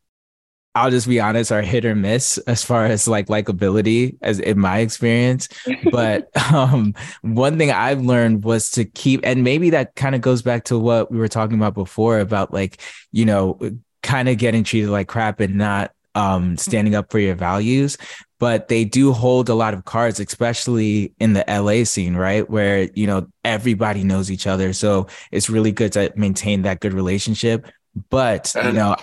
I'll 0.76 0.92
just 0.92 1.08
be 1.08 1.20
honest, 1.20 1.52
are 1.52 1.62
hit 1.62 1.86
or 1.86 1.96
miss 1.96 2.38
as 2.40 2.64
far 2.64 2.86
as 2.86 3.08
like 3.08 3.28
likability, 3.28 4.18
as 4.22 4.40
in 4.40 4.60
my 4.60 4.80
experience. 4.80 5.48
But 5.92 6.30
um, 6.54 6.94
one 7.22 7.58
thing 7.58 7.72
I've 7.72 8.02
learned 8.02 8.44
was 8.44 8.70
to 8.72 8.86
keep, 8.86 9.22
and 9.24 9.44
maybe 9.44 9.72
that 9.72 9.96
kind 9.96 10.16
of 10.16 10.22
goes 10.22 10.42
back 10.42 10.66
to 10.66 10.78
what 10.78 11.12
we 11.12 11.18
were 11.18 11.28
talking 11.28 11.58
about 11.58 11.74
before 11.74 12.20
about 12.20 12.54
like, 12.54 12.82
you 13.12 13.26
know, 13.26 13.60
kind 14.04 14.30
of 14.30 14.38
getting 14.38 14.64
treated 14.64 14.90
like 14.90 15.08
crap 15.08 15.40
and 15.40 15.56
not 15.56 15.92
um, 16.14 16.58
standing 16.58 16.96
up 16.96 17.12
for 17.12 17.20
your 17.20 17.36
values. 17.36 17.98
But 18.40 18.68
they 18.68 18.86
do 18.86 19.14
hold 19.14 19.50
a 19.50 19.56
lot 19.56 19.74
of 19.74 19.86
cards, 19.86 20.20
especially 20.20 21.14
in 21.20 21.34
the 21.34 21.44
LA 21.48 21.84
scene, 21.86 22.16
right? 22.16 22.48
Where, 22.48 22.84
you 22.94 23.08
know, 23.08 23.28
everybody 23.44 24.04
knows 24.04 24.30
each 24.30 24.46
other. 24.46 24.74
So 24.74 25.08
it's 25.32 25.50
really 25.50 25.72
good 25.72 25.94
to 25.94 26.14
maintain 26.16 26.62
that 26.62 26.80
good 26.80 26.94
relationship. 26.94 27.66
But, 28.10 28.54
you 28.56 28.74
know, 28.74 28.96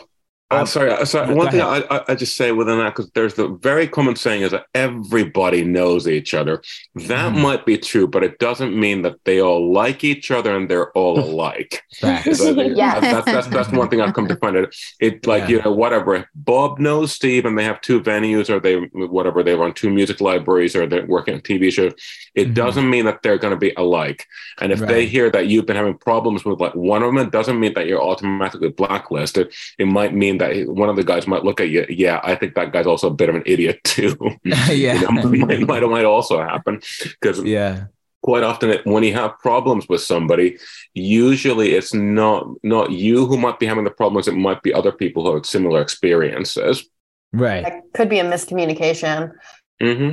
Oh, 0.54 0.56
I'm- 0.58 0.66
sorry. 0.66 1.06
sorry. 1.06 1.34
One 1.34 1.46
go 1.46 1.50
thing 1.52 1.60
I, 1.60 1.82
I, 1.90 2.04
I 2.08 2.14
just 2.14 2.36
say 2.36 2.52
within 2.52 2.78
that, 2.78 2.94
because 2.94 3.10
there's 3.12 3.34
the 3.34 3.48
very 3.48 3.86
common 3.88 4.16
saying 4.16 4.42
is 4.42 4.50
that 4.52 4.66
everybody 4.74 5.64
knows 5.64 6.06
each 6.08 6.34
other. 6.34 6.62
That 6.94 7.32
Mhm. 7.32 7.42
might 7.42 7.66
be 7.66 7.76
true, 7.78 8.06
but 8.06 8.22
it 8.24 8.38
doesn't 8.38 8.78
mean 8.78 9.02
that 9.02 9.16
they 9.24 9.40
all 9.40 9.72
like 9.72 10.04
each 10.04 10.30
other 10.30 10.54
and 10.56 10.68
they're 10.68 10.90
all 10.92 11.18
alike. 11.28 11.82
facts. 12.00 12.38
So 12.38 12.50
I 12.58 12.64
Yeah. 12.74 13.00
that's, 13.00 13.24
that's 13.26 13.46
that's 13.48 13.68
one 13.72 13.88
thing 13.88 14.00
I've 14.00 14.14
come 14.14 14.28
to 14.28 14.36
find 14.36 14.56
out. 14.56 14.74
It 15.00 15.26
like 15.26 15.48
you 15.48 15.60
know 15.62 15.72
whatever. 15.72 16.28
Bob 16.34 16.78
knows 16.78 17.12
Steve, 17.12 17.44
and 17.44 17.58
they 17.58 17.64
have 17.64 17.80
two 17.80 18.00
venues, 18.00 18.48
or 18.50 18.60
they 18.60 18.76
whatever 19.16 19.42
they 19.42 19.54
run 19.54 19.72
two 19.74 19.90
music 19.90 20.20
libraries, 20.20 20.74
or 20.76 20.86
they're 20.86 21.06
working 21.06 21.34
on 21.34 21.40
TV 21.40 21.70
shows. 21.72 21.92
It 22.34 22.48
Mhm. 22.50 22.54
doesn't 22.54 22.90
mean 22.90 23.04
that 23.06 23.22
they're 23.22 23.38
going 23.38 23.52
to 23.52 23.58
be 23.58 23.72
alike. 23.76 24.26
And 24.60 24.72
if 24.72 24.80
they 24.80 25.06
hear 25.06 25.30
that 25.30 25.46
you've 25.46 25.66
been 25.66 25.76
having 25.76 25.96
problems 25.98 26.44
with 26.44 26.60
like 26.60 26.74
one 26.74 27.02
of 27.02 27.08
them, 27.14 27.18
it 27.26 27.30
doesn't 27.30 27.58
mean 27.60 27.74
that 27.74 27.86
you're 27.86 28.02
automatically 28.02 28.68
blacklisted. 28.70 29.52
It 29.78 29.86
might 29.86 30.14
mean 30.14 30.38
that 30.38 30.43
one 30.66 30.88
of 30.88 30.96
the 30.96 31.04
guys 31.04 31.26
might 31.26 31.44
look 31.44 31.60
at 31.60 31.70
you. 31.70 31.86
Yeah, 31.88 32.20
I 32.22 32.34
think 32.34 32.54
that 32.54 32.72
guy's 32.72 32.86
also 32.86 33.08
a 33.08 33.14
bit 33.14 33.28
of 33.28 33.34
an 33.34 33.42
idiot 33.46 33.80
too. 33.84 34.16
yeah. 34.44 34.94
You 34.94 35.00
know, 35.02 35.10
might, 35.36 35.60
might 35.66 35.82
might 35.82 36.04
also 36.04 36.42
happen 36.42 36.80
because 37.20 37.42
yeah. 37.42 37.86
quite 38.22 38.42
often 38.42 38.70
it, 38.70 38.86
when 38.86 39.02
you 39.04 39.12
have 39.14 39.38
problems 39.38 39.88
with 39.88 40.00
somebody 40.00 40.58
usually 40.94 41.72
it's 41.74 41.92
not 41.92 42.46
not 42.62 42.90
you 42.90 43.26
who 43.26 43.36
might 43.36 43.58
be 43.58 43.66
having 43.66 43.84
the 43.84 43.90
problems 43.90 44.28
it 44.28 44.34
might 44.34 44.62
be 44.62 44.72
other 44.72 44.92
people 44.92 45.24
who 45.26 45.34
have 45.34 45.46
similar 45.46 45.80
experiences 45.80 46.88
Right. 47.32 47.64
That 47.64 47.82
could 47.94 48.08
be 48.08 48.20
a 48.20 48.24
miscommunication. 48.24 49.32
hmm 49.80 50.10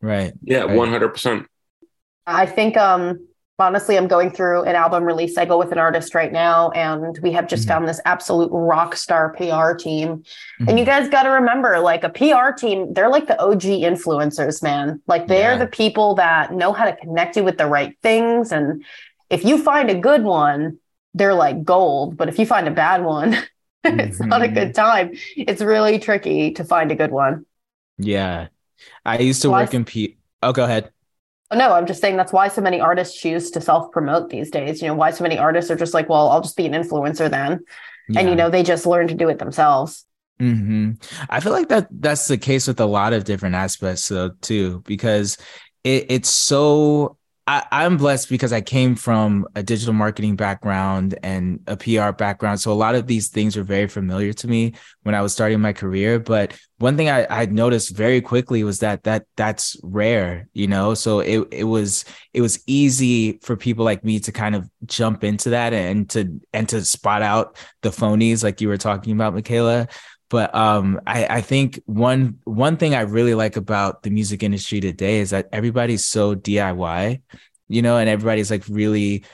Right. 0.00 0.32
yeah 0.42 0.64
Right. 0.64 0.70
100% 0.70 1.46
I 2.26 2.46
think 2.46 2.76
um 2.76 3.26
honestly 3.58 3.96
I'm 3.96 4.06
going 4.06 4.30
through 4.30 4.64
an 4.64 4.74
album 4.76 5.04
release 5.04 5.34
cycle 5.34 5.58
with 5.58 5.72
an 5.72 5.78
artist 5.78 6.14
right 6.14 6.32
now 6.32 6.70
and 6.70 7.18
we 7.22 7.32
have 7.32 7.46
just 7.48 7.64
Mhm. 7.64 7.68
found 7.68 7.88
this 7.88 8.00
absolute 8.04 8.50
rock 8.52 8.96
star 8.96 9.30
PR 9.30 9.74
team. 9.74 10.22
And 10.58 10.68
Mhm. 10.68 10.78
you 10.78 10.84
guys 10.84 11.08
got 11.08 11.22
to 11.22 11.30
remember 11.30 11.78
like 11.78 12.04
a 12.04 12.10
PR 12.10 12.52
team, 12.52 12.92
they're 12.92 13.08
like 13.08 13.26
the 13.26 13.40
OG 13.40 13.82
influencers, 13.82 14.62
man. 14.62 15.00
Like 15.06 15.26
they're 15.26 15.52
Yeah. 15.52 15.58
the 15.58 15.66
people 15.66 16.14
that 16.16 16.52
know 16.52 16.72
how 16.72 16.84
to 16.84 16.94
connect 16.94 17.36
you 17.36 17.44
with 17.44 17.56
the 17.58 17.66
right 17.66 17.96
things 18.02 18.52
and 18.52 18.84
if 19.30 19.44
you 19.44 19.58
find 19.58 19.90
a 19.90 19.94
good 19.94 20.22
one, 20.22 20.78
they're 21.14 21.34
like 21.34 21.64
gold, 21.64 22.16
but 22.16 22.28
if 22.28 22.38
you 22.38 22.46
find 22.46 22.68
a 22.68 22.70
bad 22.70 23.02
one, 23.04 23.36
it's 23.84 24.20
not 24.20 24.42
a 24.42 24.48
good 24.48 24.74
time. 24.74 25.12
It's 25.36 25.62
really 25.62 25.98
tricky 25.98 26.50
to 26.52 26.62
find 26.64 26.92
a 26.92 26.94
good 26.94 27.10
one. 27.10 27.46
Yeah. 27.98 28.48
I 29.04 29.18
used 29.18 29.40
to 29.42 29.52
I 29.52 29.62
work 29.62 29.72
in 29.72 29.84
P. 29.86 30.18
Oh, 30.42 30.52
go 30.52 30.64
ahead. 30.64 30.90
No, 31.52 31.72
I'm 31.72 31.86
just 31.86 32.00
saying 32.00 32.16
that's 32.16 32.32
why 32.32 32.48
so 32.48 32.60
many 32.60 32.80
artists 32.80 33.20
choose 33.20 33.50
to 33.52 33.60
self 33.60 33.92
promote 33.92 34.30
these 34.30 34.50
days. 34.50 34.82
You 34.82 34.88
know, 34.88 34.94
why 34.94 35.10
so 35.10 35.22
many 35.22 35.38
artists 35.38 35.70
are 35.70 35.76
just 35.76 35.94
like, 35.94 36.08
well, 36.08 36.28
I'll 36.28 36.40
just 36.40 36.56
be 36.56 36.66
an 36.66 36.72
influencer 36.72 37.30
then. 37.30 37.60
And, 38.16 38.28
you 38.28 38.34
know, 38.34 38.50
they 38.50 38.62
just 38.62 38.86
learn 38.86 39.08
to 39.08 39.14
do 39.14 39.28
it 39.28 39.38
themselves. 39.38 40.04
hmm 40.38 40.92
I 41.30 41.40
feel 41.40 41.52
like 41.52 41.68
that 41.68 41.88
that's 41.90 42.28
the 42.28 42.36
case 42.36 42.66
with 42.66 42.80
a 42.80 42.86
lot 42.86 43.12
of 43.12 43.24
different 43.24 43.54
aspects 43.54 44.08
though 44.08 44.30
too, 44.42 44.82
because 44.86 45.38
it, 45.84 46.06
it's 46.10 46.28
so 46.28 47.16
I, 47.48 47.64
I'm 47.70 47.96
blessed 47.96 48.28
because 48.28 48.52
I 48.52 48.60
came 48.60 48.96
from 48.96 49.46
a 49.54 49.62
digital 49.62 49.94
marketing 49.94 50.34
background 50.34 51.16
and 51.22 51.60
a 51.68 51.76
PR 51.76 52.10
background. 52.10 52.58
So 52.60 52.72
a 52.72 52.74
lot 52.74 52.96
of 52.96 53.06
these 53.06 53.28
things 53.28 53.56
were 53.56 53.62
very 53.62 53.86
familiar 53.86 54.32
to 54.32 54.48
me 54.48 54.74
when 55.04 55.14
I 55.14 55.22
was 55.22 55.32
starting 55.32 55.60
my 55.60 55.72
career. 55.72 56.18
But 56.18 56.58
one 56.78 56.96
thing 56.96 57.08
I, 57.08 57.26
I 57.30 57.46
noticed 57.46 57.96
very 57.96 58.20
quickly 58.20 58.64
was 58.64 58.80
that 58.80 59.04
that 59.04 59.26
that's 59.36 59.76
rare, 59.84 60.48
you 60.54 60.66
know. 60.66 60.94
So 60.94 61.20
it 61.20 61.46
it 61.52 61.64
was 61.64 62.04
it 62.34 62.40
was 62.40 62.62
easy 62.66 63.38
for 63.42 63.56
people 63.56 63.84
like 63.84 64.04
me 64.04 64.18
to 64.20 64.32
kind 64.32 64.56
of 64.56 64.68
jump 64.84 65.22
into 65.22 65.50
that 65.50 65.72
and 65.72 66.10
to 66.10 66.40
and 66.52 66.68
to 66.70 66.84
spot 66.84 67.22
out 67.22 67.56
the 67.82 67.90
phonies 67.90 68.42
like 68.42 68.60
you 68.60 68.66
were 68.66 68.76
talking 68.76 69.12
about, 69.12 69.34
Michaela. 69.34 69.86
But 70.28 70.54
um, 70.54 71.00
I, 71.06 71.26
I 71.26 71.40
think 71.40 71.80
one 71.86 72.38
one 72.44 72.76
thing 72.76 72.94
I 72.94 73.02
really 73.02 73.34
like 73.34 73.56
about 73.56 74.02
the 74.02 74.10
music 74.10 74.42
industry 74.42 74.80
today 74.80 75.20
is 75.20 75.30
that 75.30 75.48
everybody's 75.52 76.04
so 76.04 76.34
DIY, 76.34 77.20
you 77.68 77.82
know, 77.82 77.96
and 77.96 78.08
everybody's 78.08 78.50
like 78.50 78.64
really 78.68 79.24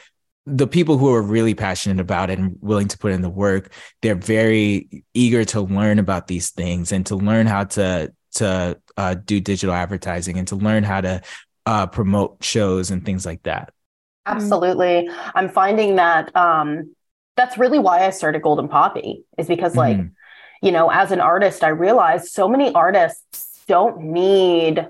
the 0.45 0.67
people 0.67 0.99
who 0.99 1.15
are 1.15 1.23
really 1.23 1.55
passionate 1.55 2.01
about 2.01 2.29
it 2.29 2.39
and 2.39 2.57
willing 2.61 2.89
to 2.89 2.99
put 2.99 3.13
in 3.13 3.23
the 3.23 3.31
work. 3.31 3.73
They're 4.03 4.17
very 4.17 5.05
eager 5.15 5.45
to 5.47 5.61
learn 5.61 5.99
about 5.99 6.27
these 6.27 6.51
things 6.51 6.93
and 6.93 7.07
to 7.07 7.17
learn 7.17 7.47
how 7.47 7.65
to 7.65 8.13
to 8.35 8.79
uh, 8.97 9.15
do 9.15 9.41
digital 9.41 9.75
advertising 9.75 10.39
and 10.39 10.49
to 10.49 10.57
learn 10.57 10.83
how 10.83 11.01
to 11.01 11.23
uh, 11.67 11.87
promote 11.87 12.43
shows 12.43 12.91
and 12.91 13.05
things 13.05 13.25
like 13.25 13.43
that. 13.45 13.73
Absolutely. 14.27 15.09
I'm 15.35 15.49
finding 15.49 15.97
that 15.97 16.35
um, 16.37 16.95
that's 17.37 17.59
really 17.59 17.79
why 17.79 18.07
I 18.07 18.11
started 18.11 18.43
Golden 18.43 18.69
Poppy, 18.69 19.25
is 19.39 19.49
because, 19.49 19.77
like, 19.77 19.97
Mhm. 19.97 20.11
You 20.63 20.73
know, 20.73 20.91
as 20.91 21.11
an 21.11 21.21
artist, 21.21 21.63
I 21.63 21.69
realized 21.69 22.29
so 22.29 22.49
many 22.49 22.73
artists 22.75 23.63
don't 23.67 24.01
need 24.01 24.89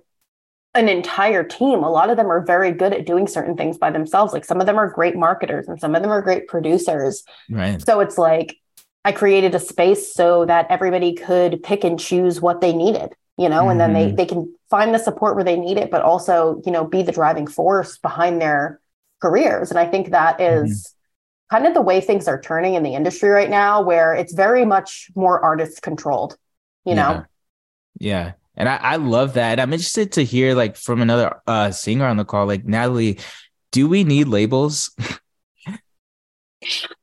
an 0.74 0.88
entire 0.88 1.42
team. 1.44 1.82
A 1.82 1.90
lot 1.90 2.08
of 2.10 2.16
them 2.16 2.30
are 2.30 2.44
very 2.44 2.72
good 2.72 2.92
at 2.92 3.04
doing 3.04 3.26
certain 3.26 3.56
things 3.56 3.76
by 3.78 3.90
themselves. 3.90 4.32
Like, 4.32 4.44
some 4.44 4.60
of 4.60 4.66
them 4.66 4.78
are 4.78 4.88
great 4.88 5.16
marketers 5.16 5.68
and 5.68 5.80
some 5.80 5.94
of 5.94 6.02
them 6.02 6.10
are 6.10 6.22
great 6.22 6.46
producers. 6.46 7.24
Right. 7.50 7.80
So 7.82 8.00
it's 8.00 8.16
like 8.16 8.56
I 9.04 9.12
created 9.12 9.54
a 9.54 9.58
space 9.58 10.14
so 10.14 10.44
that 10.46 10.66
everybody 10.70 11.14
could 11.14 11.62
pick 11.62 11.84
and 11.84 11.98
choose 11.98 12.40
what 12.40 12.60
they 12.60 12.72
needed, 12.72 13.14
you 13.36 13.48
know, 13.48 13.68
and 13.68 13.80
then 13.80 13.92
they 13.92 14.12
Mhm. 14.12 14.16
they 14.16 14.26
can 14.26 14.54
find 14.70 14.94
the 14.94 14.98
support 14.98 15.34
where 15.34 15.44
they 15.44 15.58
need 15.58 15.76
it, 15.76 15.90
but 15.90 16.02
also, 16.02 16.62
you 16.64 16.72
know, 16.72 16.84
be 16.84 17.02
the 17.02 17.12
driving 17.12 17.46
force 17.46 17.98
behind 17.98 18.40
their 18.40 18.80
careers. 19.20 19.70
And 19.70 19.78
I 19.78 19.86
think 19.86 20.10
that 20.10 20.40
is 20.40 20.94
kind 21.52 21.66
of 21.66 21.74
the 21.74 21.82
way 21.82 22.00
things 22.00 22.26
are 22.28 22.40
turning 22.40 22.74
in 22.74 22.82
the 22.82 22.94
industry 22.94 23.28
right 23.28 23.50
now, 23.50 23.82
where 23.82 24.14
it's 24.14 24.32
very 24.32 24.64
much 24.64 25.10
more 25.14 25.38
artist 25.40 25.82
controlled, 25.82 26.38
you 26.86 26.94
know. 26.94 27.10
Yeah. 27.12 27.24
Yeah. 28.00 28.32
And 28.56 28.68
I, 28.70 28.76
I 28.76 28.96
love 28.96 29.34
that. 29.34 29.60
I'm 29.60 29.72
interested 29.72 30.12
to 30.12 30.24
hear 30.24 30.54
like 30.54 30.76
from 30.76 31.02
another 31.02 31.40
uh 31.46 31.70
singer 31.70 32.06
on 32.06 32.16
the 32.16 32.24
call, 32.24 32.46
like 32.46 32.64
Natalie, 32.64 33.18
do 33.70 33.86
we 33.86 34.02
need 34.02 34.28
labels? 34.28 34.90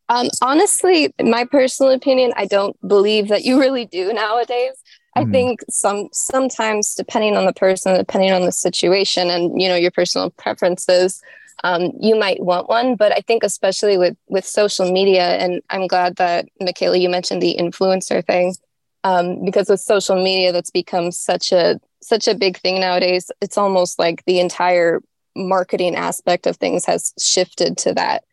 Um, 0.10 0.28
honestly, 0.42 1.14
my 1.22 1.46
personal 1.46 1.92
opinion, 1.92 2.34
I 2.36 2.46
don't 2.46 2.76
believe 2.88 3.28
that 3.28 3.44
you 3.44 3.60
really 3.60 3.86
do 3.86 4.12
nowadays. 4.12 4.74
I 5.16 5.24
Mhm. 5.24 5.32
think 5.32 5.60
some 5.70 6.10
sometimes, 6.14 6.96
depending 6.96 7.36
on 7.38 7.46
the 7.46 7.54
person, 7.54 7.96
depending 7.96 8.32
on 8.32 8.42
the 8.46 8.52
situation, 8.52 9.30
and 9.30 9.62
you 9.62 9.68
know 9.68 9.76
your 9.76 9.92
personal 9.92 10.32
preferences, 10.32 11.22
um, 11.64 11.92
you 12.00 12.16
might 12.18 12.42
want 12.44 12.70
one. 12.70 12.96
But 12.96 13.12
I 13.12 13.22
think 13.22 13.44
especially 13.44 13.98
with 13.98 14.16
with 14.28 14.46
social 14.46 14.92
media, 14.92 15.38
and 15.38 15.62
I'm 15.70 15.88
glad 15.88 16.16
that 16.18 16.48
Michaela, 16.60 16.98
you 16.98 17.10
mentioned 17.10 17.42
the 17.42 17.56
influencer 17.60 18.26
thing, 18.26 18.56
um, 19.04 19.44
because 19.44 19.70
with 19.70 19.80
social 19.82 20.16
media, 20.16 20.52
that's 20.52 20.72
become 20.72 21.12
such 21.12 21.52
a 21.52 21.80
such 22.02 22.28
a 22.28 22.36
big 22.36 22.58
thing 22.58 22.80
nowadays. 22.80 23.32
It's 23.42 23.58
almost 23.58 24.00
like 24.00 24.24
the 24.26 24.40
entire 24.40 25.02
marketing 25.36 25.96
aspect 25.96 26.48
of 26.48 26.58
things 26.58 26.86
has 26.86 27.14
shifted 27.20 27.78
to 27.78 27.94
that 27.94 28.24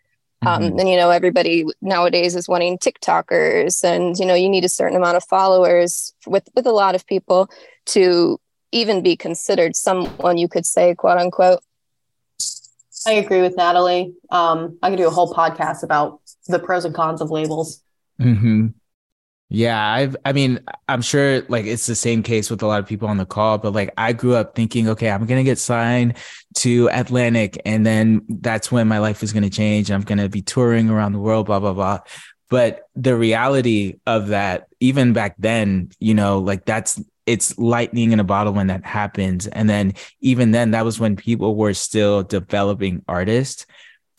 um, 0.45 0.63
Mhm. 0.63 0.81
and 0.81 0.89
you 0.89 0.97
know 0.97 1.11
everybody 1.11 1.65
nowadays 1.81 2.35
is 2.35 2.49
wanting 2.49 2.79
tiktokers 2.79 3.85
and 3.85 4.19
you 4.19 4.25
know 4.27 4.35
you 4.35 4.49
need 4.49 4.65
a 4.65 4.69
certain 4.69 4.97
amount 4.97 5.17
of 5.17 5.25
followers 5.25 6.15
with 6.27 6.49
with 6.57 6.67
a 6.67 6.73
lot 6.73 6.95
of 6.95 7.07
people 7.07 7.49
to 7.87 8.39
even 8.73 9.03
be 9.03 9.17
considered 9.17 9.77
someone 9.77 10.39
you 10.39 10.49
could 10.49 10.67
say 10.67 10.95
quote 10.95 11.19
unquote 11.19 11.61
I 13.07 13.13
agree 13.13 13.41
with 13.41 13.57
Natalie. 13.57 14.15
Um, 14.31 14.79
I 14.83 14.91
could 14.91 14.97
do 14.97 15.07
a 15.07 15.11
whole 15.11 15.33
podcast 15.33 15.83
about 15.83 16.21
the 16.49 16.59
pros 16.59 16.85
and 16.85 16.95
cons 16.95 17.21
of 17.21 17.31
labels. 17.31 17.83
Mm-hmm. 18.21 18.69
Yeah, 19.49 19.81
I've 19.81 20.17
I 20.25 20.33
mean, 20.33 20.59
I'm 20.89 21.03
sure 21.03 21.43
like 21.49 21.67
it's 21.67 21.87
the 21.87 21.95
same 21.95 22.25
case 22.25 22.51
with 22.51 22.63
a 22.63 22.67
lot 22.67 22.81
of 22.81 22.87
people 22.87 23.07
on 23.07 23.17
the 23.17 23.27
call, 23.27 23.59
but 23.59 23.73
like 23.73 23.95
I 23.97 24.13
grew 24.13 24.35
up 24.35 24.57
thinking, 24.57 24.89
okay, 24.89 25.09
I'm 25.09 25.25
gonna 25.25 25.45
get 25.45 25.59
signed 25.59 26.17
to 26.57 26.89
Atlantic, 26.91 27.61
and 27.65 27.87
then 27.87 28.23
that's 28.29 28.73
when 28.73 28.89
my 28.89 28.99
life 28.99 29.23
is 29.23 29.33
gonna 29.33 29.51
change. 29.51 29.91
I'm 29.91 30.01
gonna 30.01 30.29
be 30.29 30.43
touring 30.43 30.91
around 30.91 31.13
the 31.13 31.21
world, 31.21 31.47
blah, 31.47 31.61
blah, 31.61 31.75
blah. 31.75 32.01
But 32.49 32.89
the 32.97 33.17
reality 33.17 33.99
of 34.07 34.29
that, 34.29 34.67
even 34.81 35.13
back 35.13 35.37
then, 35.39 35.91
you 36.01 36.15
know, 36.15 36.41
like 36.41 36.65
that's 36.65 37.01
it's 37.27 37.59
lightning 37.59 38.13
in 38.13 38.21
a 38.21 38.25
bottle 38.25 38.53
when 38.53 38.69
that 38.69 38.85
happens. 38.85 39.47
And 39.49 39.69
then 39.69 39.95
even 40.21 40.53
then, 40.53 40.71
that 40.71 40.85
was 40.85 41.01
when 41.01 41.17
people 41.17 41.57
were 41.57 41.75
still 41.75 42.23
developing 42.23 43.03
artists 43.09 43.67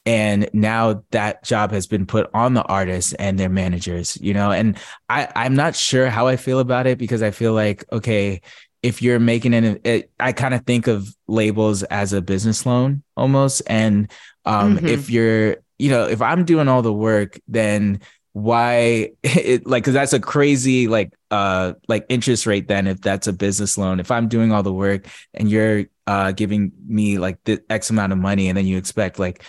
and 0.07 0.49
now 0.53 1.03
that 1.11 1.43
job 1.43 1.71
has 1.71 1.85
been 1.85 2.05
put 2.05 2.29
on 2.33 2.53
the 2.53 2.63
artists 2.63 3.11
and 3.15 3.37
their 3.37 3.49
managers 3.49 4.17
you 4.21 4.33
know 4.33 4.51
and 4.51 4.77
i 5.09 5.27
i'm 5.35 5.53
not 5.53 5.75
sure 5.75 6.09
how 6.09 6.27
i 6.27 6.37
feel 6.37 6.59
about 6.59 6.87
it 6.87 6.97
because 6.97 7.21
i 7.21 7.29
feel 7.29 7.53
like 7.53 7.83
okay 7.91 8.41
if 8.81 9.01
you're 9.01 9.19
making 9.19 9.53
an 9.53 9.79
it, 9.83 10.09
i 10.19 10.31
kind 10.31 10.53
of 10.53 10.65
think 10.65 10.87
of 10.87 11.13
labels 11.27 11.83
as 11.83 12.13
a 12.13 12.21
business 12.21 12.65
loan 12.65 13.03
almost 13.17 13.61
and 13.67 14.09
um 14.45 14.77
mm-hmm. 14.77 14.87
if 14.87 15.09
you're 15.09 15.57
you 15.77 15.89
know 15.89 16.05
if 16.05 16.21
i'm 16.21 16.45
doing 16.45 16.69
all 16.69 16.81
the 16.81 16.93
work 16.93 17.37
then 17.49 17.99
why 18.37 19.09
it 19.23 19.65
like 19.65 19.83
because 19.83 19.95
that's 19.95 20.13
a 20.13 20.19
crazy 20.19 20.87
like 20.87 21.11
uh 21.31 21.73
like 21.87 22.05
interest 22.07 22.45
rate 22.45 22.67
then 22.67 22.85
if 22.85 23.01
that's 23.01 23.25
a 23.25 23.33
business 23.33 23.79
loan 23.79 23.99
if 23.99 24.11
i'm 24.11 24.27
doing 24.27 24.51
all 24.51 24.61
the 24.61 24.71
work 24.71 25.07
and 25.33 25.49
you're 25.49 25.85
uh 26.05 26.31
giving 26.31 26.71
me 26.87 27.17
like 27.17 27.43
the 27.45 27.59
x 27.67 27.89
amount 27.89 28.11
of 28.11 28.19
money 28.19 28.47
and 28.47 28.55
then 28.55 28.67
you 28.67 28.77
expect 28.77 29.17
like 29.17 29.43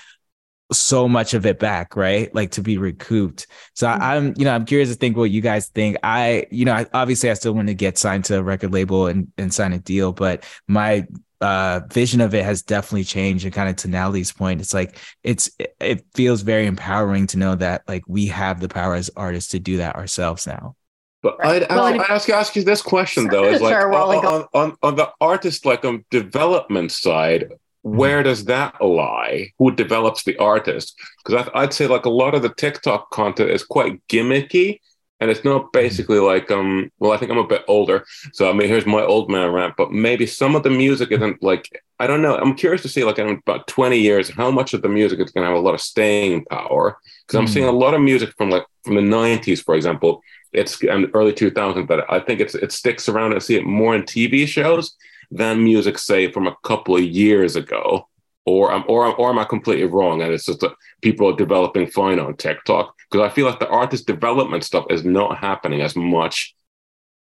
so 0.71 1.09
much 1.09 1.33
of 1.33 1.47
it 1.47 1.59
back, 1.59 1.97
right? 1.97 2.35
Like 2.35 2.51
to 2.51 2.61
be 2.61 2.77
recouped. 2.77 3.47
So 3.73 3.87
mm-hmm. 3.87 4.03
I, 4.03 4.17
am 4.17 4.35
you 4.37 4.45
know, 4.45 4.55
I'm 4.55 4.67
curious 4.67 4.91
to 4.91 4.97
think 4.97 5.17
what 5.17 5.31
you 5.31 5.41
guys 5.41 5.69
think. 5.69 5.97
I, 6.03 6.47
you 6.51 6.67
know, 6.67 6.75
I, 6.75 6.85
obviously 6.93 7.31
I 7.31 7.35
still 7.35 7.55
want 7.55 7.69
to 7.69 7.75
get 7.75 7.97
signed 7.97 8.27
to 8.27 8.39
a 8.39 8.43
record 8.43 8.75
label 8.75 9.07
and, 9.07 9.33
and 9.39 9.53
sign 9.53 9.73
a 9.73 9.79
deal, 9.79 10.13
but 10.13 10.45
my 10.67 11.07
uh 11.41 11.81
vision 11.93 12.21
of 12.21 12.35
it 12.35 12.45
has 12.45 12.63
definitely 12.63 13.05
changed 13.05 13.45
and 13.45 13.55
kind 13.55 13.69
of 13.69 13.77
to 13.77 13.89
Natalie's 13.89 14.33
point 14.33 14.61
it's 14.61 14.75
like 14.75 14.97
it's 15.23 15.51
it 15.81 16.05
feels 16.15 16.43
very 16.43 16.67
empowering 16.67 17.27
to 17.27 17.39
know 17.39 17.55
that 17.55 17.83
like 17.87 18.03
we 18.09 18.27
have 18.27 18.61
the 18.61 18.69
power 18.69 18.95
as 18.95 19.11
artists 19.17 19.51
to 19.53 19.59
do 19.59 19.77
that 19.77 19.97
ourselves 19.97 20.47
now 20.47 20.75
but 21.23 21.39
right. 21.39 21.63
I'd, 21.63 21.69
well, 21.71 21.85
I'd, 21.85 22.01
I'd, 22.01 22.11
ask 22.11 22.29
you 22.29 22.35
ask 22.35 22.57
you 22.57 22.65
this 22.65 22.83
question 22.83 23.27
though 23.31 23.45
is 23.45 23.61
like 23.61 23.73
sure, 23.73 23.95
on, 23.95 24.25
on, 24.25 24.47
on, 24.55 24.77
on 24.83 24.97
the 24.97 25.11
artist 25.21 25.65
like 25.65 25.85
on 25.85 26.05
development 26.11 26.91
side 26.93 27.49
where 27.83 28.23
does 28.23 28.45
that 28.47 28.83
lie? 28.83 29.53
Who 29.59 29.71
develops 29.71 30.25
the 30.25 30.37
artist? 30.39 30.99
Because 31.25 31.49
I'd 31.55 31.73
say 31.73 31.87
like 31.87 32.05
a 32.05 32.11
lot 32.11 32.35
of 32.35 32.43
the 32.43 32.53
TikTok 32.55 33.11
content 33.11 33.51
is 33.51 33.65
quite 33.65 34.07
gimmicky, 34.09 34.81
and 35.21 35.31
it's 35.31 35.45
not 35.45 35.73
basically 35.73 36.19
like 36.19 36.51
um. 36.51 36.91
Well, 36.99 37.13
I 37.13 37.17
think 37.17 37.31
I'm 37.31 37.39
a 37.39 37.47
bit 37.47 37.65
older, 37.69 38.05
so 38.33 38.49
I 38.49 38.53
mean, 38.53 38.69
here's 38.69 38.87
my 38.87 39.03
old 39.03 39.31
man 39.31 39.53
rant. 39.53 39.75
But 39.77 39.93
maybe 39.93 40.27
some 40.27 40.55
of 40.55 40.63
the 40.63 40.71
music 40.71 41.11
isn't 41.13 41.43
like 41.43 41.71
I 41.99 42.07
don't 42.07 42.23
know. 42.23 42.37
I'm 42.37 42.55
curious 42.55 42.83
to 42.83 42.89
see 42.89 43.05
like 43.05 43.19
in 43.19 43.29
about 43.29 43.67
20 43.67 43.99
years 43.99 44.31
how 44.31 44.51
much 44.51 44.75
of 44.75 44.83
the 44.83 44.89
music 44.89 45.19
is 45.19 45.31
going 45.33 45.45
to 45.45 45.49
have 45.49 45.59
a 45.59 45.61
lot 45.61 45.75
of 45.75 45.81
staying 45.81 46.45
power. 46.47 46.99
Because 47.27 47.39
I'm 47.39 47.47
mm. 47.47 47.53
seeing 47.53 47.67
a 47.67 47.73
lot 47.73 47.95
of 47.95 48.01
music 48.01 48.33
from 48.39 48.51
like 48.51 48.65
from 48.85 48.95
the 48.95 49.01
90s, 49.01 49.65
for 49.65 49.75
example. 49.75 50.23
It's 50.53 50.83
and 50.83 51.11
early 51.13 51.33
2000s 51.33 51.89
that 51.89 52.11
I 52.11 52.21
think 52.21 52.41
it's 52.41 52.55
it 52.55 52.73
sticks 52.73 53.09
around. 53.09 53.35
I 53.35 53.39
see 53.39 53.57
it 53.57 53.67
more 53.67 53.95
in 53.95 54.03
TV 54.03 54.47
shows 54.47 54.97
than 55.31 55.63
music, 55.63 55.99
say, 55.99 56.31
from 56.31 56.47
a 56.47 56.57
couple 56.63 56.97
of 56.97 57.03
years 57.03 57.57
ago? 57.57 58.09
Or, 58.47 58.73
um, 58.73 58.85
or, 58.89 59.15
or 59.15 59.29
am 59.29 59.39
I 59.39 59.45
completely 59.45 59.85
wrong? 59.85 60.23
And 60.23 60.33
it's 60.33 60.47
just 60.47 60.61
that 60.61 60.73
people 61.03 61.29
are 61.29 61.37
developing 61.37 61.87
fine 61.87 62.19
on 62.19 62.37
TikTok 62.37 62.95
because 63.11 63.31
I 63.31 63.35
feel 63.35 63.47
like 63.47 63.61
the 63.61 63.69
artist 63.69 64.07
development 64.07 64.65
stuff 64.65 64.87
is 64.91 65.05
not 65.05 65.39
happening 65.39 65.81
as 65.81 65.97
much 65.97 66.55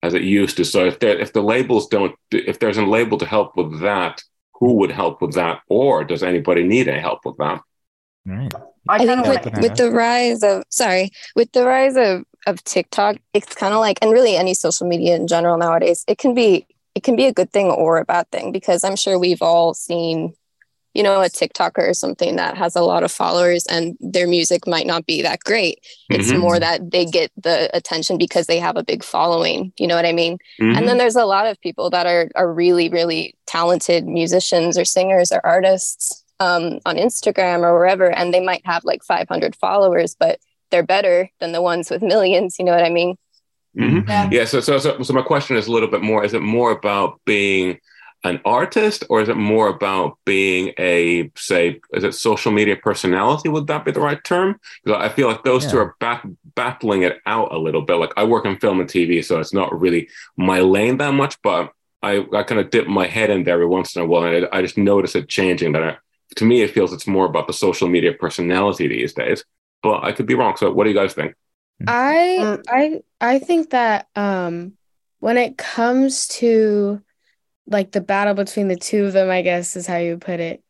as 0.02 0.14
it 0.14 0.22
used 0.22 0.56
to. 0.56 0.64
So 0.64 0.84
if 0.84 0.98
there, 0.98 1.18
if 1.18 1.32
the 1.32 1.42
labels 1.42 1.88
don't, 1.88 2.14
if 2.30 2.58
there's 2.58 2.78
a 2.78 2.84
label 2.86 3.18
to 3.18 3.26
help 3.26 3.56
with 3.56 3.80
that, 3.80 4.22
who 4.54 4.74
would 4.74 4.90
help 4.90 5.20
with 5.20 5.34
that, 5.34 5.60
or 5.68 6.04
does 6.04 6.22
anybody 6.22 6.62
need 6.62 6.88
any 6.88 7.00
help 7.00 7.24
with 7.24 7.36
that? 7.38 7.60
Right. 8.24 8.54
I, 8.88 8.96
I 8.96 9.06
think 9.06 9.26
with, 9.26 9.60
with 9.60 9.76
the 9.76 9.90
rise 9.90 10.42
of 10.42 10.64
sorry, 10.68 11.10
with 11.36 11.52
the 11.52 11.64
rise 11.64 11.96
of 11.96 12.24
of 12.46 12.62
TikTok, 12.64 13.16
it's 13.34 13.54
kind 13.54 13.72
of 13.72 13.80
like, 13.80 13.98
and 14.02 14.12
really 14.12 14.36
any 14.36 14.54
social 14.54 14.86
media 14.88 15.14
in 15.14 15.28
general 15.28 15.56
nowadays, 15.56 16.04
it 16.08 16.18
can 16.18 16.34
be 16.34 16.66
it 16.94 17.02
can 17.02 17.16
be 17.16 17.26
a 17.26 17.32
good 17.32 17.50
thing 17.52 17.68
or 17.70 17.98
a 17.98 18.04
bad 18.04 18.30
thing 18.30 18.52
because 18.52 18.84
I'm 18.84 18.96
sure 18.96 19.18
we've 19.18 19.42
all 19.42 19.74
seen, 19.74 20.34
you 20.94 21.02
know, 21.02 21.22
a 21.22 21.26
TikToker 21.26 21.88
or 21.88 21.94
something 21.94 22.36
that 22.36 22.56
has 22.56 22.76
a 22.76 22.82
lot 22.82 23.02
of 23.02 23.10
followers 23.10 23.66
and 23.66 23.96
their 24.00 24.26
music 24.26 24.66
might 24.66 24.86
not 24.86 25.06
be 25.06 25.22
that 25.22 25.40
great. 25.40 25.78
Mm-hmm. 26.10 26.20
It's 26.20 26.32
more 26.32 26.58
that 26.58 26.90
they 26.90 27.06
get 27.06 27.32
the 27.36 27.74
attention 27.74 28.18
because 28.18 28.46
they 28.46 28.58
have 28.58 28.76
a 28.76 28.84
big 28.84 29.02
following. 29.02 29.72
You 29.78 29.86
know 29.86 29.96
what 29.96 30.04
I 30.04 30.12
mean? 30.12 30.38
Mm-hmm. 30.60 30.76
And 30.76 30.88
then 30.88 30.98
there's 30.98 31.16
a 31.16 31.24
lot 31.24 31.46
of 31.46 31.60
people 31.60 31.90
that 31.90 32.06
are 32.06 32.30
are 32.34 32.52
really, 32.52 32.88
really 32.90 33.34
talented 33.46 34.06
musicians 34.06 34.76
or 34.76 34.84
singers 34.84 35.32
or 35.32 35.40
artists 35.44 36.24
um, 36.40 36.80
on 36.84 36.96
Instagram 36.96 37.60
or 37.60 37.72
wherever, 37.74 38.10
and 38.10 38.34
they 38.34 38.40
might 38.40 38.62
have 38.66 38.84
like 38.84 39.02
500 39.04 39.56
followers, 39.56 40.16
but 40.18 40.40
they're 40.70 40.82
better 40.82 41.30
than 41.38 41.52
the 41.52 41.62
ones 41.62 41.90
with 41.90 42.02
millions. 42.02 42.56
You 42.58 42.64
know 42.64 42.72
what 42.72 42.84
I 42.84 42.90
mean? 42.90 43.16
Mm-hmm. 43.76 44.08
Yeah. 44.08 44.28
yeah 44.30 44.44
so, 44.44 44.60
so, 44.60 44.78
so, 44.78 45.02
so 45.02 45.12
my 45.14 45.22
question 45.22 45.56
is 45.56 45.66
a 45.66 45.72
little 45.72 45.88
bit 45.88 46.02
more: 46.02 46.24
Is 46.24 46.34
it 46.34 46.42
more 46.42 46.70
about 46.70 47.20
being 47.24 47.78
an 48.24 48.40
artist, 48.44 49.04
or 49.08 49.20
is 49.20 49.28
it 49.28 49.36
more 49.36 49.68
about 49.68 50.16
being 50.24 50.72
a, 50.78 51.30
say, 51.36 51.80
is 51.92 52.04
it 52.04 52.14
social 52.14 52.52
media 52.52 52.76
personality? 52.76 53.48
Would 53.48 53.66
that 53.66 53.84
be 53.84 53.90
the 53.90 54.00
right 54.00 54.22
term? 54.22 54.60
Because 54.84 55.02
I 55.02 55.08
feel 55.08 55.26
like 55.26 55.42
those 55.42 55.64
yeah. 55.64 55.70
two 55.70 55.78
are 55.78 55.96
bat- 55.98 56.26
battling 56.54 57.02
it 57.02 57.18
out 57.26 57.52
a 57.52 57.58
little 57.58 57.82
bit. 57.82 57.96
Like 57.96 58.12
I 58.16 58.24
work 58.24 58.46
in 58.46 58.58
film 58.58 58.80
and 58.80 58.88
TV, 58.88 59.24
so 59.24 59.40
it's 59.40 59.52
not 59.52 59.78
really 59.78 60.08
my 60.36 60.60
lane 60.60 60.98
that 60.98 61.14
much, 61.14 61.40
but 61.42 61.72
I, 62.02 62.24
I 62.32 62.42
kind 62.42 62.60
of 62.60 62.70
dip 62.70 62.86
my 62.86 63.06
head 63.06 63.30
in 63.30 63.44
there 63.44 63.54
every 63.54 63.66
once 63.66 63.96
in 63.96 64.02
a 64.02 64.06
while, 64.06 64.24
and 64.24 64.46
I, 64.52 64.58
I 64.58 64.62
just 64.62 64.78
notice 64.78 65.14
it 65.14 65.28
changing. 65.28 65.72
That 65.72 65.82
I, 65.82 65.96
to 66.36 66.44
me, 66.44 66.62
it 66.62 66.72
feels 66.72 66.92
it's 66.92 67.06
more 67.06 67.26
about 67.26 67.46
the 67.46 67.52
social 67.52 67.88
media 67.88 68.12
personality 68.12 68.88
these 68.88 69.14
days. 69.14 69.44
But 69.82 70.04
I 70.04 70.12
could 70.12 70.26
be 70.26 70.34
wrong. 70.34 70.56
So, 70.56 70.72
what 70.72 70.84
do 70.84 70.90
you 70.90 70.96
guys 70.96 71.14
think? 71.14 71.34
I 71.86 72.38
mm. 72.40 72.64
I 72.68 73.02
I 73.20 73.38
think 73.38 73.70
that 73.70 74.08
um 74.14 74.74
when 75.20 75.36
it 75.36 75.56
comes 75.58 76.26
to 76.28 77.00
like 77.66 77.92
the 77.92 78.00
battle 78.00 78.34
between 78.34 78.68
the 78.68 78.76
two 78.76 79.06
of 79.06 79.12
them, 79.12 79.30
I 79.30 79.42
guess 79.42 79.76
is 79.76 79.86
how 79.86 79.96
you 79.96 80.18
put 80.18 80.40
it. 80.40 80.62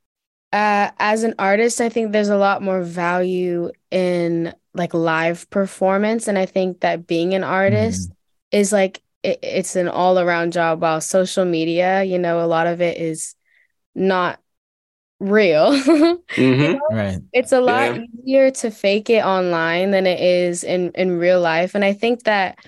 Uh, 0.52 0.90
as 0.98 1.22
an 1.22 1.34
artist, 1.38 1.80
I 1.80 1.88
think 1.88 2.12
there's 2.12 2.28
a 2.28 2.36
lot 2.36 2.62
more 2.62 2.82
value 2.82 3.70
in 3.90 4.54
like 4.74 4.92
live 4.92 5.48
performance, 5.50 6.28
and 6.28 6.38
I 6.38 6.46
think 6.46 6.80
that 6.80 7.06
being 7.06 7.34
an 7.34 7.44
artist 7.44 8.10
mm. 8.10 8.14
is 8.52 8.72
like 8.72 9.02
it, 9.22 9.38
it's 9.42 9.76
an 9.76 9.88
all 9.88 10.18
around 10.18 10.52
job. 10.52 10.82
While 10.82 11.00
social 11.00 11.44
media, 11.44 12.02
you 12.02 12.18
know, 12.18 12.44
a 12.44 12.46
lot 12.46 12.66
of 12.66 12.82
it 12.82 12.98
is 12.98 13.34
not 13.94 14.40
real. 15.20 15.72
mm-hmm. 15.72 16.40
you 16.40 16.56
know? 16.56 16.80
Right. 16.90 17.18
It's 17.32 17.52
a 17.52 17.60
lot 17.60 17.96
yeah. 17.96 18.04
easier 18.22 18.50
to 18.50 18.70
fake 18.70 19.08
it 19.08 19.24
online 19.24 19.90
than 19.90 20.06
it 20.06 20.20
is 20.20 20.64
in 20.64 20.90
in 20.92 21.18
real 21.18 21.40
life, 21.40 21.74
and 21.74 21.84
I 21.84 21.94
think 21.94 22.24
that 22.24 22.58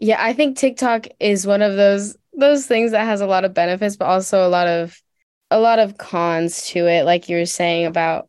yeah, 0.00 0.20
I 0.20 0.32
think 0.32 0.56
TikTok 0.56 1.06
is 1.20 1.46
one 1.46 1.62
of 1.62 1.76
those 1.76 2.16
those 2.34 2.66
things 2.66 2.92
that 2.92 3.04
has 3.04 3.20
a 3.20 3.26
lot 3.26 3.44
of 3.44 3.54
benefits, 3.54 3.96
but 3.96 4.06
also 4.06 4.46
a 4.46 4.48
lot 4.48 4.66
of 4.66 5.00
a 5.50 5.60
lot 5.60 5.78
of 5.78 5.98
cons 5.98 6.66
to 6.68 6.86
it, 6.86 7.04
like 7.04 7.28
you 7.28 7.36
were 7.36 7.46
saying 7.46 7.86
about 7.86 8.28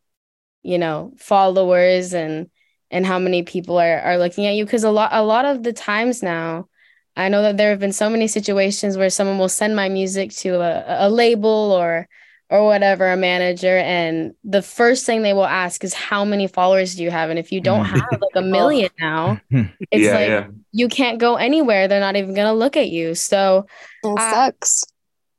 you 0.64 0.78
know 0.78 1.14
followers 1.18 2.14
and 2.14 2.50
and 2.92 3.06
how 3.06 3.20
many 3.20 3.44
people 3.44 3.78
are 3.80 4.00
are 4.00 4.18
looking 4.18 4.46
at 4.46 4.56
you. 4.56 4.66
Because 4.66 4.84
a 4.84 4.92
lot 4.92 5.10
a 5.14 5.24
lot 5.24 5.46
of 5.46 5.64
the 5.64 5.74
times 5.74 6.24
now 6.24 6.68
I 7.16 7.30
know 7.30 7.44
that 7.44 7.58
there 7.58 7.70
have 7.70 7.80
been 7.80 7.94
so 7.94 8.10
many 8.10 8.28
situations 8.28 8.98
where 8.98 9.10
someone 9.10 9.38
will 9.38 9.50
send 9.50 9.76
my 9.76 9.90
music 9.90 10.32
to 10.38 10.62
a, 10.62 11.08
a 11.08 11.10
label 11.10 11.50
or 11.50 12.08
or 12.54 12.66
whatever 12.66 13.12
a 13.12 13.18
manager 13.18 13.78
and 13.80 14.36
the 14.44 14.62
first 14.62 15.08
thing 15.08 15.24
they 15.24 15.34
will 15.34 15.44
ask 15.44 15.84
is 15.84 15.96
how 15.96 16.24
many 16.24 16.46
followers 16.46 16.94
do 16.94 17.02
you 17.02 17.10
have? 17.10 17.32
And 17.32 17.40
if 17.40 17.52
you 17.52 17.60
don't 17.60 17.84
mm-hmm. 17.84 17.98
have 17.98 18.22
like 18.22 18.36
a 18.36 18.40
oh. 18.40 18.42
million 18.44 18.92
now 19.00 19.42
it's 19.50 19.74
yeah, 19.92 20.14
like 20.14 20.28
yeah. 20.28 20.48
you 20.72 20.88
can't 20.88 21.18
go 21.18 21.36
anywhere. 21.36 21.88
They're 21.88 22.00
not 22.00 22.16
even 22.16 22.36
going 22.36 22.46
to 22.46 22.54
look 22.54 22.78
at 22.78 22.90
you. 22.90 23.16
So 23.16 23.66
it 24.04 24.20
sucks. 24.20 24.84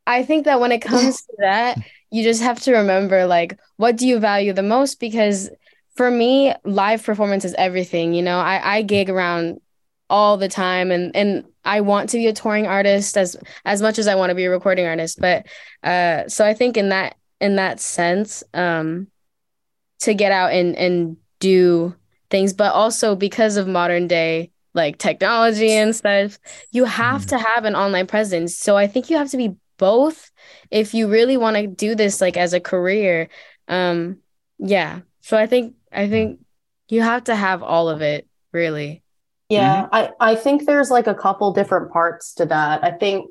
I 0.09 0.25
think 0.25 0.47
that 0.47 0.59
when 0.59 0.73
it 0.73 0.81
comes 0.83 1.19
to 1.19 1.37
that 1.39 1.79
you 2.11 2.25
just 2.25 2.43
have 2.43 2.61
to 2.63 2.73
remember 2.73 3.27
like 3.27 3.61
what 3.77 3.97
do 3.97 4.09
you 4.09 4.19
value 4.19 4.53
the 4.53 4.65
most? 4.65 4.99
Because 4.99 5.51
for 5.95 6.11
me 6.11 6.53
live 6.65 7.05
performance 7.05 7.45
is 7.45 7.55
everything 7.55 8.13
you 8.13 8.23
know? 8.23 8.41
I 8.41 8.79
i 8.79 8.83
gig 8.83 9.09
around 9.09 9.61
all 10.11 10.37
the 10.37 10.49
time 10.49 10.91
and 10.91 11.15
and 11.17 11.45
I 11.65 11.81
want 11.81 12.11
to 12.11 12.19
be 12.19 12.27
a 12.27 12.33
touring 12.33 12.67
artist 12.67 13.17
as 13.17 13.37
as 13.65 13.81
much 13.81 13.99
as 13.99 14.07
I 14.07 14.15
want 14.15 14.31
to 14.31 14.35
be 14.35 14.45
a 14.45 14.51
recording 14.51 14.87
artist 14.87 15.19
but 15.21 15.47
uh 15.83 16.29
so 16.29 16.45
I 16.45 16.55
think 16.55 16.77
in 16.77 16.91
that 16.91 17.17
in 17.41 17.57
that 17.57 17.81
sense 17.81 18.45
um 18.53 19.09
to 20.01 20.15
get 20.15 20.33
out 20.33 20.53
and 20.53 20.77
and 20.77 21.17
do 21.41 21.95
things 22.31 22.53
but 22.53 22.73
also 22.73 23.17
because 23.17 23.57
of 23.57 23.67
modern 23.67 24.07
day 24.07 24.51
like 24.75 24.99
technology 24.99 25.71
and 25.71 25.95
stuff 25.95 26.39
you 26.73 26.85
have 26.85 27.23
mm. 27.23 27.29
to 27.29 27.39
have 27.39 27.65
an 27.65 27.75
online 27.75 28.07
presence 28.07 28.57
so 28.57 28.77
I 28.77 28.87
think 28.87 29.09
you 29.09 29.17
have 29.17 29.31
to 29.31 29.37
be 29.37 29.55
both 29.79 30.31
if 30.71 30.95
you 30.95 31.09
really 31.09 31.37
want 31.37 31.57
to 31.57 31.67
do 31.67 31.95
this 31.95 32.21
like 32.21 32.37
as 32.37 32.53
a 32.53 32.61
career 32.61 33.29
um 33.69 34.19
yeah. 34.59 35.01
So 35.21 35.37
I 35.37 35.47
think 35.47 35.75
I 35.93 36.09
think 36.09 36.41
you 36.89 37.03
have 37.03 37.25
to 37.25 37.37
have 37.37 37.63
all 37.63 37.89
of 37.89 38.03
it, 38.03 38.29
really. 38.53 39.03
Yeah, 39.55 39.89
I, 39.93 40.11
I 40.21 40.35
think 40.35 40.67
there's 40.67 40.91
like 40.91 41.07
a 41.07 41.15
couple 41.15 41.53
different 41.53 41.91
parts 41.93 42.35
to 42.35 42.47
that. 42.47 42.85
I 42.85 42.91
think 42.93 43.31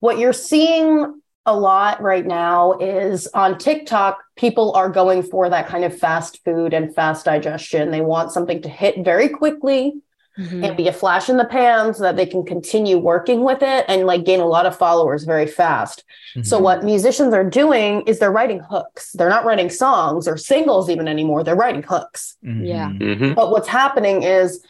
what 0.00 0.18
you're 0.18 0.32
seeing 0.32 1.20
a 1.46 1.56
lot 1.56 2.00
right 2.02 2.26
now 2.26 2.78
is 2.78 3.26
on 3.28 3.58
TikTok, 3.58 4.18
people 4.36 4.72
are 4.74 4.88
going 4.90 5.22
for 5.22 5.48
that 5.48 5.66
kind 5.68 5.84
of 5.84 5.98
fast 5.98 6.42
food 6.44 6.74
and 6.74 6.94
fast 6.94 7.24
digestion. 7.24 7.90
They 7.90 8.02
want 8.02 8.32
something 8.32 8.62
to 8.62 8.68
hit 8.68 9.04
very 9.04 9.28
quickly 9.28 9.94
Mhm. 10.38 10.64
and 10.64 10.76
be 10.76 10.86
a 10.86 10.92
flash 10.92 11.28
in 11.28 11.36
the 11.38 11.44
pan 11.44 11.92
so 11.92 12.02
that 12.04 12.16
they 12.16 12.24
can 12.24 12.44
continue 12.44 12.98
working 12.98 13.42
with 13.42 13.62
it 13.62 13.84
and 13.88 14.06
like 14.06 14.24
gain 14.24 14.40
a 14.40 14.46
lot 14.46 14.64
of 14.64 14.76
followers 14.76 15.24
very 15.24 15.46
fast. 15.46 16.04
So 16.42 16.58
Mhm. 16.58 16.62
what 16.62 16.84
musicians 16.84 17.34
are 17.34 17.44
doing 17.44 18.02
is 18.02 18.18
they're 18.20 18.30
writing 18.30 18.60
hooks. 18.60 19.12
They're 19.12 19.28
not 19.28 19.44
writing 19.44 19.68
songs 19.70 20.28
or 20.28 20.36
singles 20.36 20.88
even 20.88 21.08
anymore. 21.08 21.42
They're 21.42 21.56
writing 21.56 21.82
hooks. 21.82 22.36
Mhm. 22.44 22.66
Yeah. 22.66 22.88
hmm 22.90 23.32
But 23.34 23.50
what's 23.50 23.68
happening 23.68 24.22
is 24.22 24.62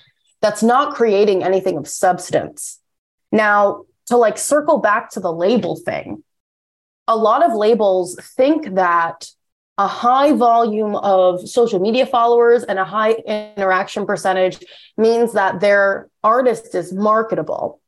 that's 0.42 0.62
not 0.62 0.94
creating 0.94 1.42
anything 1.42 1.76
of 1.76 1.86
substance. 1.88 2.80
Now, 3.32 3.84
to 4.06 4.16
like 4.16 4.38
circle 4.38 4.78
back 4.78 5.10
to 5.10 5.20
the 5.20 5.32
label 5.32 5.76
thing, 5.76 6.24
a 7.06 7.16
lot 7.16 7.44
of 7.44 7.54
labels 7.54 8.18
think 8.36 8.74
that 8.74 9.28
a 9.78 9.86
high 9.86 10.32
volume 10.32 10.94
of 10.96 11.48
social 11.48 11.80
media 11.80 12.04
followers 12.04 12.64
and 12.64 12.78
a 12.78 12.84
high 12.84 13.12
interaction 13.12 14.04
percentage 14.04 14.58
means 14.96 15.32
that 15.32 15.60
their 15.60 16.08
artist 16.22 16.74
is 16.74 16.92
marketable. 16.92 17.80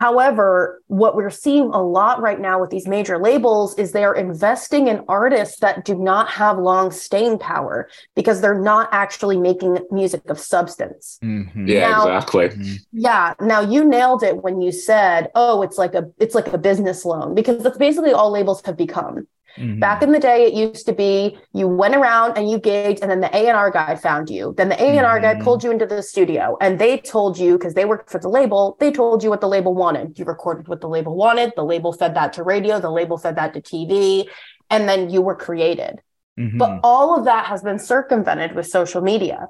However, 0.00 0.82
what 0.88 1.16
we're 1.16 1.30
seeing 1.30 1.70
a 1.70 1.82
lot 1.82 2.20
right 2.20 2.40
now 2.40 2.60
with 2.60 2.70
these 2.70 2.86
major 2.86 3.18
labels 3.18 3.78
is 3.78 3.92
they're 3.92 4.12
investing 4.12 4.88
in 4.88 5.04
artists 5.08 5.60
that 5.60 5.84
do 5.84 5.94
not 5.94 6.28
have 6.28 6.58
long 6.58 6.90
staying 6.90 7.38
power 7.38 7.88
because 8.16 8.40
they're 8.40 8.60
not 8.60 8.88
actually 8.92 9.38
making 9.38 9.78
music 9.90 10.28
of 10.28 10.38
substance. 10.38 11.18
Mhm. 11.22 11.68
Yeah, 11.68 11.90
Now- 11.90 12.06
exactly. 12.08 12.48
Mhm. 12.48 12.78
Yeah, 12.92 13.34
now 13.40 13.60
you 13.60 13.84
nailed 13.84 14.22
it 14.22 14.42
when 14.42 14.60
you 14.60 14.72
said, 14.72 15.30
"Oh, 15.34 15.62
it's 15.62 15.78
like 15.78 15.94
a 15.94 16.10
it's 16.18 16.34
like 16.34 16.52
a 16.52 16.58
business 16.58 17.04
loan" 17.04 17.34
because 17.34 17.62
that's 17.62 17.78
basically 17.78 18.12
all 18.12 18.30
labels 18.30 18.62
have 18.64 18.76
become. 18.76 19.26
Mhm. 19.56 19.80
Back 19.80 20.02
in 20.02 20.12
the 20.12 20.18
day, 20.18 20.46
it 20.46 20.54
used 20.54 20.86
to 20.86 20.92
be 20.92 21.38
you 21.52 21.68
went 21.68 21.94
around 21.94 22.36
and 22.36 22.50
you 22.50 22.58
gigged, 22.58 23.00
and 23.02 23.10
then 23.10 23.20
the 23.20 23.34
A 23.34 23.48
and 23.48 23.56
R 23.56 23.70
guy 23.70 23.94
found 23.94 24.28
you. 24.28 24.54
Then 24.56 24.68
the 24.68 24.82
A 24.82 24.96
and 24.96 25.06
R 25.06 25.20
guy 25.20 25.34
Mhm. 25.34 25.44
pulled 25.44 25.62
you 25.62 25.70
into 25.70 25.86
the 25.86 26.02
studio, 26.02 26.56
and 26.60 26.78
they 26.78 26.98
told 26.98 27.38
you 27.38 27.56
because 27.56 27.74
they 27.74 27.84
worked 27.84 28.10
for 28.10 28.18
the 28.18 28.28
label. 28.28 28.76
They 28.80 28.90
told 28.90 29.22
you 29.22 29.30
what 29.30 29.40
the 29.40 29.48
label 29.48 29.74
wanted. 29.74 30.18
You 30.18 30.24
recorded 30.24 30.68
what 30.68 30.80
the 30.80 30.88
label 30.88 31.14
wanted. 31.14 31.52
The 31.54 31.64
label 31.64 31.92
fed 31.92 32.14
that 32.14 32.32
to 32.34 32.42
radio. 32.42 32.80
The 32.80 32.90
label 32.90 33.16
fed 33.16 33.36
that 33.36 33.54
to 33.54 33.60
TV, 33.60 34.28
and 34.70 34.88
then 34.88 35.10
you 35.10 35.22
were 35.22 35.36
created. 35.36 36.00
Mhm. 36.38 36.58
But 36.58 36.80
all 36.82 37.16
of 37.16 37.24
that 37.26 37.46
has 37.46 37.62
been 37.62 37.78
circumvented 37.78 38.54
with 38.56 38.66
social 38.66 39.02
media 39.02 39.48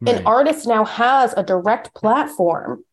Right. 0.00 0.16
an 0.16 0.26
artist 0.26 0.66
now 0.66 0.84
has 0.84 1.34
a 1.36 1.42
direct 1.42 1.92
platform 1.94 2.84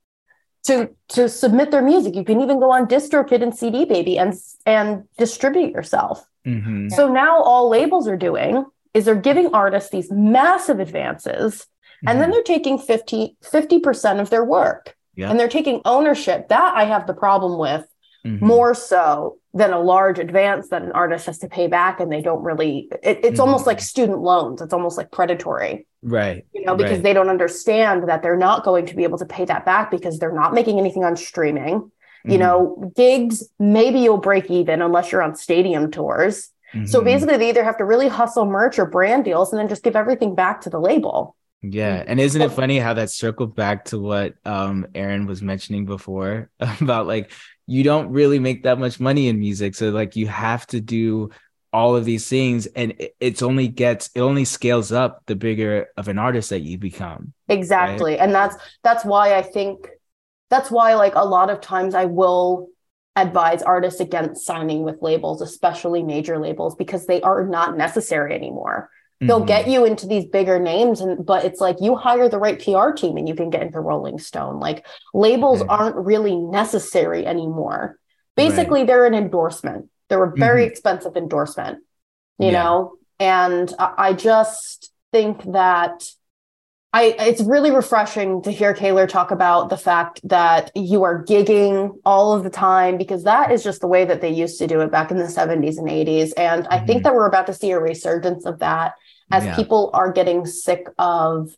to 0.65 0.89
to 1.09 1.29
submit 1.29 1.71
their 1.71 1.81
music. 1.81 2.15
You 2.15 2.23
can 2.25 2.41
even 2.41 2.59
go 2.59 2.71
on 2.71 2.87
DistroKid 2.87 3.41
and 3.41 3.55
CD 3.55 3.85
Baby 3.85 4.17
and 4.17 4.33
and 4.65 5.03
distribute 5.17 5.71
yourself. 5.71 6.25
Mhm. 6.45 6.91
So 6.91 7.07
now 7.11 7.41
all 7.41 7.69
labels 7.69 8.07
are 8.07 8.17
doing 8.17 8.65
is 8.93 9.05
they're 9.05 9.15
giving 9.15 9.53
artists 9.53 9.89
these 9.89 10.11
massive 10.11 10.79
advances 10.79 11.67
and 12.07 12.19
then 12.21 12.29
Mhm. 12.29 12.33
they're 12.33 12.43
taking 12.43 12.77
50 12.77 13.37
50% 13.41 14.19
of 14.19 14.29
their 14.29 14.43
work 14.43 14.95
Yeah. 15.15 15.29
and 15.29 15.39
they're 15.39 15.47
taking 15.47 15.81
ownership. 15.85 16.49
That 16.49 16.73
I 16.75 16.85
have 16.85 17.07
the 17.07 17.13
problem 17.13 17.57
with 17.57 17.85
Mhm. 18.25 18.41
more 18.41 18.73
so 18.73 19.37
than 19.55 19.71
a 19.73 19.79
large 19.79 20.19
advance 20.19 20.67
that 20.69 20.83
an 20.83 20.91
artist 20.91 21.25
has 21.25 21.39
to 21.39 21.47
pay 21.47 21.65
back 21.67 21.99
and 21.99 22.11
they 22.11 22.21
don't 22.21 22.43
really 22.43 22.89
it, 23.01 23.21
it's 23.23 23.39
almost 23.39 23.63
Mhm. 23.63 23.67
like 23.67 23.79
student 23.81 24.19
loans. 24.21 24.61
It's 24.61 24.73
almost 24.73 24.97
like 24.97 25.09
predatory 25.11 25.87
right. 26.03 26.45
you 26.53 26.63
know, 26.65 26.75
because 26.75 26.97
Right. 26.97 27.03
they 27.03 27.13
don't 27.13 27.29
understand 27.29 28.07
that 28.09 28.21
they're 28.21 28.37
not 28.37 28.63
going 28.63 28.85
to 28.87 28.95
be 28.95 29.03
able 29.03 29.17
to 29.17 29.25
pay 29.25 29.45
that 29.45 29.65
back 29.65 29.89
because 29.89 30.19
they're 30.19 30.31
not 30.43 30.53
making 30.53 30.77
anything 30.77 31.03
on 31.03 31.15
streaming. 31.15 31.89
You 32.25 32.37
Mhm. 32.37 32.39
know, 32.39 32.91
gigs, 32.95 33.47
maybe 33.57 33.99
you'll 33.99 34.17
break 34.17 34.51
even 34.51 34.81
unless 34.81 35.11
you're 35.11 35.21
on 35.23 35.35
stadium 35.35 35.89
tours. 35.89 36.49
So 36.85 36.99
Mhm. 36.99 37.05
basically, 37.05 37.37
they 37.37 37.49
either 37.49 37.63
have 37.63 37.77
to 37.77 37.85
really 37.85 38.09
hustle 38.09 38.45
merch 38.45 38.77
or 38.77 38.85
brand 38.85 39.23
deals 39.23 39.53
and 39.53 39.59
then 39.59 39.69
just 39.69 39.83
give 39.83 39.95
everything 39.95 40.35
back 40.35 40.59
to 40.61 40.69
the 40.69 40.79
label. 40.79 41.35
Yeah, 41.61 42.03
and 42.05 42.19
isn't 42.19 42.41
it 42.41 42.51
funny 42.51 42.77
how 42.79 42.93
that 42.95 43.09
circled 43.09 43.55
back 43.55 43.85
to 43.85 43.99
what 43.99 44.33
um 44.45 44.85
Erin 44.93 45.25
was 45.25 45.41
mentioning 45.41 45.85
before 45.85 46.49
about 46.81 47.07
like 47.07 47.31
you 47.67 47.83
don't 47.83 48.09
really 48.09 48.39
make 48.39 48.63
that 48.63 48.79
much 48.79 48.99
money 48.99 49.27
in 49.27 49.39
music, 49.39 49.75
so 49.75 49.89
like 49.89 50.15
you 50.15 50.27
have 50.27 50.65
to 50.67 50.79
do 50.81 51.29
all 51.73 51.95
of 51.95 52.05
these 52.05 52.27
things, 52.29 52.67
and 52.67 52.93
it- 52.97 53.15
it's 53.19 53.41
only 53.41 53.67
gets 53.67 54.09
it 54.15 54.21
only 54.21 54.45
scales 54.45 54.91
up 54.91 55.21
the 55.25 55.35
bigger 55.35 55.87
of 55.97 56.07
an 56.07 56.17
artist 56.17 56.49
that 56.51 56.61
you 56.61 56.77
become. 56.77 57.33
Exactly. 57.49 58.17
And 58.17 58.33
that's 58.33 58.55
that's 58.83 59.03
why 59.03 59.35
I 59.35 59.41
think 59.41 59.89
that's 60.49 60.71
why 60.71 60.95
like 60.95 61.15
a 61.15 61.25
lot 61.25 61.49
of 61.49 61.59
times 61.61 61.95
I 61.95 62.05
will 62.05 62.69
advise 63.15 63.61
artists 63.61 63.99
against 63.99 64.45
signing 64.45 64.83
with 64.83 65.01
labels, 65.01 65.41
especially 65.41 66.03
major 66.03 66.37
labels, 66.37 66.75
because 66.75 67.05
they 67.05 67.21
are 67.21 67.45
not 67.45 67.77
necessary 67.77 68.33
anymore. 68.35 68.89
They'll 69.27 69.41
Mhm. 69.41 69.47
get 69.47 69.67
you 69.67 69.85
into 69.85 70.07
these 70.07 70.25
bigger 70.25 70.59
names 70.59 71.01
and 71.01 71.25
but 71.25 71.45
it's 71.45 71.61
like 71.61 71.77
you 71.81 71.95
hire 71.95 72.29
the 72.29 72.39
right 72.39 72.59
PR 72.59 72.91
team 72.91 73.17
and 73.17 73.27
you 73.27 73.35
can 73.35 73.49
get 73.49 73.61
into 73.61 73.79
Rolling 73.79 74.19
Stone. 74.19 74.59
Like 74.59 74.85
labels 75.13 75.61
Okay. 75.61 75.69
aren't 75.69 75.95
really 75.95 76.35
necessary 76.35 77.25
anymore. 77.25 77.97
Basically, 78.35 78.83
they're 78.83 79.05
an 79.05 79.13
endorsement. 79.15 79.89
They're 80.09 80.23
a 80.23 80.31
very 80.35 80.63
Mhm. 80.63 80.67
expensive 80.67 81.15
endorsement, 81.17 81.79
you 82.37 82.51
Yeah. 82.51 82.63
know? 82.63 82.93
And 83.19 83.73
I 83.79 84.13
just 84.13 84.91
think 85.11 85.43
that 85.53 86.09
I 86.91 87.13
it's 87.19 87.41
really 87.41 87.71
refreshing 87.71 88.41
to 88.43 88.51
hear 88.51 88.73
Kieler 88.73 89.05
talk 89.05 89.31
about 89.31 89.69
the 89.69 89.75
fact 89.75 90.21
that 90.29 90.71
you 90.75 91.03
are 91.03 91.25
gigging 91.25 91.91
all 92.05 92.31
of 92.31 92.43
the 92.43 92.49
time 92.49 92.95
because 92.97 93.23
that 93.25 93.51
is 93.51 93.63
just 93.63 93.81
the 93.81 93.87
way 93.87 94.05
that 94.05 94.21
they 94.21 94.29
used 94.29 94.59
to 94.59 94.67
do 94.67 94.79
it 94.79 94.91
back 94.91 95.11
in 95.11 95.17
the 95.17 95.27
70s 95.27 95.77
and 95.77 95.89
80s. 95.89 96.31
And 96.33 96.65
I 96.69 96.79
think 96.79 97.01
Mhm. 97.01 97.03
that 97.03 97.13
we're 97.15 97.27
about 97.27 97.47
to 97.47 97.53
see 97.53 97.71
a 97.71 97.79
resurgence 97.79 98.45
of 98.45 98.59
that 98.59 98.93
as 99.31 99.45
Yeah. 99.45 99.55
people 99.55 99.89
are 99.93 100.11
getting 100.11 100.45
sick 100.45 100.87
of 100.99 101.55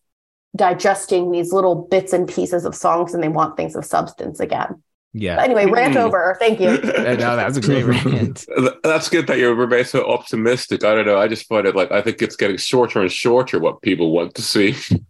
digesting 0.55 1.31
these 1.31 1.51
little 1.53 1.75
bits 1.75 2.13
and 2.13 2.27
pieces 2.27 2.65
of 2.65 2.73
songs 2.75 3.13
and 3.13 3.21
they 3.21 3.27
want 3.29 3.57
things 3.57 3.75
of 3.75 3.85
substance 3.85 4.39
again. 4.39 4.81
But 5.13 5.21
Yeah, 5.21 5.41
anyway, 5.41 5.65
rant 5.65 5.95
Mm. 5.95 6.05
over. 6.05 6.35
Thank 6.39 6.59
you. 6.59 6.69
No, 6.81 7.35
that's 7.35 7.57
a 7.57 7.61
great 7.61 7.83
rant. 8.05 8.45
That's 8.83 9.09
good 9.09 9.27
that 9.27 9.37
you're 9.39 9.55
very 9.67 9.83
so 9.83 10.05
optimistic. 10.05 10.83
I 10.83 10.95
don't 10.95 11.05
know. 11.05 11.17
I 11.17 11.27
just 11.27 11.47
find 11.47 11.65
it 11.67 11.75
like 11.75 11.91
I 11.91 12.01
think 12.01 12.21
it's 12.21 12.35
getting 12.35 12.57
shorter 12.57 13.01
and 13.01 13.11
shorter 13.11 13.59
what 13.59 13.81
people 13.81 14.11
want 14.11 14.35
to 14.35 14.41
see. 14.41 14.75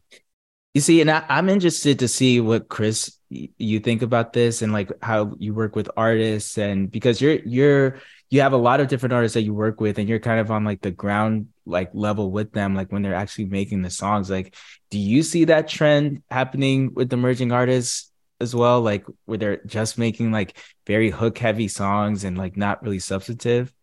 You 0.74 0.82
see, 0.82 1.02
and 1.02 1.10
I, 1.10 1.24
I'm 1.28 1.50
interested 1.50 1.98
to 2.00 2.08
see 2.08 2.40
what 2.40 2.70
Chris 2.70 3.18
y- 3.32 3.50
you 3.58 3.80
think 3.80 4.04
about 4.04 4.34
this 4.34 4.62
and 4.62 4.72
like 4.72 4.92
how 5.02 5.34
you 5.40 5.56
work 5.56 5.76
with 5.76 5.90
artists 5.98 6.56
and 6.60 6.92
because 6.92 7.20
you're 7.20 7.40
you're 7.46 7.98
you 8.30 8.42
have 8.42 8.54
a 8.54 8.58
lot 8.58 8.80
of 8.80 8.88
different 8.88 9.14
artists 9.14 9.34
that 9.34 9.42
you 9.42 9.56
work 9.56 9.82
with 9.82 9.98
and 9.98 10.08
you're 10.08 10.20
kind 10.20 10.40
of 10.40 10.52
on 10.52 10.64
like 10.66 10.82
the 10.82 10.92
ground 10.92 11.48
like 11.68 11.90
level 11.94 12.32
with 12.32 12.52
them 12.54 12.76
like 12.76 12.92
when 12.92 13.02
they're 13.02 13.14
actually 13.14 13.46
making 13.46 13.82
the 13.82 13.90
songs 13.90 14.30
like 14.30 14.56
do 14.90 14.98
you 15.00 15.24
see 15.24 15.46
that 15.46 15.68
trend 15.68 16.24
happening 16.32 16.94
with 16.94 17.12
emerging 17.14 17.52
artists 17.52 18.12
as 18.40 18.56
well 18.56 18.82
like 18.82 19.06
where 19.26 19.38
they're 19.38 19.62
just 19.66 19.98
making 19.98 20.32
like 20.32 20.58
very 20.86 21.10
hook 21.10 21.38
heavy 21.38 21.68
songs 21.68 22.24
and 22.24 22.38
like 22.38 22.58
not 22.58 22.82
really 22.84 23.00
substantive 23.00 23.74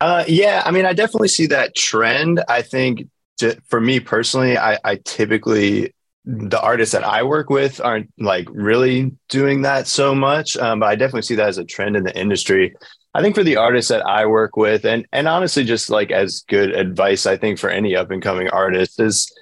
Uh, 0.00 0.24
yeah, 0.28 0.62
I 0.64 0.70
mean, 0.70 0.84
I 0.86 0.92
definitely 0.92 1.28
see 1.28 1.46
that 1.46 1.74
trend. 1.74 2.42
I 2.48 2.62
think 2.62 3.08
to, 3.38 3.58
for 3.68 3.80
me 3.80 4.00
personally, 4.00 4.58
I, 4.58 4.78
I 4.84 4.96
typically 5.04 5.94
the 6.26 6.60
artists 6.60 6.92
that 6.92 7.04
I 7.04 7.22
work 7.22 7.50
with 7.50 7.80
aren't 7.80 8.10
like 8.18 8.48
really 8.50 9.12
doing 9.28 9.62
that 9.62 9.86
so 9.86 10.14
much, 10.14 10.56
um, 10.56 10.80
but 10.80 10.86
I 10.86 10.94
definitely 10.96 11.22
see 11.22 11.34
that 11.36 11.48
as 11.48 11.58
a 11.58 11.64
trend 11.64 11.96
in 11.96 12.04
the 12.04 12.18
industry. 12.18 12.74
I 13.14 13.22
think 13.22 13.36
for 13.36 13.44
the 13.44 13.56
artists 13.56 13.90
that 13.90 14.04
I 14.06 14.26
work 14.26 14.56
with, 14.56 14.84
and 14.84 15.06
and 15.12 15.28
honestly, 15.28 15.64
just 15.64 15.88
like 15.88 16.10
as 16.10 16.44
good 16.48 16.74
advice, 16.74 17.26
I 17.26 17.36
think 17.36 17.58
for 17.58 17.70
any 17.70 17.94
up 17.94 18.10
and 18.10 18.20
coming 18.20 18.48
artist 18.48 19.00
is 19.00 19.32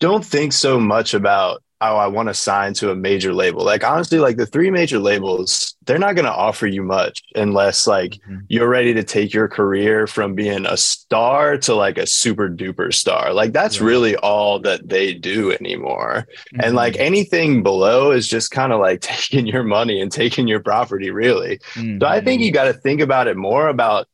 don't 0.00 0.24
think 0.24 0.52
so 0.52 0.80
much 0.80 1.14
about 1.14 1.62
oh 1.82 1.96
I 1.96 2.06
want 2.08 2.28
to 2.28 2.34
sign 2.34 2.74
to 2.74 2.90
a 2.90 2.94
major 2.94 3.32
label. 3.32 3.64
Like 3.64 3.84
honestly, 3.84 4.18
like 4.18 4.36
the 4.36 4.46
three 4.46 4.70
major 4.70 4.98
labels, 4.98 5.76
they're 5.86 5.98
not 5.98 6.14
going 6.14 6.26
to 6.26 6.32
offer 6.32 6.66
you 6.66 6.82
much 6.82 7.22
unless 7.34 7.86
like 7.86 8.18
Mhm. 8.30 8.44
you're 8.48 8.68
ready 8.68 8.92
to 8.94 9.02
take 9.02 9.32
your 9.32 9.48
career 9.48 10.06
from 10.06 10.34
being 10.34 10.66
a 10.66 10.76
star 10.76 11.56
to 11.58 11.74
like 11.74 11.96
a 11.98 12.06
super 12.06 12.48
duper 12.50 12.92
star. 12.92 13.32
Like 13.32 13.52
that's 13.52 13.80
Right. 13.80 13.86
really 13.86 14.16
all 14.16 14.58
that 14.60 14.88
they 14.88 15.14
do 15.14 15.52
anymore. 15.52 16.26
And 16.58 16.74
like 16.74 16.94
Mhm. 16.94 17.00
anything 17.00 17.62
below 17.62 18.10
is 18.12 18.28
just 18.28 18.50
kind 18.50 18.72
of 18.72 18.80
like 18.80 19.00
taking 19.02 19.46
your 19.46 19.62
money 19.64 20.00
and 20.02 20.12
taking 20.12 20.48
your 20.48 20.60
property, 20.60 21.10
really. 21.10 21.60
So 22.00 22.06
I 22.06 22.20
think 22.20 22.42
Mhm. 22.42 22.44
you 22.44 22.52
got 22.52 22.64
to 22.64 22.74
think 22.74 23.00
about 23.00 23.26
it 23.28 23.36
more 23.36 23.68
about 23.68 24.06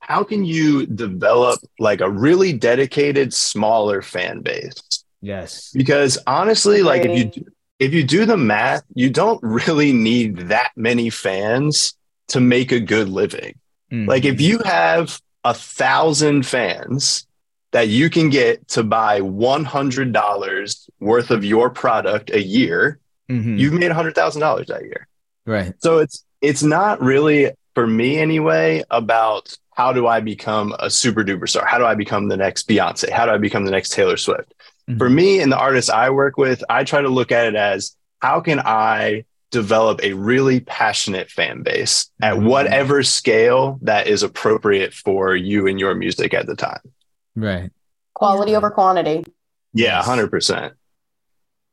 how 0.00 0.22
can 0.24 0.44
you 0.44 0.86
develop 0.86 1.60
like 1.78 2.00
a 2.00 2.08
really 2.10 2.52
dedicated 2.52 3.34
smaller 3.34 4.02
fan 4.02 4.40
base? 4.40 4.97
Yes 5.20 5.70
Because 5.74 6.18
honestly, 6.26 6.82
like 6.82 7.04
if 7.04 7.18
you 7.18 7.24
do, 7.26 7.44
if 7.78 7.92
you 7.94 8.02
do 8.04 8.24
the 8.24 8.36
math, 8.36 8.82
you 8.94 9.08
don't 9.10 9.40
really 9.42 9.92
need 9.92 10.36
that 10.48 10.70
many 10.76 11.10
fans 11.10 11.94
to 12.28 12.40
make 12.40 12.72
a 12.72 12.80
good 12.80 13.08
living. 13.08 13.54
Like 13.90 14.24
if 14.26 14.40
you 14.40 14.58
have 14.64 15.20
a 15.44 15.54
thousand 15.54 16.44
fans 16.44 17.26
that 17.72 17.88
you 17.88 18.10
can 18.10 18.28
get 18.30 18.66
to 18.68 18.82
buy 18.82 19.20
$100 19.20 20.88
worth 21.00 21.30
of 21.30 21.44
your 21.44 21.70
product 21.70 22.30
a 22.30 22.42
year, 22.42 22.98
Mhm. 23.30 23.58
you've 23.58 23.72
made 23.74 23.90
$100,000 23.90 24.66
that 24.68 24.82
year. 24.82 25.06
right. 25.46 25.72
So 25.82 25.98
it's 25.98 26.24
it's 26.40 26.62
not 26.62 27.00
really 27.00 27.50
for 27.74 27.86
me 27.86 28.18
anyway 28.18 28.84
about 28.90 29.56
how 29.74 29.92
do 29.92 30.06
I 30.06 30.20
become 30.20 30.74
a 30.78 30.90
super 30.90 31.24
duper 31.24 31.48
star? 31.48 31.64
How 31.66 31.78
do 31.78 31.84
I 31.86 31.94
become 31.94 32.28
the 32.28 32.36
next 32.36 32.68
Beyonce? 32.68 33.08
How 33.10 33.24
do 33.26 33.32
I 33.32 33.38
become 33.38 33.64
the 33.64 33.70
next 33.70 33.90
Taylor 33.92 34.16
Swift? 34.16 34.52
Mhm. 34.88 34.98
For 34.98 35.10
me 35.10 35.40
and 35.40 35.52
the 35.52 35.58
artists 35.58 35.90
I 35.90 36.10
work 36.10 36.36
with, 36.38 36.64
I 36.68 36.84
try 36.84 37.02
to 37.02 37.08
look 37.08 37.30
at 37.30 37.46
it 37.46 37.54
as 37.54 37.94
how 38.20 38.40
can 38.40 38.60
I 38.60 39.24
develop 39.50 40.00
a 40.02 40.12
really 40.12 40.60
passionate 40.60 41.30
fan 41.30 41.62
base 41.62 42.10
at 42.22 42.34
Mhm. 42.34 42.44
whatever 42.44 43.02
scale 43.02 43.78
that 43.82 44.06
is 44.06 44.22
appropriate 44.22 44.92
for 44.92 45.34
you 45.34 45.66
and 45.66 45.80
your 45.80 45.94
music 45.94 46.34
at 46.34 46.46
the 46.46 46.54
time. 46.56 46.80
Right. 47.34 47.70
Quality 48.14 48.54
over 48.56 48.70
quantity. 48.70 49.24
Yeah, 49.72 49.98
100%. 50.00 50.74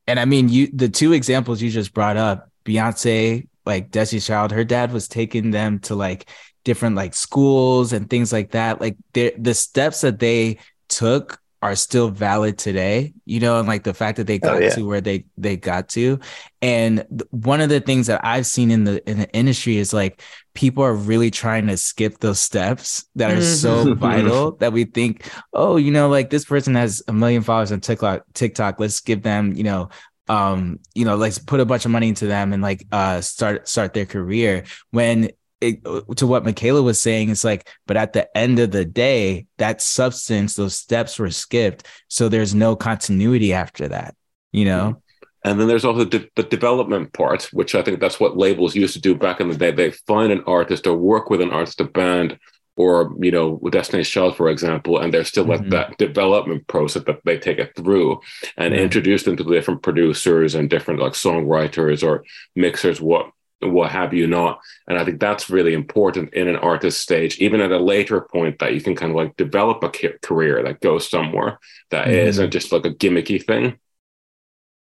And 0.06 0.20
I 0.20 0.24
mean, 0.24 0.48
you 0.48 0.68
the 0.72 0.88
two 0.88 1.12
examples 1.12 1.60
you 1.60 1.70
just 1.70 1.92
brought 1.92 2.16
up, 2.16 2.50
Beyonce, 2.64 3.48
like 3.64 3.90
Destiny's 3.90 4.26
Child, 4.26 4.52
her 4.52 4.64
dad 4.64 4.92
was 4.92 5.08
taking 5.08 5.50
them 5.50 5.80
to 5.80 5.94
like 5.96 6.30
different 6.64 6.94
like 6.96 7.14
schools 7.14 7.92
and 7.92 8.08
things 8.08 8.32
like 8.32 8.52
that. 8.52 8.80
Like 8.80 8.96
the 9.12 9.34
the 9.36 9.54
steps 9.54 10.02
that 10.02 10.18
they 10.20 10.58
took 10.88 11.40
are 11.62 11.74
still 11.74 12.10
valid 12.10 12.58
today, 12.58 13.14
you 13.24 13.40
know, 13.40 13.58
and 13.58 13.66
like 13.66 13.82
the 13.84 13.94
fact 13.94 14.16
that 14.18 14.26
they 14.26 14.38
Oh, 14.42 14.58
got 14.58 14.58
yeah. 14.58 14.70
to 14.70 14.82
where 14.86 15.00
they 15.00 15.24
they 15.38 15.56
got 15.56 15.88
to. 15.90 16.20
And 16.62 17.04
th- 17.10 17.22
one 17.30 17.60
of 17.60 17.68
the 17.68 17.80
things 17.80 18.06
that 18.08 18.24
I've 18.24 18.46
seen 18.46 18.70
in 18.70 18.84
the 18.84 19.08
in 19.08 19.18
the 19.18 19.30
industry 19.32 19.76
is 19.78 19.92
like 19.92 20.22
people 20.54 20.82
are 20.84 20.94
really 20.94 21.30
trying 21.30 21.66
to 21.68 21.76
skip 21.76 22.18
those 22.20 22.38
steps 22.40 23.06
that 23.16 23.30
are 23.30 23.40
so 23.40 23.86
Mhm. 23.86 23.96
vital 23.98 24.52
that 24.56 24.72
we 24.72 24.84
think, 24.84 25.30
oh, 25.52 25.76
you 25.76 25.90
know, 25.90 26.08
like 26.08 26.30
this 26.30 26.44
person 26.44 26.74
has 26.74 27.02
a 27.08 27.12
million 27.12 27.42
followers 27.42 27.72
on 27.72 27.80
TikTok, 27.80 28.22
TikTok, 28.34 28.78
let's 28.80 29.00
give 29.00 29.22
them, 29.22 29.52
you 29.54 29.64
know, 29.64 29.88
um, 30.28 30.80
you 30.94 31.04
know, 31.04 31.16
let's 31.16 31.38
put 31.38 31.60
a 31.60 31.64
bunch 31.66 31.84
of 31.84 31.90
money 31.90 32.08
into 32.08 32.26
them 32.26 32.52
and 32.52 32.62
like 32.62 32.84
uh 32.92 33.20
start 33.20 33.68
start 33.68 33.94
their 33.94 34.06
career 34.06 34.64
when 34.90 35.30
it, 35.60 35.82
to 36.16 36.26
what 36.26 36.44
Michaela 36.44 36.82
was 36.82 37.00
saying, 37.00 37.30
it's 37.30 37.44
like, 37.44 37.68
but 37.86 37.96
at 37.96 38.12
the 38.12 38.28
end 38.36 38.58
of 38.58 38.70
the 38.70 38.84
day, 38.84 39.46
that 39.58 39.80
substance, 39.80 40.54
those 40.54 40.76
steps 40.76 41.18
were 41.18 41.30
skipped. 41.30 41.86
So 42.08 42.28
there's 42.28 42.54
no 42.54 42.76
continuity 42.76 43.52
after 43.52 43.88
that, 43.88 44.14
you 44.52 44.64
know? 44.64 45.02
And 45.44 45.60
then 45.60 45.68
there's 45.68 45.84
also 45.84 46.04
the, 46.04 46.28
the 46.34 46.42
development 46.42 47.12
part, 47.12 47.44
which 47.52 47.74
I 47.74 47.82
think 47.82 48.00
that's 48.00 48.18
what 48.18 48.36
labels 48.36 48.74
used 48.74 48.94
to 48.94 49.00
do 49.00 49.14
back 49.14 49.40
in 49.40 49.48
the 49.48 49.56
day. 49.56 49.70
They 49.70 49.92
find 49.92 50.32
an 50.32 50.42
artist 50.46 50.86
or 50.86 50.96
work 50.96 51.30
with 51.30 51.40
an 51.40 51.50
artist, 51.52 51.80
a 51.80 51.84
band, 51.84 52.38
or 52.76 53.14
you 53.20 53.30
know, 53.30 53.58
with 53.62 53.72
Destiny's 53.72 54.08
Child, 54.08 54.36
for 54.36 54.50
example, 54.50 54.98
and 54.98 55.14
they're 55.14 55.24
still 55.24 55.46
Mhm. 55.46 55.54
at 55.54 55.70
that 55.70 55.98
development 55.98 56.66
process 56.66 57.04
that 57.04 57.20
they 57.24 57.38
take 57.38 57.58
it 57.58 57.74
through 57.76 58.20
and 58.58 58.72
Right. 58.72 58.82
introduce 58.82 59.22
them 59.22 59.36
to 59.36 59.44
the 59.44 59.54
different 59.54 59.82
producers 59.82 60.54
and 60.54 60.68
different 60.68 61.00
like 61.00 61.14
songwriters 61.14 62.06
or 62.06 62.24
mixers, 62.54 63.00
what 63.00 63.30
what 63.60 63.90
have 63.90 64.12
you 64.12 64.26
not. 64.26 64.60
And 64.86 64.98
I 64.98 65.04
think 65.04 65.18
that's 65.20 65.48
really 65.50 65.72
important 65.74 66.34
in 66.34 66.46
an 66.48 66.56
artist 66.56 67.00
stage, 67.00 67.38
even 67.38 67.60
at 67.60 67.72
a 67.72 67.78
later 67.78 68.20
point 68.20 68.58
that 68.58 68.74
you 68.74 68.80
can 68.80 68.94
kind 68.94 69.10
of 69.10 69.16
like 69.16 69.36
develop 69.36 69.82
a 69.82 69.88
ca- 69.90 70.18
career 70.22 70.62
that 70.62 70.80
goes 70.80 71.08
somewhere 71.08 71.58
that 71.90 72.06
Mhm. 72.06 72.38
not 72.38 72.50
just 72.50 72.72
like 72.72 72.84
a 72.84 72.90
gimmicky 72.90 73.42
thing. 73.42 73.78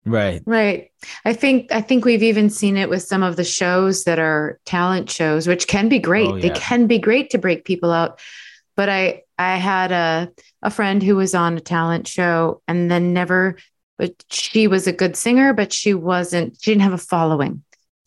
Right. 0.04 0.42
Right. 0.46 0.90
I 1.24 1.32
think 1.32 1.70
I 1.70 1.80
think 1.80 2.04
we've 2.04 2.24
even 2.24 2.50
seen 2.50 2.76
it 2.76 2.88
with 2.88 3.02
some 3.02 3.22
of 3.22 3.36
the 3.36 3.44
shows 3.44 4.04
that 4.04 4.18
are 4.18 4.58
talent 4.66 5.08
shows, 5.10 5.46
which 5.46 5.68
can 5.68 5.88
be 5.88 6.00
great. 6.00 6.28
Oh, 6.28 6.38
They 6.40 6.50
can 6.50 6.86
be 6.88 6.98
great 6.98 7.30
to 7.30 7.38
break 7.38 7.64
people 7.64 7.92
out. 7.92 8.18
But 8.74 8.88
I 8.88 9.22
I 9.38 9.56
had 9.58 9.92
a 9.92 10.30
a 10.62 10.70
friend 10.70 11.02
who 11.02 11.14
was 11.16 11.34
on 11.34 11.56
a 11.56 11.60
talent 11.60 12.08
show 12.08 12.62
and 12.66 12.90
then 12.90 13.12
never 13.12 13.56
but 13.98 14.14
she 14.30 14.66
was 14.66 14.88
a 14.88 14.92
good 14.92 15.14
singer, 15.14 15.52
but 15.52 15.72
she 15.72 15.94
wasn't 15.94 16.56
she 16.60 16.72
didn't 16.72 16.82
have 16.82 16.92
a 16.94 16.98
following. 16.98 17.62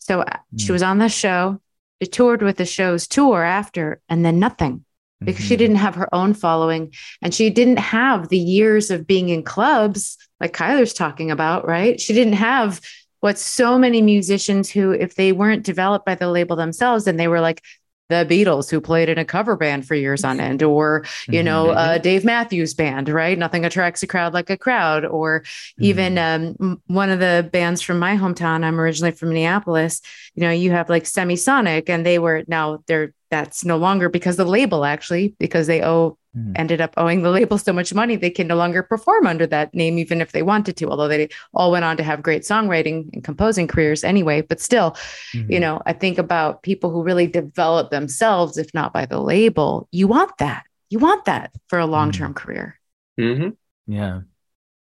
So 0.06 0.20
uh, 0.20 0.36
she 0.56 0.68
Mm. 0.68 0.72
was 0.72 0.82
on 0.82 0.98
the 0.98 1.08
show, 1.08 1.60
she 2.00 2.08
toured 2.08 2.42
with 2.42 2.56
the 2.56 2.64
show's 2.64 3.06
tour 3.08 3.42
after, 3.42 4.00
and 4.08 4.24
then 4.24 4.38
nothing 4.38 4.84
because 5.24 5.44
she 5.44 5.54
Mhm. 5.54 5.58
didn't 5.58 5.76
have 5.76 5.94
her 5.94 6.14
own 6.14 6.34
following 6.34 6.92
and 7.22 7.34
she 7.34 7.48
didn't 7.50 7.78
have 7.78 8.28
the 8.28 8.38
years 8.38 8.90
of 8.90 9.06
being 9.06 9.30
in 9.30 9.42
clubs 9.42 10.16
like 10.40 10.52
Kieler's 10.56 10.92
talking 10.92 11.30
about, 11.30 11.66
right? 11.66 11.98
She 11.98 12.12
didn't 12.12 12.34
have 12.34 12.80
what 13.20 13.38
so 13.38 13.78
many 13.78 14.02
musicians 14.02 14.70
who, 14.70 14.92
if 14.92 15.14
they 15.14 15.32
weren't 15.32 15.64
developed 15.64 16.04
by 16.04 16.14
the 16.14 16.28
label 16.30 16.54
themselves, 16.54 17.06
and 17.06 17.18
they 17.18 17.28
were 17.28 17.40
like 17.40 17.62
the 18.08 18.26
Beatles 18.28 18.70
who 18.70 18.80
played 18.80 19.08
in 19.08 19.18
a 19.18 19.24
cover 19.24 19.56
band 19.56 19.86
for 19.86 19.94
years 19.94 20.22
on 20.24 20.38
end, 20.40 20.62
or 20.62 21.04
you 21.28 21.42
know, 21.42 21.66
Mhm. 21.66 21.76
uh, 21.76 21.98
Dave 21.98 22.24
Matthews 22.24 22.74
Band, 22.74 23.08
right? 23.08 23.36
Nothing 23.36 23.64
attracts 23.64 24.02
a 24.02 24.06
crowd 24.06 24.32
like 24.32 24.48
a 24.50 24.56
crowd, 24.56 25.04
or 25.04 25.42
even 25.78 26.16
um, 26.18 26.80
one 26.86 27.10
of 27.10 27.18
the 27.18 27.48
bands 27.52 27.82
from 27.82 27.98
my 27.98 28.16
hometown. 28.16 28.64
I'm 28.64 28.80
originally 28.80 29.10
from 29.10 29.30
Minneapolis. 29.30 30.00
You 30.34 30.42
know, 30.42 30.50
you 30.50 30.70
have 30.70 30.88
like 30.88 31.04
Semisonic, 31.04 31.88
and 31.88 32.06
they 32.06 32.18
were 32.18 32.44
now 32.46 32.78
they're 32.86 33.12
that's 33.28 33.64
no 33.64 33.76
longer 33.76 34.08
because 34.08 34.36
the 34.36 34.44
label 34.44 34.84
actually 34.84 35.34
because 35.40 35.66
they 35.66 35.82
owe 35.82 36.16
Mhm. 36.36 36.52
ended 36.56 36.80
up 36.80 36.92
owing 36.96 37.22
the 37.22 37.30
label 37.30 37.56
so 37.58 37.72
much 37.72 37.94
money 37.94 38.16
they 38.16 38.30
can 38.30 38.46
no 38.46 38.56
longer 38.56 38.82
perform 38.82 39.26
under 39.26 39.46
that 39.46 39.72
name 39.74 39.98
even 39.98 40.20
if 40.20 40.32
they 40.32 40.42
wanted 40.42 40.76
to 40.76 40.88
although 40.90 41.08
they 41.08 41.28
all 41.54 41.70
went 41.70 41.84
on 41.84 41.96
to 41.96 42.02
have 42.02 42.22
great 42.22 42.42
songwriting 42.42 43.08
and 43.14 43.24
composing 43.24 43.66
careers 43.66 44.04
anyway 44.04 44.42
but 44.42 44.60
still 44.60 44.94
Mhm. 45.34 45.50
you 45.52 45.60
know 45.60 45.80
i 45.86 45.92
think 45.92 46.18
about 46.18 46.62
people 46.62 46.90
who 46.90 47.02
really 47.02 47.26
develop 47.26 47.90
themselves 47.90 48.58
if 48.58 48.72
not 48.74 48.92
by 48.92 49.06
the 49.06 49.20
label 49.20 49.88
you 49.92 50.06
want 50.08 50.36
that 50.38 50.64
you 50.90 50.98
want 50.98 51.24
that 51.24 51.50
for 51.68 51.78
a 51.78 51.86
long-term 51.86 52.34
career 52.34 52.78
hmm 53.16 53.50
Yeah. 53.86 54.20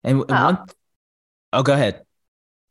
And, 0.03 0.21
and 0.21 0.31
Uh, 0.31 0.45
one, 0.45 0.57
oh, 1.53 1.63
go 1.63 1.73
ahead. 1.73 2.03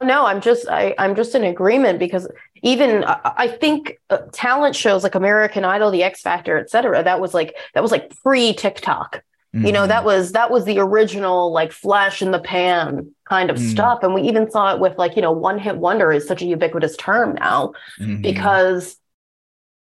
No, 0.00 0.26
I'm 0.26 0.40
just 0.40 0.68
I, 0.68 0.94
I'm 0.98 1.16
just 1.16 1.34
in 1.34 1.42
agreement 1.44 1.98
because 1.98 2.28
even 2.62 3.04
I, 3.04 3.32
I 3.36 3.48
think 3.48 3.98
uh, 4.10 4.18
talent 4.32 4.76
shows 4.76 5.02
like 5.02 5.14
American 5.16 5.64
Idol, 5.64 5.90
The 5.90 6.04
X 6.04 6.20
Factor, 6.20 6.56
etc 6.58 7.02
that 7.02 7.20
was 7.20 7.34
like 7.34 7.54
that 7.74 7.82
was 7.82 7.90
like 7.90 8.14
pre 8.22 8.52
TikTok. 8.52 9.22
You 9.54 9.72
know, 9.72 9.86
that 9.86 10.04
was 10.04 10.32
that 10.32 10.50
was 10.50 10.66
the 10.66 10.78
original 10.78 11.50
like 11.52 11.72
flash 11.72 12.20
in 12.22 12.30
the 12.30 12.38
pan 12.38 13.12
kind 13.28 13.50
of 13.50 13.56
Mm. 13.56 13.70
stuff. 13.70 13.98
And 14.02 14.14
we 14.14 14.22
even 14.22 14.48
saw 14.50 14.72
it 14.74 14.78
with 14.78 14.96
like, 14.98 15.16
you 15.16 15.22
know, 15.22 15.32
one 15.32 15.58
hit 15.58 15.78
wonder 15.78 16.12
is 16.12 16.28
such 16.28 16.42
a 16.42 16.44
ubiquitous 16.44 16.96
term 16.96 17.34
now 17.34 17.72
Mhm. 17.98 18.22
because 18.22 18.98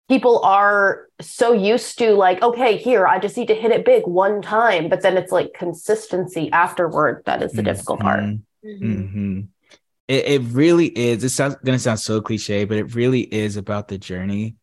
people 0.07 0.39
are 0.43 1.07
so 1.22 1.51
used 1.51 1.99
to 1.99 2.14
like, 2.16 2.41
okay, 2.41 2.78
here, 2.78 3.05
I 3.05 3.20
just 3.20 3.38
need 3.38 3.49
to 3.49 3.53
hit 3.53 3.70
it 3.72 3.86
big 3.86 4.07
one 4.07 4.41
time. 4.41 4.89
But 4.89 5.01
then 5.01 5.18
it's 5.18 5.32
like 5.32 5.53
consistency 5.53 6.49
afterward 6.51 7.22
that 7.26 7.43
is 7.43 7.51
the 7.51 7.62
difficult 7.62 7.99
part. 7.99 8.24
Mhm. 8.66 9.47
It, 10.10 10.26
it 10.28 10.41
really 10.53 10.88
is. 10.88 11.24
It 11.24 11.30
sounds 11.30 11.55
gonna 11.64 11.80
sound 11.80 12.01
so 12.01 12.22
cliche, 12.22 12.66
but 12.66 12.78
it 12.78 12.95
really 12.95 13.22
is 13.22 13.57
about 13.57 13.88
the 13.88 13.99
journey 13.99 14.57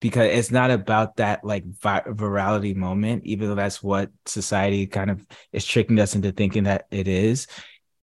because 0.00 0.26
it's 0.26 0.52
not 0.52 0.70
about 0.70 1.16
that 1.16 1.44
like 1.44 1.64
vi- 1.66 2.02
virality 2.06 2.76
moment, 2.76 3.24
even 3.24 3.48
though 3.48 3.56
that's 3.56 3.82
what 3.82 4.10
society 4.26 4.86
kind 4.86 5.10
of 5.10 5.26
is 5.52 5.64
tricking 5.66 5.98
us 5.98 6.14
into 6.14 6.32
thinking 6.32 6.64
that 6.64 6.86
it 6.92 7.08
is. 7.08 7.48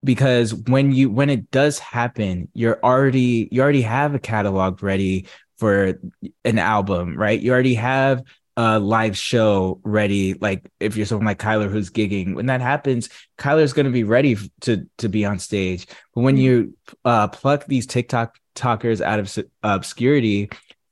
Because 0.03 0.55
when 0.55 0.91
you 0.91 1.11
when 1.11 1.29
it 1.29 1.51
does 1.51 1.79
happen, 1.79 2.49
you're 2.53 2.79
already 2.83 3.47
you 3.51 3.61
already 3.61 3.83
have 3.83 4.15
a 4.15 4.19
catalog 4.19 4.83
ready 4.83 5.27
for 5.59 5.99
an 6.43 6.59
album, 6.59 7.15
right? 7.15 7.39
You 7.39 7.53
already 7.53 7.75
have 7.75 8.23
a 8.57 8.79
live 8.79 9.17
show 9.17 9.79
ready. 9.83 10.33
Like 10.33 10.69
if 10.79 10.97
you're 10.97 11.05
someone 11.05 11.25
like 11.25 11.39
Kieler 11.39 11.69
who's 11.69 11.89
gigging, 11.89 12.35
when 12.35 12.47
that 12.47 12.61
happens, 12.61 13.09
Kieler's 13.37 13.73
going 13.73 13.85
to 13.85 13.91
be 13.91 14.03
ready 14.03 14.37
to 14.61 14.87
to 14.97 15.09
be 15.09 15.25
on 15.25 15.39
stage. 15.39 15.87
But 16.13 16.21
when 16.21 16.37
you 16.37 16.77
uh, 17.05 17.27
pluck 17.29 17.65
these 17.65 17.87
TikTok 17.87 18.37
talkers 18.55 19.01
out 19.01 19.19
of 19.19 19.37
obscurity, 19.63 20.49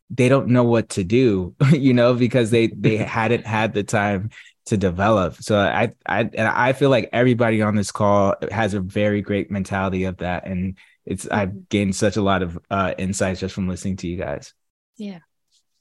they 0.10 0.30
don't 0.30 0.48
know 0.48 0.64
what 0.64 0.90
to 0.90 1.04
do, 1.04 1.56
you 1.72 1.94
know, 1.94 2.14
because 2.14 2.52
they 2.52 2.68
they 2.68 2.98
hadn't 2.98 3.46
had 3.46 3.74
the 3.74 3.84
time 3.84 4.30
to 4.68 4.78
develop. 4.78 5.36
So 5.36 5.60
I 5.60 5.94
I 6.06 6.22
and 6.22 6.48
I 6.48 6.74
feel 6.74 6.90
like 6.90 7.10
everybody 7.12 7.62
on 7.62 7.76
this 7.76 7.92
call 7.92 8.36
has 8.52 8.74
a 8.74 8.80
very 8.80 9.22
great 9.22 9.52
mentality 9.52 10.06
of 10.06 10.18
that, 10.18 10.48
and 10.48 10.78
it's 11.06 11.28
I've 11.28 11.70
gained 11.70 11.96
such 11.96 12.18
a 12.18 12.22
lot 12.22 12.42
of 12.42 12.58
uh, 12.70 12.94
insights 12.98 13.40
just 13.40 13.56
from 13.56 13.68
listening 13.68 13.98
to 13.98 14.08
you 14.08 14.18
guys. 14.18 14.54
Yeah, 14.96 15.20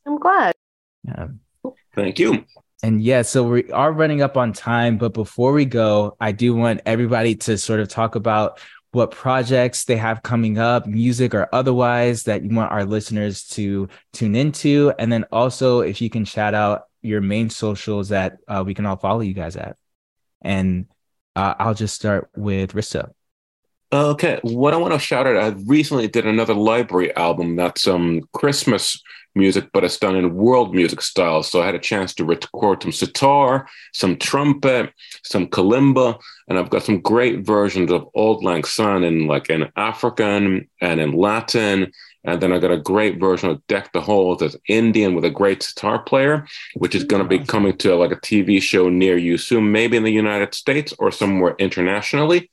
I'm 0.06 0.18
glad. 0.18 0.54
Yeah. 1.04 1.28
Thank 1.94 2.18
you. 2.18 2.44
And 2.82 3.02
yeah, 3.02 3.22
so 3.22 3.42
we 3.42 3.70
are 3.72 3.92
running 3.92 4.22
up 4.22 4.36
on 4.36 4.52
time, 4.52 4.98
but 4.98 5.12
before 5.12 5.52
we 5.52 5.64
go, 5.64 6.16
I 6.20 6.30
do 6.30 6.54
want 6.54 6.80
everybody 6.86 7.34
to 7.34 7.58
sort 7.58 7.80
of 7.80 7.88
talk 7.88 8.14
about 8.14 8.60
what 8.92 9.10
projects 9.10 9.84
they 9.84 9.96
have 9.96 10.22
coming 10.22 10.58
up, 10.58 10.86
music 10.86 11.34
or 11.34 11.48
otherwise, 11.52 12.22
that 12.24 12.42
you 12.42 12.54
want 12.54 12.72
our 12.72 12.84
listeners 12.84 13.44
to 13.48 13.88
tune 14.12 14.36
into. 14.36 14.92
And 14.98 15.12
then 15.12 15.24
also, 15.32 15.80
if 15.80 16.00
you 16.00 16.08
can 16.08 16.24
shout 16.24 16.54
out 16.54 16.84
your 17.02 17.20
main 17.20 17.50
socials 17.50 18.10
that 18.10 18.38
uh, 18.46 18.62
we 18.64 18.74
can 18.74 18.86
all 18.86 18.96
follow 18.96 19.20
you 19.20 19.34
guys 19.34 19.56
at. 19.56 19.76
And 20.40 20.86
uh, 21.36 21.54
I'll 21.58 21.74
just 21.74 21.94
start 21.94 22.30
with 22.36 22.72
Risto. 22.74 23.10
Okay, 23.90 24.38
what 24.42 24.74
I 24.74 24.76
want 24.76 24.92
to 24.92 24.98
shout 24.98 25.26
out, 25.26 25.36
I 25.36 25.48
recently 25.64 26.08
did 26.08 26.26
another 26.26 26.52
library 26.52 27.14
album 27.16 27.56
that's 27.56 27.88
um 27.88 28.20
Christmas 28.34 29.00
music, 29.34 29.70
but 29.72 29.82
it's 29.82 29.98
done 29.98 30.14
in 30.14 30.34
world 30.34 30.74
music 30.74 31.00
style. 31.00 31.42
So 31.42 31.62
I 31.62 31.66
had 31.66 31.74
a 31.74 31.78
chance 31.78 32.12
to 32.14 32.24
record 32.24 32.82
some 32.82 32.92
sitar, 32.92 33.66
some 33.94 34.18
trumpet, 34.18 34.92
some 35.22 35.46
kalimba, 35.46 36.18
and 36.48 36.58
I've 36.58 36.68
got 36.68 36.82
some 36.82 37.00
great 37.00 37.46
versions 37.46 37.90
of 37.90 38.06
Auld 38.14 38.44
Lang 38.44 38.64
Syne 38.64 39.04
in 39.04 39.26
like 39.26 39.48
in 39.48 39.70
African 39.76 40.68
and 40.82 41.00
in 41.00 41.12
Latin. 41.12 41.90
And 42.24 42.42
then 42.42 42.52
I 42.52 42.58
got 42.58 42.72
a 42.72 42.76
great 42.76 43.18
version 43.18 43.48
of 43.48 43.66
Deck 43.68 43.92
the 43.94 44.02
Halls 44.02 44.40
that's 44.40 44.56
Indian 44.68 45.14
with 45.14 45.24
a 45.24 45.30
great 45.30 45.62
sitar 45.62 45.98
player, 46.00 46.46
which 46.74 46.94
is 46.94 47.04
going 47.04 47.22
to 47.22 47.28
be 47.28 47.38
coming 47.38 47.74
to 47.78 47.94
like 47.96 48.12
a 48.12 48.16
TV 48.16 48.60
show 48.60 48.90
near 48.90 49.16
you 49.16 49.38
soon, 49.38 49.72
maybe 49.72 49.96
in 49.96 50.02
the 50.02 50.12
United 50.12 50.52
States 50.52 50.92
or 50.98 51.10
somewhere 51.10 51.54
internationally. 51.58 52.50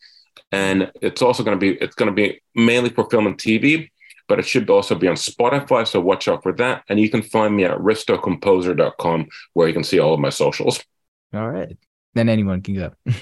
And 0.51 0.91
it's 1.01 1.21
also 1.21 1.43
going 1.43 1.57
to 1.57 1.59
be 1.59 1.77
it's 1.81 1.95
going 1.95 2.09
to 2.09 2.15
be 2.15 2.41
mainly 2.55 2.89
for 2.89 3.09
film 3.09 3.27
and 3.27 3.37
TV, 3.37 3.89
but 4.27 4.39
it 4.39 4.45
should 4.45 4.69
also 4.69 4.95
be 4.95 5.07
on 5.07 5.15
Spotify. 5.15 5.87
So 5.87 5.99
watch 5.99 6.27
out 6.27 6.43
for 6.43 6.53
that. 6.53 6.83
And 6.89 6.99
you 6.99 7.09
can 7.09 7.21
find 7.21 7.55
me 7.55 7.65
at 7.65 7.77
ristocomposer.com 7.77 9.27
where 9.53 9.67
you 9.67 9.73
can 9.73 9.83
see 9.83 9.99
all 9.99 10.13
of 10.13 10.19
my 10.19 10.29
socials. 10.29 10.83
All 11.33 11.49
right. 11.49 11.77
Then 12.13 12.29
anyone 12.29 12.61
can 12.61 12.75
go. 12.75 12.91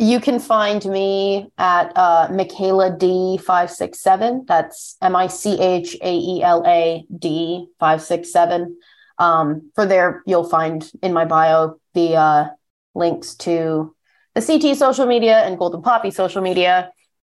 You 0.00 0.18
can 0.18 0.40
find 0.40 0.82
me 0.86 1.50
at 1.58 1.92
uh, 1.94 2.28
Michaela 2.32 2.96
D567. 2.96 4.46
That's 4.46 4.96
M 5.02 5.14
I 5.14 5.26
C 5.26 5.60
H 5.60 5.94
A 6.00 6.10
E 6.10 6.42
L 6.42 6.64
A 6.66 7.04
D 7.18 7.66
567. 7.78 8.78
Um, 9.18 9.70
for 9.74 9.84
there, 9.84 10.22
you'll 10.24 10.48
find 10.48 10.90
in 11.02 11.12
my 11.12 11.26
bio 11.26 11.78
the 11.92 12.16
uh, 12.16 12.48
links 12.94 13.34
to 13.34 13.94
the 14.34 14.42
CT 14.42 14.76
social 14.76 15.06
media 15.06 15.38
and 15.40 15.58
Golden 15.58 15.82
Poppy 15.82 16.10
social 16.10 16.42
media. 16.42 16.90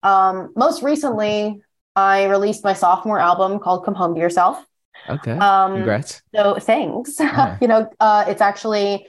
Um, 0.03 0.51
most 0.55 0.83
recently, 0.83 1.61
I 1.95 2.25
released 2.25 2.63
my 2.63 2.73
sophomore 2.73 3.19
album 3.19 3.59
called 3.59 3.85
Come 3.85 3.95
Home 3.95 4.13
to 4.15 4.19
Yourself. 4.19 4.63
Okay. 5.09 5.31
Um, 5.31 5.75
Congrats. 5.75 6.21
So 6.35 6.57
thanks. 6.59 7.15
Yeah. 7.19 7.57
you 7.61 7.67
know, 7.67 7.89
uh, 7.99 8.25
it's 8.27 8.41
actually 8.41 9.07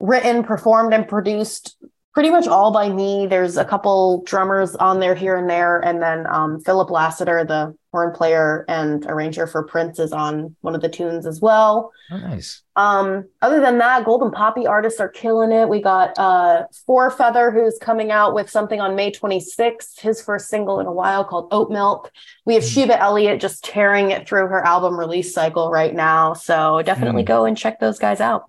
written, 0.00 0.42
performed, 0.42 0.94
and 0.94 1.06
produced 1.06 1.76
pretty 2.12 2.30
much 2.30 2.46
all 2.48 2.72
by 2.72 2.88
me. 2.88 3.26
There's 3.26 3.56
a 3.56 3.64
couple 3.64 4.22
drummers 4.24 4.74
on 4.76 4.98
there 5.00 5.14
here 5.14 5.36
and 5.36 5.48
there, 5.48 5.78
and 5.78 6.02
then 6.02 6.26
um, 6.28 6.60
Philip 6.60 6.90
Lassiter, 6.90 7.44
the 7.44 7.76
horn 7.92 8.12
player 8.12 8.64
and 8.68 9.04
arranger 9.06 9.46
for 9.46 9.62
Prince, 9.64 9.98
is 9.98 10.12
on 10.12 10.54
one 10.60 10.74
of 10.74 10.80
the 10.80 10.88
tunes 10.88 11.26
as 11.26 11.40
well. 11.40 11.92
Oh, 12.10 12.16
nice. 12.18 12.62
Um, 12.76 13.28
other 13.42 13.60
than 13.60 13.78
that, 13.78 14.04
Golden 14.04 14.30
Poppy 14.32 14.66
artists 14.66 14.98
are 15.00 15.08
killing 15.08 15.52
it. 15.52 15.68
We 15.68 15.80
got 15.80 16.18
uh 16.18 16.64
Four 16.86 17.10
Feather, 17.10 17.50
who's 17.52 17.78
coming 17.80 18.10
out 18.10 18.34
with 18.34 18.50
something 18.50 18.80
on 18.80 18.96
May 18.96 19.12
26th, 19.12 20.00
his 20.00 20.20
first 20.20 20.48
single 20.48 20.80
in 20.80 20.86
a 20.86 20.92
while 20.92 21.24
called 21.24 21.48
Oat 21.52 21.70
Milk. 21.70 22.10
We 22.44 22.54
have 22.54 22.64
Mm. 22.64 22.72
Sheba 22.74 23.00
Elliott 23.00 23.40
just 23.40 23.62
tearing 23.64 24.10
it 24.10 24.26
through 24.28 24.48
her 24.48 24.64
album 24.66 24.98
release 24.98 25.32
cycle 25.32 25.70
right 25.70 25.94
now. 25.94 26.32
So 26.34 26.82
definitely 26.82 27.22
Mm. 27.22 27.26
go 27.26 27.44
and 27.44 27.56
check 27.56 27.78
those 27.80 27.98
guys 27.98 28.20
out. 28.20 28.44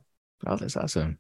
Oh, 0.48 0.56
that's 0.56 0.76
awesome. 0.78 1.18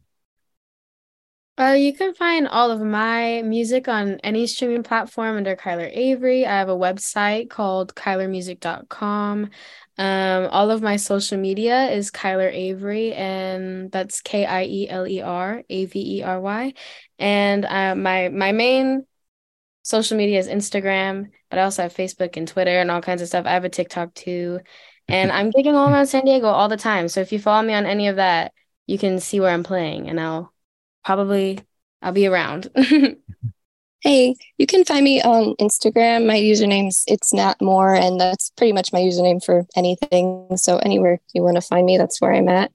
Uh, 1.61 1.73
you 1.73 1.93
can 1.93 2.11
find 2.15 2.47
all 2.47 2.71
of 2.71 2.81
my 2.81 3.43
music 3.43 3.87
on 3.87 4.19
any 4.23 4.47
streaming 4.47 4.81
platform 4.81 5.37
under 5.37 5.55
Kieler 5.55 5.91
Avery. 5.93 6.43
I 6.43 6.57
have 6.57 6.69
a 6.69 6.75
website 6.75 7.51
called 7.51 7.93
kielermusic.com. 7.93 9.49
Um, 9.99 10.47
all 10.49 10.71
of 10.71 10.81
my 10.81 10.95
social 10.95 11.37
media 11.37 11.91
is 11.91 12.09
Kieler 12.09 12.49
Avery, 12.49 13.13
and 13.13 13.91
that's 13.91 14.21
K 14.21 14.43
I 14.43 14.63
E 14.63 14.89
L 14.89 15.05
E 15.05 15.21
R 15.21 15.61
A 15.69 15.85
V 15.85 16.17
E 16.17 16.23
R 16.23 16.41
Y. 16.41 16.73
And 17.19 17.65
uh, 17.65 17.93
my 17.93 18.29
my 18.29 18.53
main 18.53 19.05
social 19.83 20.17
media 20.17 20.39
is 20.39 20.47
Instagram, 20.47 21.29
but 21.51 21.59
I 21.59 21.63
also 21.63 21.83
have 21.83 21.93
Facebook 21.93 22.37
and 22.37 22.47
Twitter 22.47 22.79
and 22.79 22.89
all 22.89 23.03
kinds 23.03 23.21
of 23.21 23.27
stuff. 23.27 23.45
I 23.45 23.51
have 23.51 23.65
a 23.65 23.69
TikTok 23.69 24.15
too, 24.15 24.61
and 25.07 25.31
I'm 25.31 25.51
gigging 25.51 25.75
all 25.75 25.93
around 25.93 26.07
San 26.07 26.25
Diego 26.25 26.47
all 26.47 26.69
the 26.69 26.77
time. 26.77 27.07
So 27.07 27.21
if 27.21 27.31
you 27.31 27.37
follow 27.37 27.61
me 27.61 27.75
on 27.75 27.85
any 27.85 28.07
of 28.07 28.15
that, 28.15 28.51
you 28.87 28.97
can 28.97 29.19
see 29.19 29.39
where 29.39 29.53
I'm 29.53 29.63
playing, 29.63 30.09
and 30.09 30.19
I'll 30.19 30.50
probably 31.03 31.59
I'll 32.01 32.11
be 32.11 32.27
around. 32.27 32.69
Hey, 34.01 34.35
you 34.57 34.65
can 34.65 34.83
find 34.83 35.03
me 35.03 35.21
on 35.21 35.53
Instagram. 35.59 36.25
My 36.25 36.35
username's 36.35 37.03
it's 37.05 37.31
Nat 37.33 37.61
Moore, 37.61 37.93
and 37.93 38.19
that's 38.19 38.49
pretty 38.57 38.73
much 38.73 38.91
my 38.91 38.99
username 38.99 39.45
for 39.45 39.67
anything. 39.75 40.47
So 40.57 40.77
anywhere 40.77 41.19
you 41.35 41.43
want 41.43 41.57
to 41.57 41.61
find 41.61 41.85
me, 41.85 41.99
that's 41.99 42.19
where 42.19 42.33
I'm 42.33 42.49
at. 42.49 42.71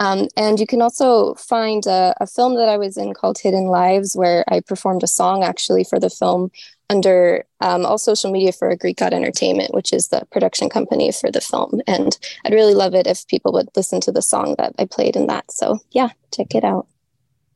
Um, 0.00 0.26
and 0.36 0.58
you 0.58 0.66
can 0.66 0.82
also 0.82 1.34
find 1.34 1.86
a, 1.86 2.12
a 2.20 2.26
film 2.26 2.56
that 2.56 2.68
I 2.68 2.76
was 2.76 2.96
in 2.96 3.14
called 3.14 3.38
Hidden 3.38 3.66
Lives, 3.66 4.16
where 4.16 4.44
I 4.48 4.58
performed 4.58 5.04
a 5.04 5.06
song 5.06 5.44
actually 5.44 5.84
for 5.84 6.00
the 6.00 6.10
film 6.10 6.50
under 6.90 7.44
um, 7.60 7.86
all 7.86 7.96
social 7.96 8.32
media 8.32 8.50
for 8.50 8.74
Greek 8.74 8.96
God 8.96 9.14
Entertainment, 9.14 9.74
which 9.74 9.92
is 9.92 10.08
the 10.08 10.26
production 10.32 10.68
company 10.68 11.12
for 11.12 11.30
the 11.30 11.40
film. 11.40 11.82
And 11.86 12.18
I'd 12.44 12.52
really 12.52 12.74
love 12.74 12.96
it 12.96 13.06
if 13.06 13.28
people 13.28 13.52
would 13.52 13.68
listen 13.76 14.00
to 14.00 14.12
the 14.12 14.22
song 14.22 14.56
that 14.58 14.74
I 14.76 14.86
played 14.86 15.14
in 15.14 15.28
that. 15.28 15.52
So 15.52 15.78
yeah, 15.92 16.08
check 16.32 16.56
it 16.56 16.64
out. 16.64 16.88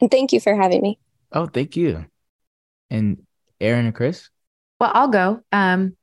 And 0.00 0.10
thank 0.10 0.32
you 0.32 0.40
for 0.40 0.54
having 0.54 0.82
me. 0.82 0.98
Oh, 1.32 1.46
thank 1.46 1.76
you. 1.76 2.06
And 2.90 3.26
Erin 3.60 3.86
and 3.86 3.94
Chris? 3.94 4.30
Well, 4.80 4.92
I'll 4.94 5.08
go. 5.08 5.40
Um, 5.52 5.96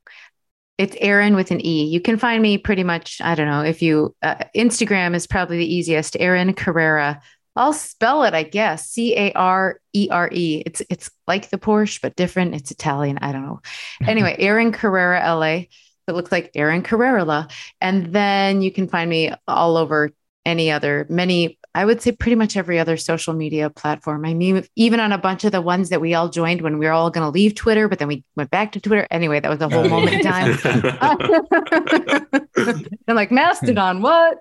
it's 0.77 0.95
Erin 0.99 1.35
with 1.35 1.51
an 1.51 1.65
E. 1.65 1.85
You 1.85 2.01
can 2.01 2.17
find 2.17 2.41
me 2.41 2.57
pretty 2.57 2.83
much. 2.83 3.21
I 3.21 3.35
don't 3.35 3.47
know 3.47 3.61
if 3.61 3.81
you 3.81 4.15
uh, 4.21 4.35
Instagram 4.55 5.15
is 5.15 5.27
probably 5.27 5.57
the 5.57 5.73
easiest. 5.73 6.17
Erin 6.19 6.53
Carere. 6.53 7.21
I'll 7.55 7.71
spell 7.71 8.23
it. 8.23 8.33
I 8.33 8.43
guess 8.43 8.89
C 8.89 9.15
A 9.15 9.31
R 9.31 9.79
E 9.93 10.09
R 10.11 10.29
E. 10.33 10.63
It's 10.65 10.81
it's 10.89 11.09
like 11.27 11.49
the 11.49 11.57
Porsche 11.57 12.01
but 12.01 12.17
different. 12.17 12.55
It's 12.55 12.71
Italian. 12.71 13.17
I 13.19 13.31
don't 13.31 13.45
know. 13.45 13.61
Anyway, 14.07 14.35
Erin 14.37 14.73
Carere 14.73 15.21
LA. 15.23 15.63
It 16.07 16.13
looks 16.13 16.31
like 16.31 16.51
Erin 16.53 16.83
Carere. 16.83 17.47
And 17.79 18.13
then 18.13 18.61
you 18.61 18.71
can 18.71 18.87
find 18.87 19.09
me 19.09 19.31
all 19.47 19.77
over 19.77 20.11
any 20.45 20.69
other 20.71 21.07
many 21.09 21.57
I 21.75 21.83
would 21.83 22.01
say 22.01 22.13
pretty 22.13 22.35
much 22.35 22.55
every 22.55 22.79
other 22.79 22.95
social 22.95 23.33
media 23.33 23.69
platform. 23.69 24.25
I 24.25 24.33
mean, 24.33 24.65
even 24.77 25.01
on 25.01 25.11
a 25.11 25.17
bunch 25.17 25.43
of 25.43 25.51
the 25.51 25.59
ones 25.59 25.89
that 25.89 25.99
we 25.99 26.13
all 26.13 26.29
joined 26.29 26.61
when 26.61 26.77
we 26.77 26.85
were 26.85 26.93
all 26.93 27.11
going 27.11 27.25
to 27.25 27.29
leave 27.29 27.53
Twitter, 27.53 27.89
but 27.89 27.99
then 27.99 28.07
we 28.07 28.23
went 28.37 28.49
back 28.49 28.71
to 28.71 28.79
Twitter. 28.79 29.05
Anyway, 29.11 29.41
that 29.41 29.49
was 29.49 29.59
a 29.59 29.67
whole 29.67 29.89
moment 29.89 30.13
in 30.13 30.21
time. 30.21 30.57
and 33.07 33.15
like 33.15 33.29
Mastodon, 33.29 34.01
what? 34.01 34.37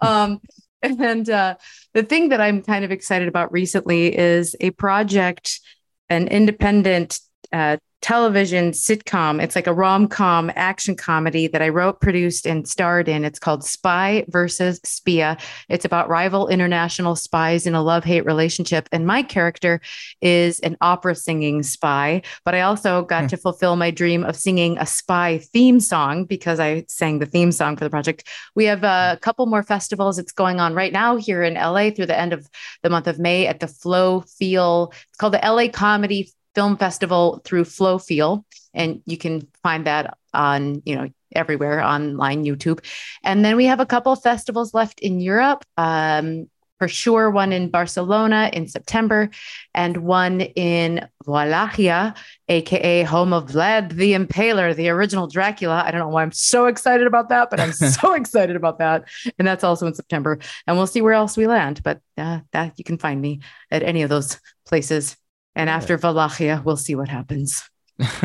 Um, 0.00 0.40
and 0.82 1.28
uh, 1.28 1.56
the 1.92 2.02
thing 2.02 2.30
that 2.30 2.40
I'm 2.40 2.62
kind 2.62 2.86
of 2.86 2.90
excited 2.90 3.28
about 3.28 3.52
recently 3.52 4.16
is 4.16 4.56
a 4.58 4.70
project, 4.70 5.60
an 6.08 6.28
independent 6.28 7.20
uh, 7.52 7.76
television 8.00 8.70
sitcom. 8.70 9.42
It's 9.42 9.56
like 9.56 9.66
a 9.66 9.72
rom 9.72 10.06
com 10.08 10.52
action 10.54 10.94
comedy 10.94 11.48
that 11.48 11.60
I 11.62 11.68
wrote, 11.68 12.00
produced, 12.00 12.46
and 12.46 12.66
starred 12.68 13.08
in. 13.08 13.24
It's 13.24 13.38
called 13.38 13.64
Spy 13.64 14.24
versus 14.28 14.78
Spia. 14.80 15.40
It's 15.68 15.84
about 15.84 16.08
rival 16.08 16.48
international 16.48 17.16
spies 17.16 17.66
in 17.66 17.74
a 17.74 17.82
love 17.82 18.04
hate 18.04 18.24
relationship. 18.24 18.88
And 18.92 19.06
my 19.06 19.22
character 19.22 19.80
is 20.20 20.60
an 20.60 20.76
opera 20.80 21.14
singing 21.14 21.62
spy, 21.62 22.22
but 22.44 22.54
I 22.54 22.60
also 22.60 23.02
got 23.02 23.22
Hmm. 23.22 23.26
to 23.28 23.36
fulfill 23.36 23.76
my 23.76 23.90
dream 23.90 24.22
of 24.24 24.36
singing 24.36 24.78
a 24.78 24.86
spy 24.86 25.38
theme 25.38 25.80
song 25.80 26.24
because 26.24 26.60
I 26.60 26.84
sang 26.88 27.18
the 27.18 27.26
theme 27.26 27.50
song 27.52 27.76
for 27.76 27.84
the 27.84 27.90
project. 27.90 28.24
We 28.54 28.64
have 28.66 28.84
a 28.84 29.18
couple 29.22 29.46
more 29.46 29.62
festivals. 29.64 30.18
It's 30.18 30.32
going 30.32 30.60
on 30.60 30.74
right 30.74 30.92
now 30.92 31.16
here 31.16 31.42
in 31.42 31.56
LA 31.56 31.90
through 31.90 32.06
the 32.06 32.18
end 32.18 32.32
of 32.32 32.48
the 32.82 32.90
month 32.90 33.08
of 33.08 33.18
May 33.18 33.46
at 33.46 33.60
the 33.60 33.66
Flow 33.66 34.20
Feel. 34.20 34.92
It's 34.92 35.18
called 35.18 35.34
the 35.34 35.44
LA 35.44 35.68
Comedy 35.68 36.30
Film 36.58 36.76
Festival 36.76 37.40
through 37.44 37.64
Flow 37.64 37.98
Feel, 37.98 38.44
and 38.74 39.00
you 39.06 39.16
can 39.16 39.46
find 39.62 39.86
that 39.86 40.18
on 40.34 40.82
you 40.84 40.96
know 40.96 41.08
everywhere 41.32 41.80
online, 41.80 42.44
YouTube. 42.44 42.84
And 43.22 43.44
then 43.44 43.54
we 43.54 43.66
have 43.66 43.78
a 43.78 43.86
couple 43.86 44.10
of 44.10 44.20
festivals 44.20 44.74
left 44.74 44.98
in 44.98 45.20
Europe. 45.20 45.64
Um, 45.76 46.48
for 46.80 46.88
sure, 46.88 47.30
one 47.30 47.52
in 47.52 47.70
Barcelona 47.70 48.50
in 48.52 48.66
September, 48.66 49.30
and 49.72 49.98
one 49.98 50.40
in 50.40 51.06
Wallachia, 51.26 52.14
aka 52.48 53.04
home 53.04 53.32
of 53.32 53.50
Vlad 53.50 53.92
the 53.92 54.14
Impaler, 54.14 54.74
the 54.74 54.88
original 54.88 55.28
Dracula. 55.28 55.84
I 55.86 55.92
don't 55.92 56.00
know 56.00 56.08
why 56.08 56.22
I'm 56.22 56.32
so 56.32 56.66
excited 56.66 57.06
about 57.06 57.28
that, 57.28 57.50
but 57.50 57.60
I'm 57.60 57.72
so 58.00 58.14
excited 58.14 58.56
about 58.56 58.80
that. 58.80 59.04
And 59.38 59.46
that's 59.46 59.62
also 59.62 59.86
in 59.86 59.94
September. 59.94 60.40
And 60.66 60.76
we'll 60.76 60.88
see 60.88 61.02
where 61.02 61.12
else 61.12 61.36
we 61.36 61.46
land. 61.46 61.84
But 61.84 62.00
uh, 62.16 62.40
that 62.50 62.76
you 62.78 62.84
can 62.84 62.98
find 62.98 63.20
me 63.20 63.42
at 63.70 63.84
any 63.84 64.02
of 64.02 64.08
those 64.08 64.40
places. 64.66 65.16
And 65.58 65.68
after 65.68 65.98
Wallachia, 65.98 66.62
we'll 66.64 66.76
see 66.76 66.94
what 66.94 67.08
happens. 67.08 67.68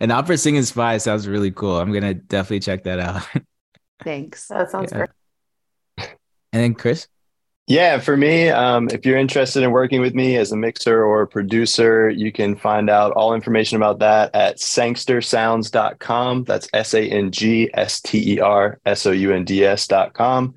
and 0.00 0.10
opera 0.10 0.36
singing 0.36 0.64
spy 0.64 0.98
sounds 0.98 1.28
really 1.28 1.52
cool. 1.52 1.78
I'm 1.78 1.92
gonna 1.92 2.14
definitely 2.14 2.60
check 2.60 2.82
that 2.84 2.98
out. 2.98 3.22
Thanks. 4.04 4.48
That 4.48 4.70
sounds 4.72 4.90
Yeah. 4.92 4.98
great. 4.98 6.08
And 6.52 6.62
then 6.62 6.74
Chris? 6.74 7.06
Yeah, 7.66 7.98
for 7.98 8.14
me, 8.16 8.50
um, 8.50 8.88
if 8.92 9.06
you're 9.06 9.16
interested 9.16 9.62
in 9.62 9.70
working 9.70 10.02
with 10.02 10.14
me 10.14 10.36
as 10.36 10.52
a 10.52 10.56
mixer 10.56 11.02
or 11.02 11.22
a 11.22 11.26
producer, 11.26 12.10
you 12.10 12.30
can 12.30 12.56
find 12.56 12.90
out 12.90 13.12
all 13.12 13.34
information 13.34 13.76
about 13.76 14.00
that 14.00 14.34
at 14.34 14.58
sangstersounds.com. 14.58 16.44
That's 16.44 16.68
S 16.74 16.92
A 16.92 17.02
N 17.08 17.30
G 17.30 17.70
S 17.72 18.00
T 18.02 18.34
E 18.34 18.40
R 18.40 18.78
S 18.84 19.06
O 19.06 19.12
U 19.12 19.32
N 19.32 19.44
D 19.44 19.64
S.com. 19.64 20.54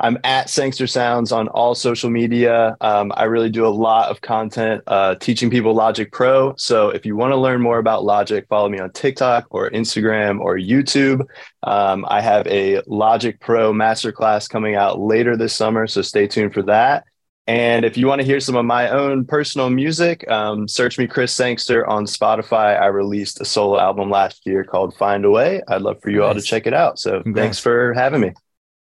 I'm 0.00 0.16
at 0.24 0.48
Sangster 0.48 0.86
Sounds 0.86 1.30
on 1.30 1.48
all 1.48 1.74
social 1.74 2.08
media. 2.08 2.74
Um, 2.80 3.12
I 3.16 3.24
really 3.24 3.50
do 3.50 3.66
a 3.66 3.68
lot 3.68 4.08
of 4.08 4.22
content 4.22 4.82
uh, 4.86 5.16
teaching 5.16 5.50
people 5.50 5.74
Logic 5.74 6.10
Pro. 6.10 6.54
So 6.56 6.88
if 6.88 7.04
you 7.04 7.16
want 7.16 7.32
to 7.32 7.36
learn 7.36 7.60
more 7.60 7.78
about 7.78 8.02
Logic, 8.04 8.46
follow 8.48 8.70
me 8.70 8.78
on 8.78 8.90
TikTok 8.92 9.46
or 9.50 9.70
Instagram 9.70 10.40
or 10.40 10.56
YouTube. 10.56 11.26
Um, 11.64 12.06
I 12.08 12.22
have 12.22 12.46
a 12.46 12.80
Logic 12.86 13.38
Pro 13.40 13.74
masterclass 13.74 14.48
coming 14.48 14.74
out 14.74 14.98
later 14.98 15.36
this 15.36 15.52
summer. 15.52 15.86
So 15.86 16.00
stay 16.00 16.26
tuned 16.26 16.54
for 16.54 16.62
that. 16.62 17.04
And 17.46 17.84
if 17.84 17.96
you 17.98 18.06
want 18.06 18.20
to 18.20 18.26
hear 18.26 18.40
some 18.40 18.56
of 18.56 18.64
my 18.64 18.88
own 18.88 19.26
personal 19.26 19.68
music, 19.68 20.28
um, 20.30 20.66
search 20.66 20.98
me 20.98 21.06
Chris 21.08 21.34
Sangster 21.34 21.86
on 21.86 22.06
Spotify. 22.06 22.80
I 22.80 22.86
released 22.86 23.40
a 23.40 23.44
solo 23.44 23.78
album 23.78 24.08
last 24.08 24.46
year 24.46 24.64
called 24.64 24.96
Find 24.96 25.24
a 25.26 25.30
Way. 25.30 25.60
I'd 25.68 25.82
love 25.82 26.00
for 26.00 26.10
you 26.10 26.22
all 26.22 26.32
to 26.32 26.40
check 26.40 26.66
it 26.66 26.72
out. 26.72 26.98
So 26.98 27.22
Congrats. 27.22 27.44
thanks 27.44 27.58
for 27.58 27.92
having 27.92 28.20
me. 28.20 28.32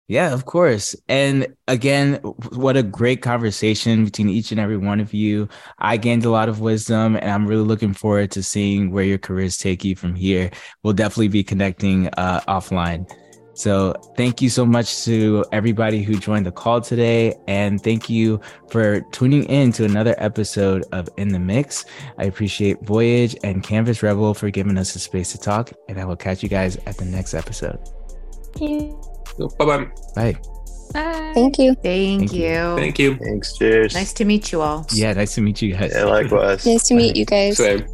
Yeah, 0.07 0.33
of 0.33 0.45
course. 0.45 0.95
And 1.07 1.47
again, 1.67 2.15
what 2.51 2.75
a 2.75 2.83
great 2.83 3.21
conversation 3.21 4.03
between 4.03 4.29
each 4.29 4.51
and 4.51 4.59
every 4.59 4.77
one 4.77 4.99
of 4.99 5.13
you. 5.13 5.47
I 5.79 5.95
gained 5.97 6.25
a 6.25 6.29
lot 6.29 6.49
of 6.49 6.59
wisdom 6.59 7.15
and 7.15 7.31
I'm 7.31 7.47
really 7.47 7.63
looking 7.63 7.93
forward 7.93 8.31
to 8.31 8.43
seeing 8.43 8.91
where 8.91 9.05
your 9.05 9.17
careers 9.17 9.57
take 9.57 9.83
you 9.85 9.95
from 9.95 10.13
here. 10.13 10.51
We'll 10.83 10.93
definitely 10.93 11.29
be 11.29 11.43
connecting 11.43 12.09
uh, 12.17 12.41
offline. 12.49 13.09
So 13.55 13.93
thank 14.17 14.41
you 14.41 14.49
so 14.49 14.65
much 14.65 15.05
to 15.05 15.45
everybody 15.51 16.01
who 16.01 16.17
joined 16.17 16.47
the 16.47 16.51
call 16.51 16.81
today. 16.81 17.35
And 17.47 17.81
thank 17.81 18.09
you 18.09 18.41
for 18.69 19.01
tuning 19.11 19.43
in 19.43 19.71
to 19.73 19.85
another 19.85 20.15
episode 20.17 20.83
of 20.91 21.07
In 21.17 21.29
the 21.29 21.39
Mix. 21.39 21.85
I 22.17 22.25
appreciate 22.25 22.81
Voyage 22.81 23.35
and 23.43 23.63
Canvas 23.63 24.01
Rebel 24.01 24.33
for 24.33 24.49
giving 24.49 24.77
us 24.77 24.95
a 24.95 24.99
space 24.99 25.31
to 25.33 25.37
talk. 25.37 25.71
And 25.87 25.99
I 25.99 26.05
will 26.05 26.15
catch 26.15 26.41
you 26.41 26.49
guys 26.49 26.77
at 26.87 26.97
the 26.97 27.05
next 27.05 27.35
episode. 27.35 27.79
Bye 29.37 29.65
bye. 29.65 29.87
Bye. 30.15 30.37
Thank 31.33 31.57
you. 31.57 31.73
Thank, 31.75 32.19
Thank 32.29 32.33
you. 32.33 32.45
you. 32.45 32.75
Thank 32.77 32.99
you. 32.99 33.17
Thanks. 33.17 33.57
Cheers. 33.57 33.95
Nice 33.95 34.13
to 34.13 34.25
meet 34.25 34.51
you 34.51 34.61
all. 34.61 34.85
Yeah, 34.93 35.13
nice 35.13 35.33
to 35.35 35.41
meet 35.41 35.61
you 35.61 35.73
guys. 35.73 35.91
Yeah, 35.95 36.05
likewise. 36.05 36.65
nice 36.65 36.83
to 36.89 36.93
meet 36.93 37.15
you 37.15 37.25
guys. 37.25 37.57
Same. 37.57 37.85